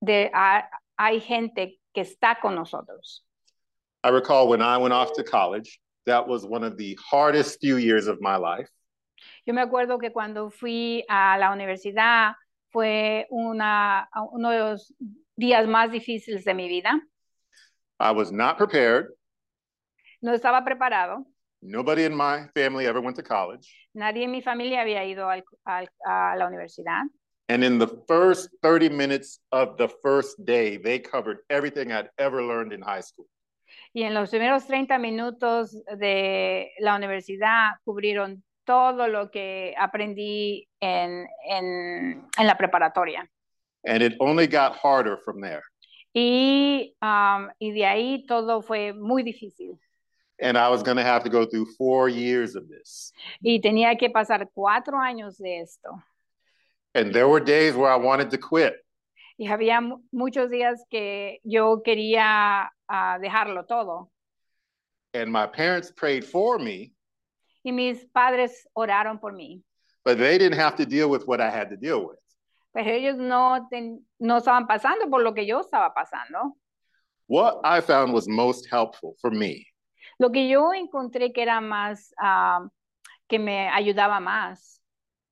de, 0.00 0.30
uh, 0.34 0.62
hay 0.96 1.20
gente 1.20 1.78
que 1.94 2.00
está 2.00 2.40
con 2.40 2.54
nosotros. 2.54 3.24
I 4.02 4.08
recall 4.10 4.48
when 4.48 4.62
I 4.62 4.78
went 4.78 4.94
off 4.94 5.12
to 5.14 5.24
college, 5.24 5.78
that 6.06 6.26
was 6.26 6.46
one 6.46 6.64
of 6.64 6.76
the 6.76 6.98
hardest 7.00 7.60
few 7.60 7.76
years 7.76 8.06
of 8.06 8.20
my 8.20 8.36
life. 8.36 8.68
Yo 9.44 9.52
me 9.54 9.60
acuerdo 9.60 9.98
que 10.00 10.10
cuando 10.10 10.50
fui 10.50 11.04
a 11.08 11.36
la 11.38 11.52
universidad 11.52 12.34
fue 12.70 13.26
una, 13.30 14.08
uno 14.32 14.50
de 14.50 14.58
los 14.58 14.94
días 15.36 15.66
más 15.66 15.90
difíciles 15.90 16.44
de 16.44 16.54
mi 16.54 16.68
vida. 16.68 17.00
I 18.00 18.12
was 18.12 18.30
not 18.30 18.56
prepared. 18.56 19.06
No 20.20 20.32
estaba 20.32 20.64
preparado. 20.64 21.24
Nobody 21.60 22.04
in 22.04 22.14
my 22.14 22.48
family 22.54 22.86
ever 22.86 23.00
went 23.00 23.16
to 23.16 23.22
college. 23.22 23.68
Nadie 23.94 24.24
en 24.24 24.30
mi 24.30 24.42
familia 24.42 24.82
había 24.82 25.04
ido 25.04 25.28
al, 25.28 25.44
al, 25.64 25.88
a 26.06 26.36
la 26.36 26.46
universidad. 26.46 27.02
And 27.48 27.64
in 27.64 27.78
the 27.78 27.88
first 28.06 28.50
30 28.62 28.90
minutes 28.90 29.40
of 29.52 29.76
the 29.78 29.88
first 30.02 30.44
day, 30.44 30.76
they 30.76 30.98
covered 30.98 31.38
everything 31.48 31.92
I'd 31.92 32.10
ever 32.18 32.42
learned 32.42 32.72
in 32.72 32.82
high 32.82 33.00
school. 33.00 33.26
Y 33.92 34.02
en 34.02 34.14
los 34.14 34.30
primeros 34.30 34.66
30 34.66 34.98
minutos 34.98 35.82
de 35.98 36.70
la 36.78 36.94
universidad 36.94 37.72
cubrieron 37.84 38.44
todo 38.68 39.08
lo 39.08 39.30
que 39.30 39.74
aprendí 39.78 40.68
en, 40.78 41.26
en, 41.48 42.28
en 42.38 42.46
la 42.46 42.54
preparatoria. 42.54 43.26
And 43.86 44.02
it 44.02 44.12
only 44.20 44.46
got 44.46 44.76
harder 44.76 45.16
from 45.24 45.40
there. 45.40 45.62
Y, 46.14 46.94
um, 47.00 47.48
y 47.58 47.72
de 47.72 47.86
ahí 47.86 48.26
todo 48.26 48.60
fue 48.60 48.92
muy 48.92 49.22
difícil. 49.22 49.78
And 50.38 50.58
I 50.58 50.68
was 50.68 50.82
going 50.82 50.98
to 50.98 51.02
have 51.02 51.24
to 51.24 51.30
go 51.30 51.46
through 51.46 51.66
four 51.78 52.10
years 52.10 52.56
of 52.56 52.68
this. 52.68 53.10
Y 53.42 53.58
tenía 53.60 53.98
que 53.98 54.10
pasar 54.10 54.46
cuatro 54.54 54.98
años 54.98 55.38
de 55.38 55.60
esto. 55.60 56.02
And 56.94 57.14
there 57.14 57.26
were 57.26 57.40
days 57.40 57.74
where 57.74 57.90
I 57.90 57.96
wanted 57.96 58.30
to 58.32 58.38
quit. 58.38 58.74
Y 59.38 59.46
había 59.46 59.80
muchos 60.12 60.50
días 60.50 60.84
que 60.90 61.38
yo 61.42 61.80
quería 61.82 62.68
uh, 62.90 63.18
dejarlo 63.18 63.66
todo. 63.66 64.10
And 65.14 65.32
my 65.32 65.46
parents 65.46 65.90
prayed 65.90 66.22
for 66.22 66.58
me. 66.58 66.92
Y 67.68 67.72
mis 67.72 68.06
padres 68.06 68.66
oraron 68.72 69.20
por 69.20 69.34
mí. 69.34 69.62
But 70.02 70.16
they 70.16 70.38
didn't 70.38 70.58
have 70.58 70.74
to 70.76 70.86
deal 70.86 71.10
with 71.10 71.26
what 71.26 71.38
I 71.38 71.50
had 71.50 71.68
to 71.68 71.76
deal 71.76 72.00
with. 72.08 72.18
Pero 72.72 72.90
ellos 72.90 73.18
no, 73.18 73.68
ten, 73.70 74.02
no 74.18 74.38
estaban 74.38 74.66
pasando 74.66 75.10
por 75.10 75.22
lo 75.22 75.34
que 75.34 75.44
yo 75.44 75.60
estaba 75.60 75.92
pasando. 75.92 76.54
What 77.26 77.60
I 77.64 77.82
found 77.82 78.14
was 78.14 78.26
most 78.26 78.66
helpful 78.70 79.16
for 79.20 79.30
me. 79.30 79.66
Lo 80.18 80.30
que 80.30 80.48
yo 80.48 80.72
encontré 80.72 81.30
que 81.34 81.42
era 81.42 81.60
más, 81.60 82.10
uh, 82.22 82.66
que 83.28 83.38
me 83.38 83.68
ayudaba 83.68 84.18
más. 84.18 84.80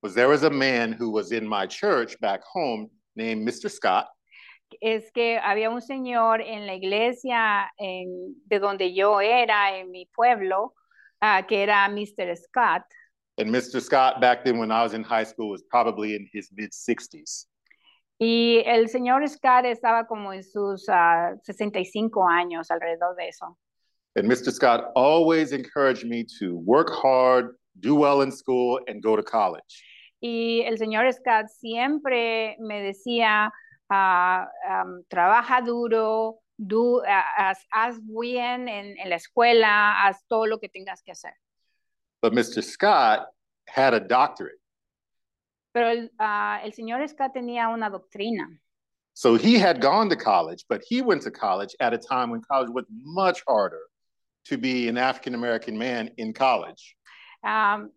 Was 0.03 0.12
there 0.12 0.28
was 0.28 0.43
a 0.43 0.51
man 0.51 0.93
who 0.93 1.11
was 1.11 1.32
in 1.32 1.49
my 1.49 1.66
church 1.66 2.20
back 2.20 2.43
home 2.45 2.91
named 3.14 3.49
Mr. 3.49 3.70
Scott. 3.70 4.09
Es 4.82 5.11
que 5.11 5.39
había 5.39 5.70
un 5.70 5.80
señor 5.80 6.43
en 6.43 6.66
la 6.66 6.74
iglesia 6.74 7.72
en, 7.78 8.34
de 8.45 8.59
donde 8.59 8.93
yo 8.93 9.22
era, 9.22 9.78
en 9.78 9.91
mi 9.91 10.05
pueblo, 10.05 10.74
uh, 11.23 11.43
que 11.43 11.57
era 11.57 11.89
Mr. 11.89 12.37
Scott. 12.37 12.83
And 13.39 13.51
Mr. 13.51 13.83
Scott, 13.83 14.21
back 14.21 14.45
then 14.45 14.59
when 14.59 14.71
I 14.71 14.83
was 14.83 14.95
in 14.95 15.03
high 15.03 15.25
school, 15.25 15.51
was 15.51 15.62
probably 15.71 16.14
in 16.14 16.27
his 16.33 16.51
mid 16.53 16.73
60s. 16.73 17.47
Y 18.19 18.62
el 18.64 18.89
señor 18.89 19.29
Scott 19.29 19.67
estaba 19.67 20.07
como 20.07 20.33
en 20.33 20.43
sus 20.43 20.89
uh, 20.89 21.37
65 21.43 22.27
años, 22.27 22.71
alrededor 22.71 23.14
de 23.17 23.29
eso. 23.29 23.57
And 24.17 24.27
Mr. 24.27 24.51
Scott 24.51 24.93
always 24.97 25.53
encouraged 25.53 26.07
me 26.07 26.25
to 26.39 26.57
work 26.57 26.91
hard, 26.91 27.57
do 27.81 27.95
well 27.95 28.23
in 28.23 28.33
school, 28.33 28.81
and 28.87 29.03
go 29.03 29.17
to 29.17 29.23
college. 29.23 29.85
Y 30.23 30.62
el 30.64 30.79
señor 30.79 31.12
Scott 31.12 31.49
siempre 31.61 32.57
me 32.59 32.81
decía, 32.81 33.53
uh, 33.91 34.47
um, 34.67 35.05
trabaja 35.11 35.61
duro, 35.61 36.39
do, 36.57 37.03
haz, 37.07 37.67
haz, 37.71 37.99
bien 38.01 38.69
en, 38.69 38.99
en 38.99 39.11
la 39.11 39.17
escuela, 39.17 40.07
haz 40.07 40.25
todo 40.29 40.47
lo 40.47 40.59
que 40.59 40.69
tengas 40.69 41.03
que 41.03 41.13
hacer. 41.13 41.35
But 42.23 42.33
Mr. 42.33 42.63
Scott 42.63 43.29
had 43.69 43.95
a 43.95 44.01
doctorate. 44.01 44.59
Pero 45.73 45.91
el, 45.91 46.11
uh, 46.19 46.65
el 46.65 46.73
señor 46.73 47.07
Scott 47.09 47.35
tenía 47.35 47.69
una 47.69 47.91
doctrina. 47.91 48.49
So 49.13 49.35
he 49.35 49.59
had 49.59 49.81
gone 49.81 50.09
to 50.11 50.17
college, 50.17 50.65
but 50.69 50.83
he 50.87 51.01
went 51.01 51.23
to 51.23 51.31
college 51.31 51.75
at 51.81 51.95
a 51.95 51.99
time 51.99 52.31
when 52.31 52.43
college 52.43 52.71
was 52.71 52.85
much 53.03 53.43
harder 53.47 53.81
to 54.47 54.59
be 54.59 54.89
an 54.89 54.99
African 54.99 55.35
American 55.35 55.77
man 55.77 56.11
in 56.17 56.33
college. 56.33 56.97
Um, 57.43 57.93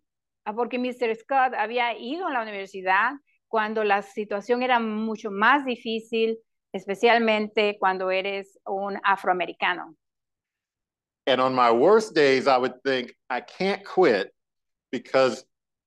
porque 0.54 0.78
Mr. 0.78 1.14
Scott 1.16 1.52
había 1.54 1.94
ido 1.98 2.26
a 2.26 2.32
la 2.32 2.40
universidad 2.40 3.12
cuando 3.48 3.84
la 3.84 4.02
situación 4.02 4.62
era 4.62 4.78
mucho 4.78 5.30
más 5.30 5.64
difícil, 5.64 6.38
especialmente 6.72 7.76
cuando 7.78 8.10
eres 8.10 8.58
un 8.66 8.98
afroamericano. 9.04 9.94
And 11.26 11.40
on 11.40 11.54
my 11.54 11.70
worst 11.70 12.14
days, 12.14 12.46
I 12.46 12.56
would 12.56 12.82
think, 12.82 13.14
I 13.28 13.40
can't 13.40 13.84
quit 13.84 14.32
because 14.90 15.44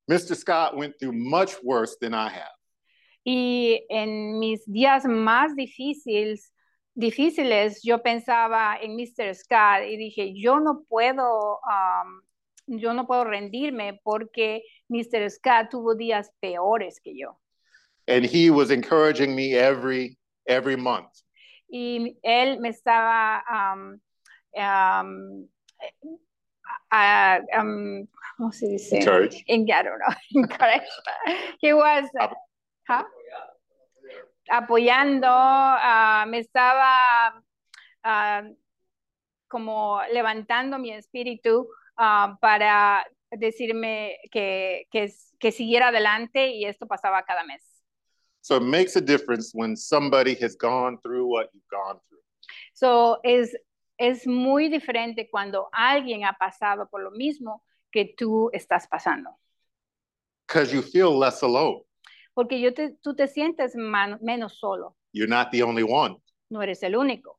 Mr. 0.10 0.36
Scott 0.36 0.78
went 0.78 1.00
through 1.00 1.14
much 1.14 1.56
worse 1.64 1.98
than 2.00 2.14
I 2.14 2.30
have. 2.30 2.52
Y 3.26 3.86
en 3.90 4.40
mis 4.40 4.66
días 4.66 5.06
más 5.06 5.56
difíciles, 5.56 6.52
difíciles, 6.94 7.82
yo 7.84 8.00
pensaba 8.00 8.78
en 8.82 8.98
Mr. 8.98 9.34
Scott 9.34 9.84
y 9.84 9.98
dije, 9.98 10.34
yo 10.36 10.60
no 10.60 10.84
puedo, 10.90 11.60
um, 11.64 12.22
yo 12.68 12.94
no 12.94 13.08
puedo 13.08 13.24
rendirme 13.24 14.00
porque 14.04 14.64
Mr. 14.90 15.30
Scott 15.30 15.70
tuvo 15.72 15.96
días 15.96 16.30
peores 16.42 17.00
que 17.02 17.14
yo. 17.16 17.40
And 18.08 18.26
he 18.26 18.50
was 18.50 18.70
encouraging 18.70 19.34
me 19.34 19.54
every 19.54 20.18
every 20.46 20.76
month. 20.76 21.12
Y 21.70 22.18
él 22.22 22.60
me 22.60 22.70
estaba 22.70 23.44
um, 23.50 24.00
um, 24.56 25.48
uh, 26.92 27.40
um, 27.60 28.08
¿cómo 28.38 28.52
se 28.52 28.68
dice? 28.68 29.00
In, 29.48 29.68
I 29.70 29.84
don't 29.84 30.00
know. 30.00 30.14
Encourage. 30.36 30.84
He 31.60 31.74
was, 31.74 32.06
huh? 32.88 33.04
apoyando, 34.50 35.28
uh, 35.28 36.28
me 36.28 36.40
estaba 36.40 37.42
ah, 38.04 38.44
como 39.48 40.02
levantando 40.12 40.80
mi 40.80 40.92
espíritu 40.92 41.68
ah, 41.98 42.38
para 42.42 43.06
decirme 43.32 44.18
que, 44.32 44.88
que, 44.92 45.12
que 45.40 45.52
siguiera 45.52 45.88
adelante 45.88 46.48
y 46.50 46.66
esto 46.66 46.88
pasaba 46.88 47.24
cada 47.24 47.44
mes. 47.44 47.73
So 48.44 48.58
it 48.58 48.64
makes 48.64 48.96
a 48.98 49.02
difference 49.02 49.52
when 49.56 49.76
somebody 49.76 50.36
has 50.42 50.56
gone 50.56 50.98
through 51.02 51.26
what 51.28 51.48
you've 51.54 51.68
gone 51.72 51.98
through. 52.10 52.20
So, 52.74 53.18
es, 53.24 53.56
es 53.98 54.28
muy 54.28 54.68
diferente 54.70 55.30
cuando 55.32 55.70
alguien 55.72 56.26
ha 56.26 56.34
pasado 56.38 56.90
por 56.92 57.02
lo 57.02 57.12
mismo 57.12 57.62
que 57.92 58.14
tú 58.20 58.50
estás 58.54 58.86
pasando. 58.90 59.30
Because 60.46 60.74
you 60.74 60.82
feel 60.82 61.18
less 61.18 61.42
alone. 61.42 61.84
Porque 62.36 62.60
yo 62.60 62.74
te, 62.74 62.92
tú 63.02 63.16
te 63.16 63.28
sientes 63.28 63.76
man- 63.76 64.20
menos 64.22 64.60
solo, 64.60 64.96
You're 65.14 65.30
not 65.30 65.52
the 65.52 65.64
only 65.64 65.84
one. 65.84 66.18
no 66.50 66.60
eres 66.62 66.84
el 66.84 66.96
único. 66.96 67.38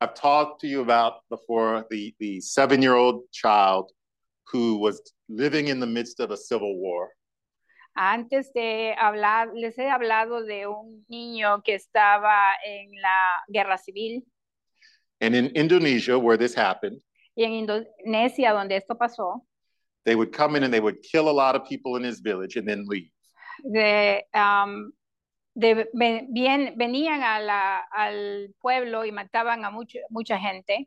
I've 0.00 0.14
talked 0.14 0.60
to 0.62 0.66
you 0.66 0.80
about 0.82 1.20
before 1.30 1.86
the, 1.90 2.14
the 2.18 2.40
seven 2.40 2.82
year 2.82 2.94
old 2.96 3.30
child 3.32 3.92
who 4.52 4.76
was 4.78 5.00
living 5.28 5.68
in 5.68 5.78
the 5.80 5.86
midst 5.86 6.18
of 6.20 6.30
a 6.32 6.36
civil 6.36 6.76
war. 6.78 7.10
Antes 7.98 8.52
de 8.52 8.94
hablar, 8.98 9.48
les 9.54 9.76
he 9.78 9.88
hablado 9.88 10.42
de 10.44 10.66
un 10.66 11.04
niño 11.08 11.62
que 11.62 11.74
estaba 11.74 12.54
en 12.64 12.90
la 13.00 13.42
guerra 13.48 13.78
civil 13.78 14.22
And 15.18 15.34
in 15.34 15.50
Indonesia, 15.56 16.18
where 16.18 16.36
this 16.36 16.54
happened, 16.54 17.00
y 17.34 17.44
en 17.44 17.52
Indonesia, 17.54 18.52
donde 18.52 18.76
esto 18.76 18.96
pasó, 18.98 19.46
they 20.04 20.14
would 20.14 20.30
come 20.30 20.56
in 20.56 20.64
and 20.64 20.72
they 20.74 20.80
would 20.80 21.00
kill 21.00 21.30
a 21.30 21.32
lot 21.32 21.56
of 21.56 21.66
people 21.66 21.96
in 21.96 22.04
his 22.04 22.20
village 22.20 22.56
and 22.56 22.68
then 22.68 22.84
leave. 22.86 23.10
de, 23.64 24.22
um, 24.34 24.92
de- 25.58 25.88
bien, 26.30 26.74
venían 26.76 27.22
a 27.22 27.40
la- 27.40 27.82
al 27.96 28.54
pueblo 28.60 29.06
y 29.06 29.10
mataban 29.10 29.64
a 29.64 29.70
mucho- 29.70 30.00
mucha 30.10 30.38
gente 30.38 30.86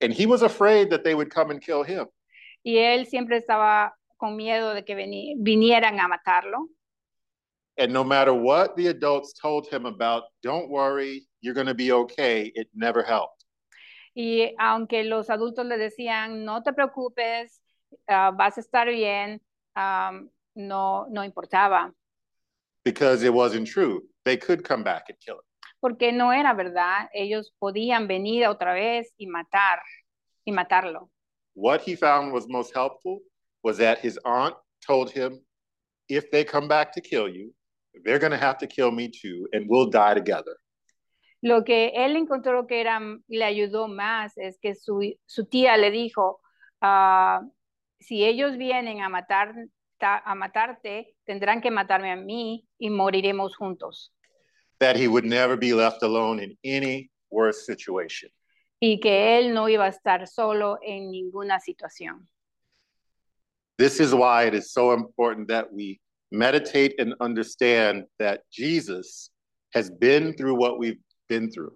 And 0.00 0.10
he 0.14 0.24
was 0.24 0.42
afraid 0.42 0.88
that 0.88 1.04
they 1.04 1.14
would 1.14 1.28
come 1.30 1.50
and 1.50 1.60
kill 1.60 1.82
him. 1.84 2.06
y 2.64 2.78
él 2.78 3.04
siempre 3.06 3.36
estaba 3.36 3.94
con 4.22 4.36
miedo 4.36 4.72
de 4.72 4.84
que 4.84 4.94
vinieran 4.94 5.98
a 5.98 6.06
matarlo. 6.06 6.68
And 7.76 7.92
no 7.92 8.04
matter 8.04 8.32
what 8.32 8.76
the 8.76 8.86
adults 8.86 9.32
told 9.32 9.66
him 9.66 9.84
about, 9.84 10.22
don't 10.44 10.70
worry, 10.70 11.26
you're 11.40 11.54
going 11.54 11.66
to 11.66 11.74
be 11.74 11.90
okay, 11.90 12.52
it 12.54 12.68
never 12.72 13.02
helped. 13.02 13.44
Y 14.14 14.54
aunque 14.60 15.02
los 15.02 15.28
adultos 15.28 15.66
le 15.66 15.76
decían, 15.76 16.44
no 16.44 16.62
te 16.62 16.72
preocupes, 16.72 17.60
ah, 18.08 18.30
vas 18.30 18.58
a 18.58 18.60
estar 18.60 18.86
bien, 18.88 19.40
am, 19.74 20.30
no, 20.54 21.06
no 21.10 21.24
importaba, 21.24 21.92
because 22.84 23.24
it 23.24 23.34
wasn't 23.34 23.66
true. 23.66 24.02
They 24.24 24.36
could 24.36 24.62
come 24.62 24.84
back 24.84 25.08
and 25.08 25.18
kill 25.18 25.36
him. 25.36 25.46
porque 25.80 26.12
no 26.12 26.32
era 26.32 26.54
verdad. 26.54 27.08
Ellos 27.12 27.52
podían 27.58 28.06
venir 28.06 28.46
otra 28.46 28.72
vez 28.72 29.12
y 29.16 29.26
matar, 29.26 29.80
y 30.44 30.52
matarlo. 30.52 31.10
What 31.54 31.80
he 31.80 31.96
found 31.96 32.32
was 32.32 32.46
most 32.48 32.72
helpful 32.72 33.20
was 33.62 33.78
that 33.78 33.98
his 33.98 34.18
aunt 34.24 34.54
told 34.86 35.10
him, 35.10 35.40
if 36.08 36.30
they 36.30 36.44
come 36.44 36.68
back 36.68 36.92
to 36.92 37.00
kill 37.00 37.28
you, 37.28 37.52
they're 38.04 38.18
going 38.18 38.32
to 38.32 38.38
have 38.38 38.58
to 38.58 38.66
kill 38.66 38.90
me 38.90 39.08
too, 39.08 39.48
and 39.52 39.66
we'll 39.68 39.90
die 39.90 40.14
together. 40.14 40.56
Lo 41.44 41.64
que 41.64 41.92
él 41.94 42.16
encontró 42.16 42.66
que 42.68 42.80
era, 42.80 43.00
le 43.28 43.44
ayudó 43.44 43.88
más 43.88 44.32
es 44.36 44.58
que 44.60 44.74
su, 44.74 45.00
su 45.26 45.46
tía 45.46 45.76
le 45.76 45.90
dijo, 45.90 46.40
ah, 46.80 47.42
si 48.00 48.24
ellos 48.24 48.56
vienen 48.56 49.00
a, 49.00 49.08
matar, 49.08 49.52
ta- 49.98 50.22
a 50.24 50.34
matarte, 50.34 51.16
tendrán 51.24 51.60
que 51.60 51.70
matarme 51.70 52.12
a 52.12 52.16
mí 52.16 52.66
y 52.78 52.90
moriremos 52.90 53.56
juntos. 53.56 54.12
That 54.78 54.96
he 54.96 55.08
would 55.08 55.24
never 55.24 55.56
be 55.56 55.74
left 55.74 56.02
alone 56.02 56.40
in 56.40 56.56
any 56.64 57.10
worse 57.30 57.64
situation. 57.66 58.30
Y 58.80 58.98
que 59.00 59.38
él 59.38 59.52
no 59.54 59.68
iba 59.68 59.84
a 59.84 59.88
estar 59.88 60.26
solo 60.26 60.78
en 60.82 61.10
ninguna 61.10 61.60
situación. 61.60 62.28
This 63.82 63.98
is 63.98 64.14
why 64.14 64.44
it 64.44 64.54
is 64.54 64.72
so 64.72 64.92
important 64.92 65.48
that 65.48 65.72
we 65.72 65.98
meditate 66.30 66.94
and 67.00 67.14
understand 67.20 68.04
that 68.20 68.42
Jesus 68.48 69.30
has 69.74 69.90
been 69.90 70.34
through 70.34 70.54
what 70.54 70.78
we've 70.78 71.02
been 71.28 71.50
through. 71.50 71.72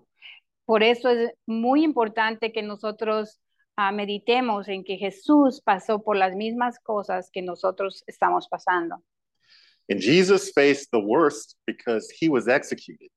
Por 0.68 0.84
eso 0.84 1.08
es 1.08 1.32
muy 1.48 1.82
importante 1.82 2.52
que 2.52 2.62
nosotros 2.62 3.40
ah, 3.76 3.90
meditemos 3.90 4.68
en 4.68 4.84
que 4.84 4.98
Jesús 4.98 5.60
pasó 5.60 6.04
por 6.04 6.16
las 6.16 6.36
mismas 6.36 6.78
cosas 6.78 7.28
que 7.32 7.42
nosotros 7.42 8.04
estamos 8.06 8.46
pasando. 8.48 9.02
And 9.88 10.00
Jesus 10.00 10.52
faced 10.54 10.90
the 10.92 11.00
worst 11.00 11.56
because 11.66 12.08
he 12.20 12.28
was 12.28 12.46
executed. 12.46 13.10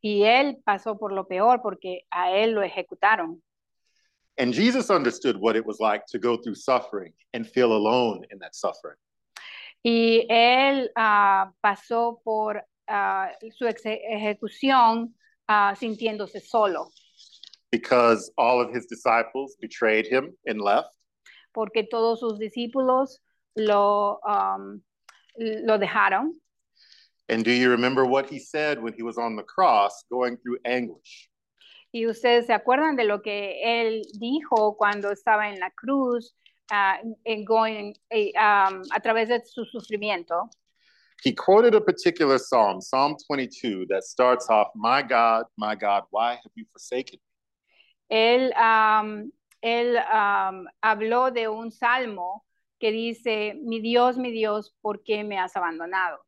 Y 0.00 0.22
él 0.22 0.62
pasó 0.64 0.96
por 0.96 1.12
lo 1.12 1.26
peor 1.26 1.60
porque 1.60 2.02
a 2.12 2.30
él 2.30 2.52
lo 2.52 2.62
ejecutaron. 2.62 3.42
And 4.38 4.52
Jesus 4.52 4.90
understood 4.90 5.36
what 5.36 5.56
it 5.56 5.64
was 5.64 5.78
like 5.80 6.06
to 6.06 6.18
go 6.18 6.36
through 6.36 6.54
suffering 6.54 7.12
and 7.34 7.46
feel 7.46 7.72
alone 7.72 8.24
in 8.30 8.38
that 8.38 8.54
suffering. 8.54 8.96
Y 9.84 10.24
él 10.30 10.88
ah, 10.96 11.50
pasó 11.62 12.22
por 12.24 12.62
ah, 12.88 13.28
su 13.56 13.66
exe- 13.66 14.00
ejecución 14.10 15.12
ah, 15.48 15.74
sintiéndose 15.78 16.40
solo, 16.40 16.90
because 17.70 18.30
all 18.38 18.60
of 18.60 18.72
his 18.72 18.86
disciples 18.86 19.56
betrayed 19.60 20.06
him 20.06 20.32
and 20.46 20.60
left. 20.60 20.96
porque 21.52 21.84
todos 21.88 22.20
sus 22.20 22.38
discípulos 22.38 23.20
lo, 23.56 24.20
um, 24.26 24.82
lo 25.36 25.78
dejaron. 25.78 26.30
And 27.28 27.44
do 27.44 27.52
you 27.52 27.70
remember 27.70 28.04
what 28.04 28.28
he 28.28 28.38
said 28.38 28.82
when 28.82 28.94
he 28.94 29.02
was 29.02 29.16
on 29.16 29.36
the 29.36 29.42
cross 29.42 30.04
going 30.10 30.36
through 30.38 30.58
anguish? 30.64 31.28
Y 31.92 32.06
ustedes 32.06 32.46
se 32.46 32.54
acuerdan 32.54 32.96
de 32.96 33.04
lo 33.04 33.20
que 33.20 33.60
él 33.62 34.02
dijo 34.18 34.76
cuando 34.78 35.10
estaba 35.12 35.50
en 35.50 35.60
la 35.60 35.70
cruz, 35.70 36.34
ah, 36.70 36.98
en 37.24 37.44
going- 37.44 37.94
eh, 38.10 38.32
um, 38.34 38.82
a 38.90 39.00
través 39.00 39.28
de 39.28 39.44
su 39.44 39.64
sufrimiento. 39.66 40.48
He 41.22 41.34
quoted 41.34 41.74
a 41.74 41.80
particular 41.80 42.38
psalm, 42.38 42.80
Psalm 42.80 43.16
22, 43.28 43.86
that 43.88 44.02
starts 44.02 44.48
off, 44.50 44.68
My 44.74 45.02
God, 45.02 45.44
my 45.56 45.76
God, 45.76 46.04
why 46.10 46.32
have 46.32 46.52
you 46.56 46.64
forsaken 46.72 47.20
me? 47.20 48.16
Él, 48.16 48.52
um, 48.56 49.30
él 49.62 49.96
um, 50.12 50.66
habló 50.82 51.30
de 51.32 51.46
un 51.48 51.70
salmo 51.70 52.42
que 52.80 52.90
dice, 52.90 53.54
mi 53.62 53.80
Dios, 53.80 54.16
mi 54.16 54.32
Dios, 54.32 54.72
¿por 54.82 55.04
qué 55.04 55.24
me 55.24 55.38
has 55.38 55.54
abandonado? 55.54 56.18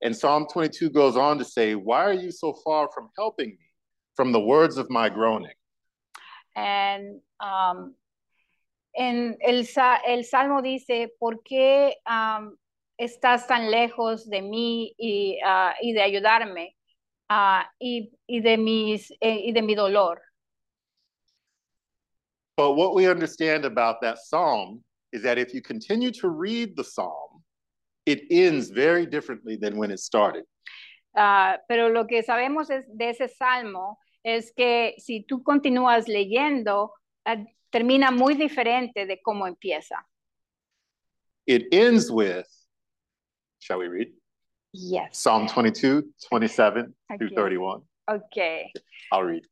And 0.00 0.14
Psalm 0.16 0.46
22 0.46 0.90
goes 0.90 1.16
on 1.16 1.38
to 1.38 1.44
say, 1.44 1.74
Why 1.74 2.04
are 2.04 2.14
you 2.14 2.30
so 2.30 2.54
far 2.64 2.88
from 2.94 3.10
helping 3.18 3.50
me 3.50 3.65
from 4.16 4.32
the 4.32 4.40
words 4.40 4.78
of 4.78 4.90
my 4.90 5.08
groaning? 5.08 5.54
And, 6.56 7.20
um, 7.38 7.94
en 8.96 9.36
el, 9.42 9.66
el 10.08 10.24
salmo 10.24 10.62
dice, 10.62 11.10
¿por 11.20 11.42
qué 11.44 11.94
um, 12.06 12.56
estás 12.98 13.46
tan 13.46 13.70
lejos 13.70 14.24
de 14.28 14.40
mí 14.40 14.94
y, 14.98 15.38
ah, 15.44 15.74
y 15.82 15.92
de 15.92 16.00
ayudarme 16.00 16.74
ah, 17.28 17.66
y, 17.78 18.10
y 18.26 18.40
de 18.40 18.56
mis, 18.56 19.10
eh, 19.20 19.42
y 19.44 19.52
de 19.52 19.62
mi 19.62 19.74
dolor? 19.74 20.22
But 22.56 22.72
what 22.72 22.94
we 22.94 23.06
understand 23.06 23.66
about 23.66 24.00
that 24.00 24.16
psalm 24.18 24.82
is 25.12 25.22
that 25.22 25.36
if 25.36 25.52
you 25.52 25.60
continue 25.60 26.10
to 26.12 26.30
read 26.30 26.74
the 26.74 26.84
psalm, 26.84 27.44
it 28.06 28.22
ends 28.30 28.70
very 28.70 29.04
differently 29.04 29.56
than 29.56 29.76
when 29.76 29.90
it 29.90 30.00
started. 30.00 30.44
Ah, 31.14 31.58
pero 31.68 31.88
lo 31.88 32.06
que 32.06 32.22
sabemos 32.22 32.70
es, 32.70 32.86
de 32.94 33.10
ese 33.10 33.28
salmo 33.28 33.98
es 34.26 34.52
que 34.52 34.96
si 34.98 35.22
tú 35.22 35.44
continúas 35.44 36.08
leyendo, 36.08 36.92
ah, 37.24 37.36
termina 37.70 38.10
muy 38.10 38.34
diferente 38.34 39.06
de 39.06 39.20
cómo 39.22 39.46
empieza. 39.46 40.04
It 41.46 41.68
ends 41.70 42.10
with, 42.10 42.46
shall 43.60 43.78
we 43.78 43.86
read? 43.86 44.08
Yes. 44.72 45.16
Psalm 45.16 45.46
22, 45.46 46.02
27 46.28 46.92
through 47.18 47.30
31. 47.36 47.82
Okay. 48.10 48.72
I'll 49.12 49.22
read. 49.22 49.44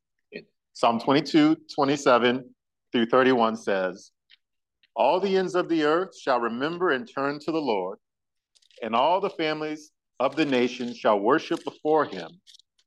Psalm 0.72 0.98
22, 0.98 1.56
27 1.72 2.44
through 2.90 3.06
31 3.06 3.56
says, 3.56 4.10
All 4.96 5.20
the 5.20 5.36
ends 5.36 5.54
of 5.54 5.68
the 5.68 5.84
earth 5.84 6.18
shall 6.18 6.40
remember 6.40 6.90
and 6.90 7.08
turn 7.08 7.38
to 7.38 7.52
the 7.52 7.60
Lord, 7.60 7.98
and 8.82 8.96
all 8.96 9.20
the 9.20 9.30
families 9.30 9.92
of 10.18 10.34
the 10.34 10.44
nations 10.44 10.96
shall 10.98 11.20
worship 11.20 11.62
before 11.62 12.06
him. 12.06 12.28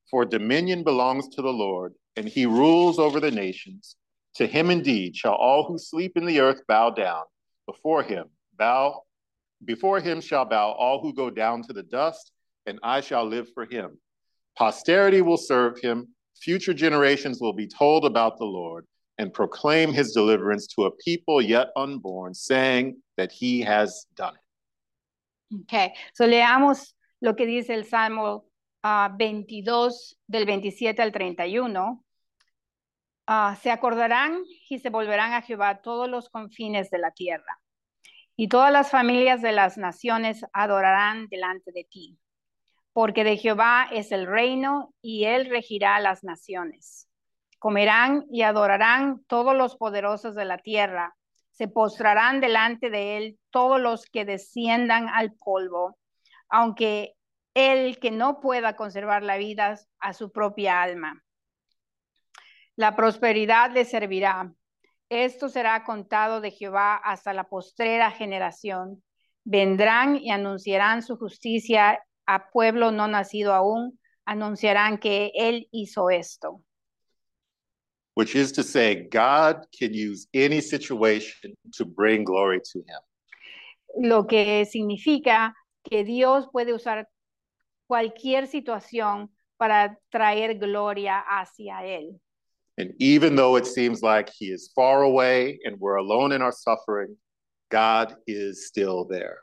For 0.10 0.26
dominion 0.26 0.84
belongs 0.84 1.28
to 1.30 1.42
the 1.42 1.52
Lord, 1.52 1.94
and 2.16 2.28
he 2.28 2.46
rules 2.46 2.98
over 3.00 3.20
the 3.20 3.32
nations. 3.32 3.96
To 4.36 4.48
him 4.48 4.70
indeed 4.70 5.16
shall 5.16 5.34
all 5.34 5.66
who 5.66 5.78
sleep 5.78 6.16
in 6.16 6.26
the 6.26 6.40
earth 6.40 6.62
bow 6.68 6.92
down. 6.92 7.24
Before 7.66 8.04
him, 8.04 8.28
bow, 8.58 9.04
before 9.66 10.00
him 10.00 10.22
shall 10.22 10.46
bow 10.46 10.72
all 10.72 11.02
who 11.02 11.14
go 11.14 11.30
down 11.30 11.64
to 11.64 11.74
the 11.74 11.84
dust, 11.84 12.32
and 12.66 12.80
I 12.84 13.02
shall 13.02 13.26
live 13.26 13.48
for 13.54 13.66
him. 13.66 13.98
Posterity 14.58 15.22
will 15.22 15.38
serve 15.38 15.80
him. 15.80 16.10
Future 16.42 16.74
generations 16.74 17.42
will 17.42 17.54
be 17.54 17.68
told 17.68 18.06
about 18.06 18.38
the 18.38 18.46
Lord 18.46 18.86
and 19.18 19.34
proclaim 19.34 19.92
his 19.92 20.14
deliverance 20.14 20.68
to 20.68 20.86
a 20.86 20.92
people 20.92 21.42
yet 21.42 21.70
unborn, 21.76 22.34
saying 22.34 22.98
that 23.18 23.32
he 23.32 23.62
has 23.62 24.06
done 24.16 24.36
it. 24.36 25.62
Okay. 25.64 25.94
So 26.14 26.28
leamos 26.28 26.94
lo 27.22 27.34
que 27.34 27.46
dice 27.46 27.72
el 27.72 27.84
Salmo 27.84 28.44
ah, 28.88 29.16
22 29.18 30.20
del 30.28 30.46
27 30.46 31.02
al 31.02 31.12
31 31.12 32.04
Ah, 33.30 33.58
se 33.62 33.72
acordarán 33.72 34.42
y 34.70 34.80
se 34.80 34.90
volverán 34.90 35.34
a 35.34 35.42
Jehová 35.42 35.82
todos 35.82 36.10
los 36.10 36.30
confines 36.30 36.90
de 36.90 36.98
la 36.98 37.12
tierra, 37.12 37.60
y 38.38 38.48
todas 38.48 38.72
las 38.72 38.90
familias 38.90 39.42
de 39.42 39.52
las 39.52 39.78
naciones 39.78 40.46
adorarán 40.54 41.28
delante 41.28 41.74
de 41.74 41.84
ti, 41.84 42.18
porque 42.94 43.26
de 43.26 43.36
Jehová 43.36 43.90
es 43.92 44.14
el 44.14 44.28
reino 44.28 44.94
y 45.02 45.26
él 45.26 45.50
regirá 45.50 46.00
las 46.00 46.24
naciones. 46.24 47.10
Comerán 47.60 48.24
y 48.32 48.44
adorarán 48.44 49.26
todos 49.26 49.54
los 49.54 49.76
poderosos 49.76 50.34
de 50.34 50.46
la 50.46 50.60
tierra, 50.60 51.14
se 51.52 51.68
postrarán 51.68 52.40
delante 52.40 52.90
de 52.90 53.18
él 53.18 53.40
todos 53.50 53.82
los 53.82 54.06
que 54.06 54.24
desciendan 54.24 55.10
al 55.10 55.34
polvo, 55.34 55.98
aunque 56.48 57.17
el 57.58 57.98
que 57.98 58.12
no 58.12 58.40
pueda 58.40 58.76
conservar 58.76 59.24
la 59.24 59.38
vida 59.38 59.80
a 60.00 60.14
su 60.14 60.32
propia 60.32 60.84
alma. 60.84 61.24
La 62.76 62.96
prosperidad 62.96 63.72
le 63.72 63.84
servirá. 63.84 64.54
Esto 65.10 65.50
será 65.50 65.84
contado 65.84 66.40
de 66.40 66.52
Jehová 66.52 66.96
hasta 66.96 67.34
la 67.34 67.46
postrera 67.46 68.12
generación. 68.12 69.04
Vendrán 69.44 70.18
y 70.18 70.30
anunciarán 70.30 71.02
su 71.02 71.18
justicia 71.18 72.00
a 72.28 72.52
pueblo 72.52 72.92
no 72.92 73.08
nacido 73.08 73.56
aún, 73.56 74.00
anunciarán 74.26 75.00
que 75.00 75.32
él 75.34 75.68
hizo 75.72 76.12
esto. 76.12 76.62
which 78.18 78.36
is 78.36 78.52
to 78.52 78.64
say, 78.64 79.08
God 79.12 79.68
can 79.78 79.94
use 79.94 80.28
any 80.34 80.60
situation 80.60 81.54
to 81.74 81.86
bring 81.86 82.24
glory 82.24 82.60
to 82.74 82.80
him. 82.80 83.02
Lo 83.96 84.26
que 84.26 84.66
significa 84.66 85.54
que 85.84 86.04
Dios 86.04 86.48
puede 86.52 86.74
usar 86.74 87.08
cualquier 87.88 88.48
situación 88.48 89.30
para 89.58 89.98
traer 90.10 90.58
gloria 90.60 91.20
hacia 91.20 91.84
él. 91.86 92.20
And 92.78 92.94
even 93.00 93.36
though 93.36 93.56
it 93.56 93.66
seems 93.66 94.04
like 94.04 94.30
he 94.30 94.52
is 94.52 94.72
far 94.76 95.02
away 95.02 95.60
and 95.66 95.80
we're 95.80 95.96
alone 95.96 96.32
in 96.32 96.44
our 96.44 96.52
suffering, 96.52 97.18
God 97.70 98.16
is 98.28 98.68
still 98.68 99.06
there. 99.06 99.40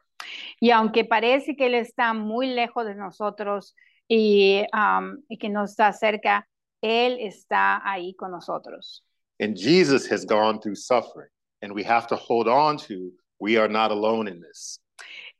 Y 0.60 0.70
aunque 0.70 1.04
parece 1.04 1.56
que 1.56 1.66
Él 1.66 1.74
está 1.74 2.14
muy 2.14 2.46
lejos 2.46 2.86
de 2.86 2.94
nosotros 2.94 3.74
y, 4.08 4.64
um, 4.72 5.22
y 5.28 5.36
que 5.36 5.48
no 5.48 5.64
está 5.64 5.92
cerca, 5.92 6.46
Él 6.80 7.18
está 7.20 7.82
ahí 7.84 8.14
con 8.14 8.30
nosotros. 8.30 9.02
And 9.40 9.56
Jesus 9.56 10.06
has 10.06 10.24
gone 10.24 10.60
through 10.60 10.76
suffering, 10.76 11.28
and 11.60 11.74
we 11.74 11.82
have 11.82 12.06
to 12.06 12.16
hold 12.16 12.46
on 12.46 12.76
to 12.88 13.12
we 13.40 13.56
are 13.56 13.68
not 13.68 13.90
alone 13.90 14.28
in 14.28 14.40
this. 14.40 14.78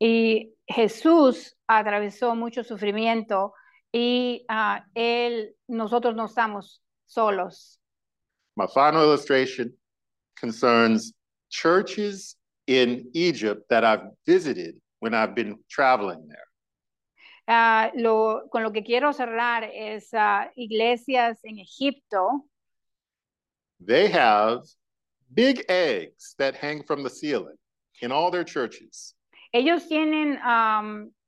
Y 0.00 0.50
Jesús 0.68 1.53
atravesó 1.66 2.34
mucho 2.34 2.64
sufrimiento 2.64 3.54
y 3.92 4.44
ah, 4.48 4.84
Él, 4.94 5.54
nosotros 5.68 6.14
no 6.14 6.26
estamos 6.26 6.82
solos. 7.06 7.78
My 8.56 8.66
final 8.66 9.04
illustration 9.04 9.72
concerns 10.38 11.12
churches 11.50 12.36
in 12.66 13.08
Egypt 13.14 13.68
that 13.68 13.84
I've 13.84 14.10
visited 14.26 14.80
when 15.00 15.14
I've 15.14 15.34
been 15.34 15.58
traveling 15.68 16.26
there. 16.28 16.48
Ah, 17.46 17.90
lo, 17.94 18.48
con 18.50 18.62
lo 18.62 18.72
que 18.72 18.82
quiero 18.82 19.12
cerrar 19.12 19.64
es 19.64 20.12
ah, 20.14 20.50
iglesias 20.56 21.38
en 21.44 21.58
Egipto. 21.58 22.44
They 23.80 24.08
have 24.08 24.62
big 25.32 25.64
eggs 25.68 26.34
that 26.38 26.54
hang 26.54 26.82
from 26.84 27.02
the 27.02 27.10
ceiling 27.10 27.56
in 28.00 28.12
all 28.12 28.30
their 28.30 28.44
churches. 28.44 29.14
Ellos 29.52 29.86
tienen 29.88 30.38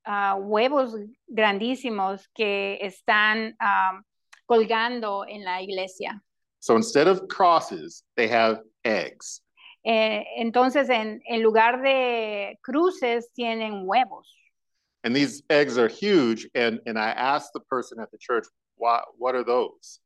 ah, 0.07 0.37
huevos 0.39 0.95
grandísimos 1.27 2.29
que 2.35 2.79
están 2.81 3.55
am, 3.59 4.05
colgando 4.47 5.25
en 5.29 5.45
la 5.45 5.61
iglesia. 5.61 6.23
So 6.61 6.77
instead 6.77 7.09
of 7.09 7.29
crosses, 7.29 8.05
they 8.17 8.29
have 8.29 8.61
eggs. 8.85 9.43
Eh, 9.85 10.25
entonces, 10.39 10.89
en, 10.89 11.21
en 11.29 11.43
lugar 11.43 11.81
de 11.83 12.59
cruces, 12.63 13.31
tienen 13.35 13.85
huevos. 13.87 14.33
And 15.05 15.15
these 15.15 15.43
eggs 15.49 15.79
are 15.79 15.89
huge. 15.89 16.49
And, 16.55 16.81
and 16.87 16.99
I 16.99 17.11
asked 17.11 17.53
the 17.53 17.61
person 17.61 18.01
at 18.01 18.11
the 18.11 18.19
church, 18.19 18.47
what, 18.77 19.05
what 19.19 19.37
are 19.37 19.45
those? 19.45 20.01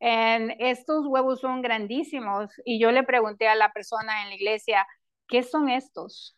En 0.00 0.50
estos 0.58 1.06
huevos 1.06 1.40
son 1.40 1.62
grandísimos 1.62 2.50
y 2.64 2.80
yo 2.80 2.90
le 2.90 3.02
pregunté 3.02 3.46
a 3.46 3.54
la 3.54 3.70
persona 3.70 4.22
en 4.22 4.30
la 4.30 4.34
iglesia, 4.34 4.86
¿qué 5.28 5.42
son 5.42 5.68
estos? 5.68 6.34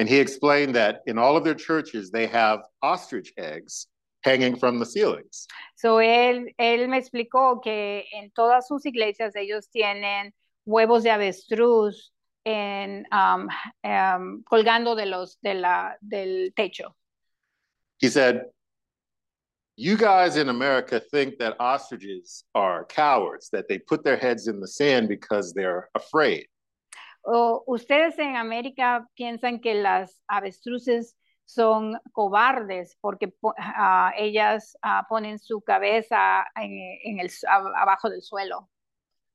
And 0.00 0.08
he 0.08 0.18
explained 0.18 0.74
that 0.76 1.02
in 1.06 1.18
all 1.18 1.36
of 1.36 1.44
their 1.44 1.54
churches, 1.54 2.10
they 2.10 2.26
have 2.28 2.60
ostrich 2.80 3.34
eggs 3.36 3.86
hanging 4.22 4.56
from 4.56 4.78
the 4.78 4.86
ceilings. 4.86 5.46
So 5.76 5.96
él, 5.96 6.54
él 6.58 6.88
me 6.88 6.96
explicó 6.96 7.62
que 7.62 8.04
en 8.14 8.30
todas 8.34 8.66
sus 8.66 8.86
iglesias 8.86 9.36
ellos 9.36 9.68
tienen 9.68 10.32
huevos 10.64 11.02
de 11.02 11.10
avestruz 11.10 12.12
en, 12.46 13.04
um, 13.12 13.50
um, 13.84 14.42
colgando 14.50 14.96
de 14.96 15.04
los, 15.04 15.36
de 15.42 15.52
la, 15.52 15.96
del 16.00 16.54
techo. 16.56 16.94
He 17.98 18.08
said, 18.08 18.46
You 19.76 19.98
guys 19.98 20.38
in 20.38 20.48
America 20.48 20.98
think 20.98 21.36
that 21.40 21.56
ostriches 21.60 22.44
are 22.54 22.86
cowards, 22.86 23.50
that 23.50 23.68
they 23.68 23.78
put 23.78 24.02
their 24.02 24.16
heads 24.16 24.48
in 24.48 24.60
the 24.60 24.68
sand 24.68 25.10
because 25.10 25.52
they're 25.52 25.90
afraid. 25.94 26.46
O 27.22 27.62
ustedes 27.66 28.18
en 28.18 28.36
América 28.36 29.06
piensan 29.14 29.60
que 29.60 29.74
las 29.74 30.22
avestruces 30.26 31.16
son 31.44 31.98
cobardes 32.12 32.96
porque 33.00 33.28
po- 33.28 33.54
ah, 33.58 34.12
ellas 34.16 34.76
ah, 34.82 35.06
ponen 35.08 35.38
su 35.38 35.60
cabeza 35.60 36.44
en, 36.54 36.70
en 37.04 37.20
el, 37.20 37.30
abajo 37.76 38.08
del 38.08 38.22
suelo. 38.22 38.68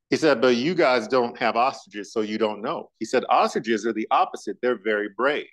He 0.09 0.17
said, 0.17 0.39
But 0.39 0.55
you 0.55 0.75
guys 0.75 1.07
don't 1.07 1.35
have 1.41 1.57
ostriches, 1.57 2.13
so 2.13 2.21
you 2.21 2.37
don't 2.37 2.61
know. 2.61 2.91
He 2.99 3.05
said, 3.05 3.23
Ostriches 3.29 3.85
are 3.85 3.93
the 3.93 4.07
opposite, 4.11 4.57
they're 4.61 4.79
very 4.81 5.09
brave. 5.09 5.47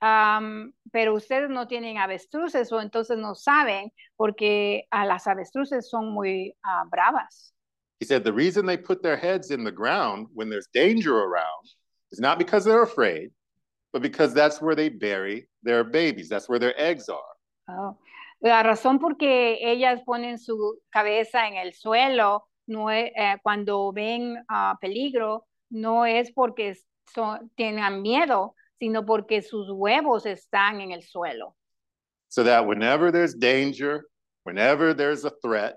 Am, 0.00 0.74
pero 0.92 1.14
ustedes 1.14 1.48
no 1.48 1.68
tienen 1.68 1.96
avestruces 1.96 2.72
o 2.72 2.80
entonces 2.80 3.18
no 3.18 3.34
saben 3.36 3.92
porque 4.16 4.88
a 4.90 5.06
las 5.06 5.28
avestruces 5.28 5.88
son 5.88 6.12
muy 6.12 6.54
ah, 6.64 6.84
bravas. 6.90 7.54
He 8.02 8.06
said, 8.06 8.24
The 8.24 8.32
reason 8.32 8.66
they 8.66 8.76
put 8.76 9.00
their 9.00 9.16
heads 9.16 9.52
in 9.52 9.62
the 9.62 9.70
ground 9.70 10.26
when 10.34 10.50
there's 10.50 10.66
danger 10.74 11.16
around 11.16 11.64
is 12.10 12.18
not 12.18 12.36
because 12.36 12.64
they're 12.64 12.82
afraid, 12.82 13.30
but 13.92 14.02
because 14.02 14.34
that's 14.34 14.60
where 14.60 14.74
they 14.74 14.88
bury 14.88 15.46
their 15.62 15.84
babies, 15.84 16.28
that's 16.28 16.48
where 16.48 16.58
their 16.58 16.74
eggs 16.76 17.08
are. 17.08 17.32
Oh. 17.68 17.96
La 18.40 18.64
razón 18.64 18.98
por 18.98 19.14
que 19.14 19.56
ellas 19.62 20.00
ponen 20.04 20.36
su 20.36 20.80
cabeza 20.92 21.46
en 21.46 21.58
el 21.58 21.74
suelo 21.74 22.48
no 22.66 22.88
es, 22.90 23.12
eh, 23.14 23.36
cuando 23.40 23.92
ven 23.92 24.36
ah, 24.48 24.76
peligro 24.80 25.46
no 25.70 26.04
es 26.04 26.32
porque 26.32 26.74
son, 27.14 27.52
tengan 27.56 28.02
miedo, 28.02 28.56
sino 28.80 29.06
porque 29.06 29.42
sus 29.42 29.70
huevos 29.70 30.26
están 30.26 30.80
en 30.80 30.90
el 30.90 31.04
suelo. 31.04 31.54
So 32.30 32.42
that 32.42 32.66
whenever 32.66 33.12
there's 33.12 33.32
danger, 33.32 34.08
whenever 34.42 34.92
there's 34.92 35.24
a 35.24 35.30
threat, 35.40 35.76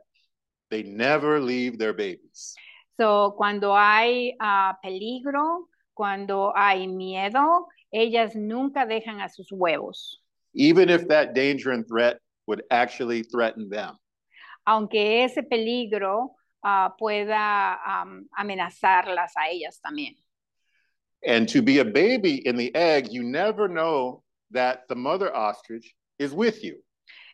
they 0.69 0.83
never 0.83 1.39
leave 1.39 1.77
their 1.77 1.93
babies. 1.93 2.55
So, 2.99 3.33
cuando 3.37 3.73
hay 3.75 4.35
ah, 4.39 4.75
peligro, 4.83 5.67
cuando 5.93 6.53
hay 6.55 6.87
miedo, 6.87 7.67
ellas 7.91 8.35
nunca 8.35 8.85
dejan 8.85 9.21
a 9.21 9.29
sus 9.29 9.51
huevos. 9.51 10.21
even 10.55 10.89
if 10.89 11.07
that 11.09 11.33
danger 11.35 11.71
and 11.71 11.85
threat 11.87 12.17
would 12.47 12.63
actually 12.71 13.23
threaten 13.23 13.69
them. 13.69 13.95
aunque 14.65 15.23
ese 15.23 15.43
peligro 15.43 16.29
ah, 16.63 16.89
pueda 16.99 17.77
am, 17.85 18.27
amenazarlas 18.39 19.31
a 19.37 19.49
ellas 19.51 19.79
también. 19.85 20.15
And 21.27 21.47
to 21.49 21.61
be 21.61 21.79
a 21.79 21.85
baby 21.85 22.35
in 22.47 22.55
the 22.55 22.73
egg, 22.75 23.11
you 23.11 23.23
never 23.23 23.67
know 23.67 24.23
that 24.51 24.87
the 24.87 24.95
mother 24.95 25.35
ostrich 25.35 25.93
is 26.19 26.33
with 26.33 26.63
you. 26.63 26.83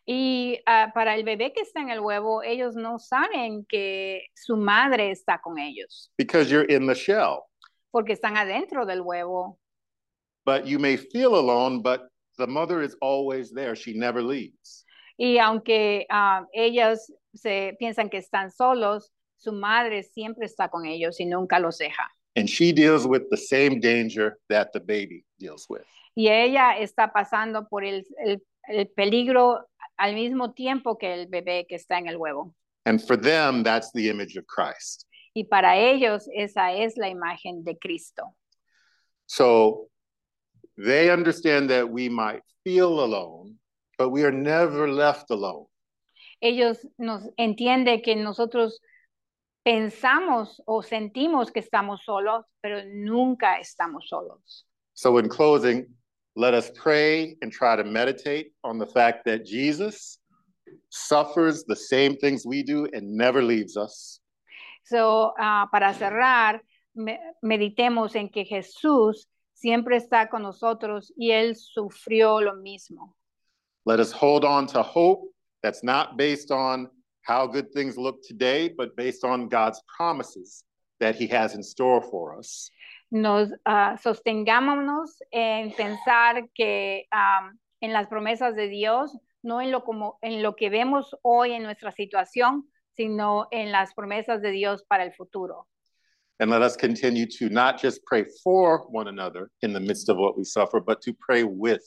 Y 0.06 0.58
ah, 0.66 0.90
para 0.94 1.14
el 1.14 1.22
bebé 1.24 1.52
que 1.52 1.60
está 1.62 1.80
en 1.80 1.90
el 1.90 2.00
huevo, 2.00 2.42
ellos 2.42 2.74
no 2.74 2.98
saben 2.98 3.64
que 3.68 4.26
su 4.34 4.56
madre 4.56 5.10
está 5.10 5.40
con 5.40 5.58
ellos, 5.58 6.10
because 6.18 6.50
you're 6.50 6.66
in 6.74 6.86
the 6.86 6.94
shell. 6.94 7.44
porque 7.92 8.12
están 8.14 8.36
adentro 8.36 8.84
del 8.86 9.00
huevo. 9.02 9.58
But 10.44 10.64
you 10.66 10.78
may 10.80 10.96
feel 10.96 11.34
alone, 11.36 11.82
but 11.82 12.08
the 12.36 12.46
mother 12.48 12.82
is 12.82 12.96
always 13.00 13.52
there. 13.52 13.76
She 13.76 13.92
never 13.92 14.22
leaves. 14.22 14.84
Y 15.16 15.38
aunque 15.38 16.06
ah, 16.10 16.46
ellas 16.52 17.12
se 17.34 17.76
piensan 17.78 18.10
que 18.10 18.18
están 18.18 18.50
solos, 18.50 19.12
su 19.36 19.52
madre 19.52 20.02
siempre 20.02 20.46
está 20.46 20.68
con 20.68 20.84
ellos 20.86 21.20
y 21.20 21.26
nunca 21.26 21.60
los 21.60 21.78
deja. 21.78 22.08
And 22.34 22.48
she 22.48 22.72
deals 22.72 23.06
with 23.06 23.28
the 23.30 23.36
same 23.36 23.78
danger 23.78 24.38
that 24.48 24.72
the 24.72 24.80
baby 24.80 25.24
deals 25.38 25.66
with. 25.68 25.82
Y 26.16 26.28
ella 26.28 26.76
está 26.78 27.12
pasando 27.12 27.68
por 27.68 27.84
el, 27.84 28.04
el- 28.24 28.42
el 28.68 28.86
peligro 28.88 29.66
al 29.96 30.14
mismo 30.14 30.52
tiempo 30.52 30.98
que 30.98 31.14
el 31.14 31.26
bebé 31.28 31.66
que 31.68 31.76
está 31.76 31.98
en 31.98 32.08
el 32.08 32.16
huevo. 32.16 32.54
And 32.84 33.00
for 33.00 33.16
them, 33.16 33.62
that's 33.62 33.92
the 33.92 34.08
image 34.08 34.36
of 34.36 34.46
Christ. 34.46 35.06
Y 35.34 35.44
para 35.44 35.76
ellos 35.76 36.28
esa 36.34 36.72
es 36.72 36.96
la 36.96 37.08
imagen 37.08 37.64
de 37.64 37.78
Cristo. 37.78 38.34
So 39.26 39.88
they 40.76 41.10
understand 41.10 41.70
that 41.70 41.88
we 41.88 42.08
might 42.08 42.42
feel 42.64 43.00
alone, 43.00 43.58
but 43.98 44.10
we 44.10 44.24
are 44.24 44.32
never 44.32 44.88
left 44.88 45.30
alone. 45.30 45.66
Ellos 46.40 46.86
nos 46.98 47.22
entienden 47.38 48.02
que 48.02 48.16
nosotros 48.16 48.80
pensamos 49.64 50.60
o 50.66 50.82
sentimos 50.82 51.52
que 51.52 51.60
estamos 51.60 52.02
solos, 52.04 52.44
pero 52.60 52.82
nunca 52.84 53.58
estamos 53.58 54.08
solos. 54.08 54.66
So, 54.94 55.18
in 55.18 55.28
closing, 55.28 55.86
let 56.34 56.54
us 56.54 56.70
pray 56.74 57.36
and 57.42 57.52
try 57.52 57.76
to 57.76 57.84
meditate 57.84 58.52
on 58.64 58.78
the 58.78 58.86
fact 58.86 59.24
that 59.26 59.44
Jesus 59.44 60.18
suffers 60.90 61.64
the 61.64 61.76
same 61.76 62.16
things 62.16 62.46
we 62.46 62.62
do 62.62 62.88
and 62.92 63.16
never 63.16 63.42
leaves 63.42 63.76
us. 63.76 64.20
So, 64.84 65.32
ah, 65.38 65.68
para 65.70 65.94
cerrar, 65.94 66.60
me- 66.94 67.18
meditemos 67.42 68.14
en 68.16 68.28
que 68.28 68.44
Jesús 68.44 69.26
siempre 69.54 69.96
está 69.96 70.28
con 70.28 70.42
nosotros 70.42 71.12
y 71.16 71.30
Él 71.30 71.54
sufrió 71.56 72.40
lo 72.40 72.54
mismo. 72.54 73.14
Let 73.84 74.00
us 74.00 74.12
hold 74.12 74.44
on 74.44 74.66
to 74.68 74.82
hope 74.82 75.22
that's 75.62 75.82
not 75.82 76.16
based 76.16 76.50
on 76.50 76.88
how 77.22 77.46
good 77.46 77.72
things 77.72 77.96
look 77.96 78.20
today, 78.26 78.68
but 78.68 78.96
based 78.96 79.24
on 79.24 79.48
God's 79.48 79.80
promises 79.96 80.64
that 81.00 81.14
He 81.14 81.26
has 81.28 81.54
in 81.54 81.62
store 81.62 82.02
for 82.02 82.36
us. 82.36 82.70
Nos 83.12 83.50
ah, 83.66 83.98
sostengámonos 84.02 85.22
en 85.30 85.70
pensar 85.74 86.48
que 86.54 87.06
am, 87.10 87.58
en 87.82 87.92
las 87.92 88.08
promesas 88.08 88.56
de 88.56 88.68
Dios, 88.68 89.14
no 89.42 89.60
en 89.60 89.70
lo, 89.70 89.84
como, 89.84 90.18
en 90.22 90.42
lo 90.42 90.56
que 90.56 90.70
vemos 90.70 91.14
hoy 91.20 91.52
en 91.52 91.62
nuestra 91.62 91.92
situación, 91.92 92.66
sino 92.96 93.48
en 93.50 93.70
las 93.70 93.92
promesas 93.92 94.40
de 94.40 94.50
Dios 94.50 94.84
para 94.88 95.04
el 95.04 95.12
futuro. 95.12 95.68
And 96.40 96.50
let 96.50 96.62
us 96.62 96.74
continue 96.74 97.26
to 97.38 97.50
not 97.50 97.78
just 97.78 98.02
pray 98.06 98.24
for 98.42 98.86
one 98.88 99.08
another 99.08 99.50
in 99.60 99.74
the 99.74 99.80
midst 99.80 100.08
of 100.08 100.16
what 100.16 100.38
we 100.38 100.44
suffer, 100.44 100.80
but 100.80 101.02
to 101.02 101.12
pray 101.12 101.44
with 101.44 101.82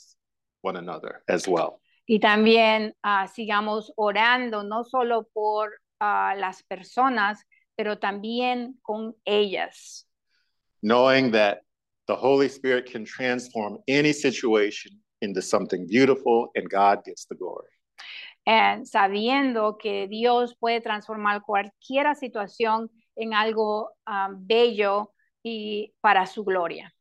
one 0.62 0.78
another 0.78 1.24
as 1.28 1.48
well. 1.48 1.82
Y 2.06 2.20
también 2.20 2.94
ah, 3.02 3.26
sigamos 3.26 3.92
orando, 3.98 4.62
no 4.62 4.84
solo 4.84 5.28
por 5.34 5.72
ah, 6.00 6.36
las 6.38 6.62
personas, 6.62 7.44
pero 7.76 7.98
también 7.98 8.78
con 8.84 9.16
ellas, 9.26 10.08
knowing 10.86 11.32
that 11.32 11.62
the 12.08 12.16
Holy 12.16 12.48
Spirit 12.48 12.86
can 12.86 13.04
transform 13.04 13.80
any 13.88 14.14
situation 14.14 14.92
into 15.22 15.42
something 15.42 15.88
beautiful 15.88 16.50
and 16.56 16.70
God 16.70 17.04
gets 17.04 17.26
the 17.26 17.36
glory. 17.36 17.68
and 18.48 18.86
sabiendo 18.86 19.76
que 19.78 20.08
Dios 20.08 20.56
puede 20.56 20.80
transformar 20.80 21.42
cualquier 21.42 22.16
situación 22.16 22.92
en 23.16 23.34
algo 23.34 23.90
ah, 24.06 24.30
bello 24.32 25.14
y 25.44 25.94
para 26.00 26.28
su 26.28 26.44
gloria. 26.44 26.94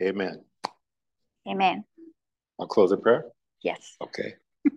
Amen. 0.00 0.42
Amén. 1.44 1.84
I'll 2.58 2.66
close 2.66 2.92
in 2.92 3.00
prayer. 3.00 3.26
Yes. 3.62 3.96
Okay. 4.00 4.36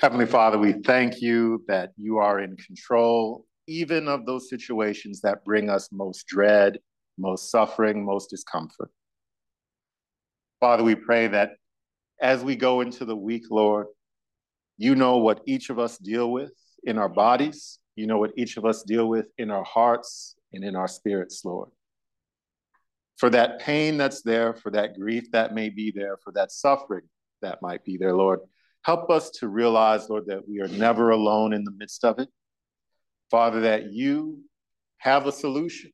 Heavenly 0.00 0.26
Father, 0.26 0.58
we 0.58 0.74
thank 0.84 1.20
you 1.20 1.64
that 1.66 1.90
you 1.96 2.18
are 2.18 2.40
in 2.40 2.56
control, 2.56 3.46
even 3.66 4.06
of 4.06 4.26
those 4.26 4.48
situations 4.48 5.20
that 5.22 5.44
bring 5.44 5.68
us 5.68 5.90
most 5.90 6.26
dread, 6.28 6.78
most 7.18 7.50
suffering, 7.50 8.04
most 8.04 8.30
discomfort. 8.30 8.90
Father, 10.60 10.82
we 10.82 10.94
pray 10.94 11.26
that 11.28 11.52
as 12.20 12.44
we 12.44 12.56
go 12.56 12.80
into 12.80 13.04
the 13.04 13.16
week, 13.16 13.44
Lord, 13.50 13.86
you 14.76 14.94
know 14.94 15.18
what 15.18 15.40
each 15.46 15.70
of 15.70 15.78
us 15.78 15.98
deal 15.98 16.30
with 16.30 16.52
in 16.84 16.98
our 16.98 17.08
bodies. 17.08 17.78
You 17.96 18.06
know 18.06 18.18
what 18.18 18.32
each 18.36 18.56
of 18.56 18.64
us 18.64 18.82
deal 18.82 19.08
with 19.08 19.26
in 19.38 19.50
our 19.50 19.64
hearts 19.64 20.36
and 20.52 20.64
in 20.64 20.76
our 20.76 20.88
spirits, 20.88 21.44
Lord. 21.44 21.70
For 23.18 23.28
that 23.30 23.60
pain 23.60 23.98
that's 23.98 24.22
there, 24.22 24.54
for 24.54 24.70
that 24.70 24.98
grief 24.98 25.30
that 25.32 25.54
may 25.54 25.68
be 25.68 25.92
there, 25.94 26.16
for 26.24 26.32
that 26.32 26.52
suffering 26.52 27.02
that 27.42 27.60
might 27.60 27.84
be 27.84 27.96
there, 27.96 28.14
Lord. 28.14 28.40
Help 28.82 29.10
us 29.10 29.30
to 29.32 29.48
realize, 29.48 30.08
Lord, 30.08 30.24
that 30.26 30.48
we 30.48 30.60
are 30.60 30.68
never 30.68 31.10
alone 31.10 31.52
in 31.52 31.64
the 31.64 31.72
midst 31.72 32.04
of 32.04 32.18
it. 32.18 32.28
Father, 33.30 33.60
that 33.60 33.92
you 33.92 34.42
have 34.98 35.26
a 35.26 35.32
solution. 35.32 35.90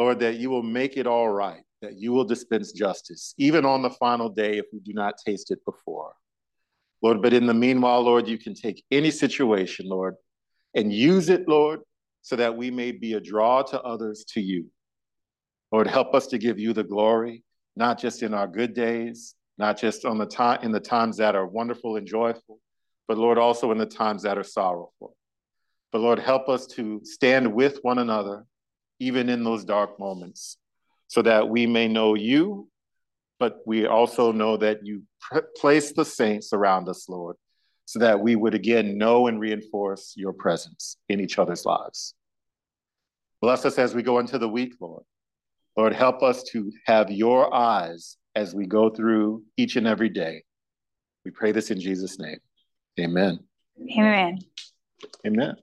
Lord, 0.00 0.18
that 0.20 0.38
you 0.38 0.48
will 0.48 0.62
make 0.62 0.96
it 0.96 1.06
all 1.06 1.28
right, 1.28 1.60
that 1.82 1.98
you 1.98 2.12
will 2.12 2.24
dispense 2.24 2.72
justice, 2.72 3.34
even 3.36 3.66
on 3.66 3.82
the 3.82 3.90
final 3.90 4.30
day 4.30 4.56
if 4.56 4.64
we 4.72 4.80
do 4.80 4.94
not 4.94 5.18
taste 5.18 5.50
it 5.50 5.62
before. 5.66 6.14
Lord, 7.02 7.20
but 7.20 7.34
in 7.34 7.44
the 7.44 7.52
meanwhile, 7.52 8.00
Lord, 8.00 8.26
you 8.26 8.38
can 8.38 8.54
take 8.54 8.82
any 8.90 9.10
situation, 9.10 9.86
Lord, 9.86 10.14
and 10.74 10.90
use 10.90 11.28
it, 11.28 11.46
Lord, 11.46 11.80
so 12.22 12.34
that 12.36 12.56
we 12.56 12.70
may 12.70 12.92
be 12.92 13.12
a 13.12 13.20
draw 13.20 13.60
to 13.60 13.82
others 13.82 14.24
to 14.32 14.40
you. 14.40 14.70
Lord, 15.70 15.86
help 15.86 16.14
us 16.14 16.28
to 16.28 16.38
give 16.38 16.58
you 16.58 16.72
the 16.72 16.82
glory, 16.82 17.44
not 17.76 17.98
just 17.98 18.22
in 18.22 18.32
our 18.32 18.46
good 18.46 18.72
days, 18.72 19.34
not 19.58 19.78
just 19.78 20.06
on 20.06 20.16
the 20.16 20.24
time 20.24 20.60
in 20.62 20.72
the 20.72 20.80
times 20.80 21.18
that 21.18 21.36
are 21.36 21.46
wonderful 21.46 21.96
and 21.96 22.06
joyful, 22.06 22.58
but 23.06 23.18
Lord, 23.18 23.36
also 23.36 23.70
in 23.70 23.76
the 23.76 23.84
times 23.84 24.22
that 24.22 24.38
are 24.38 24.44
sorrowful. 24.44 25.14
But 25.92 26.00
Lord, 26.00 26.18
help 26.18 26.48
us 26.48 26.66
to 26.68 27.02
stand 27.04 27.52
with 27.52 27.80
one 27.82 27.98
another, 27.98 28.46
even 29.00 29.28
in 29.28 29.42
those 29.42 29.64
dark 29.64 29.98
moments, 29.98 30.58
so 31.08 31.22
that 31.22 31.48
we 31.48 31.66
may 31.66 31.88
know 31.88 32.14
you, 32.14 32.68
but 33.40 33.60
we 33.66 33.86
also 33.86 34.30
know 34.30 34.56
that 34.58 34.86
you 34.86 35.02
place 35.56 35.92
the 35.92 36.04
saints 36.04 36.52
around 36.52 36.88
us, 36.88 37.08
Lord, 37.08 37.36
so 37.86 37.98
that 37.98 38.20
we 38.20 38.36
would 38.36 38.54
again 38.54 38.98
know 38.98 39.26
and 39.26 39.40
reinforce 39.40 40.12
your 40.16 40.32
presence 40.32 40.98
in 41.08 41.18
each 41.18 41.38
other's 41.38 41.64
lives. 41.64 42.14
Bless 43.40 43.64
us 43.64 43.78
as 43.78 43.94
we 43.94 44.02
go 44.02 44.18
into 44.18 44.38
the 44.38 44.48
week, 44.48 44.74
Lord. 44.80 45.02
Lord, 45.76 45.94
help 45.94 46.22
us 46.22 46.42
to 46.52 46.70
have 46.86 47.10
your 47.10 47.52
eyes 47.54 48.18
as 48.36 48.54
we 48.54 48.66
go 48.66 48.90
through 48.90 49.42
each 49.56 49.76
and 49.76 49.86
every 49.86 50.10
day. 50.10 50.44
We 51.24 51.30
pray 51.30 51.52
this 51.52 51.70
in 51.70 51.80
Jesus' 51.80 52.18
name. 52.18 52.38
Amen. 52.98 53.40
Amén. 53.96 54.38
Amen. 55.26 55.56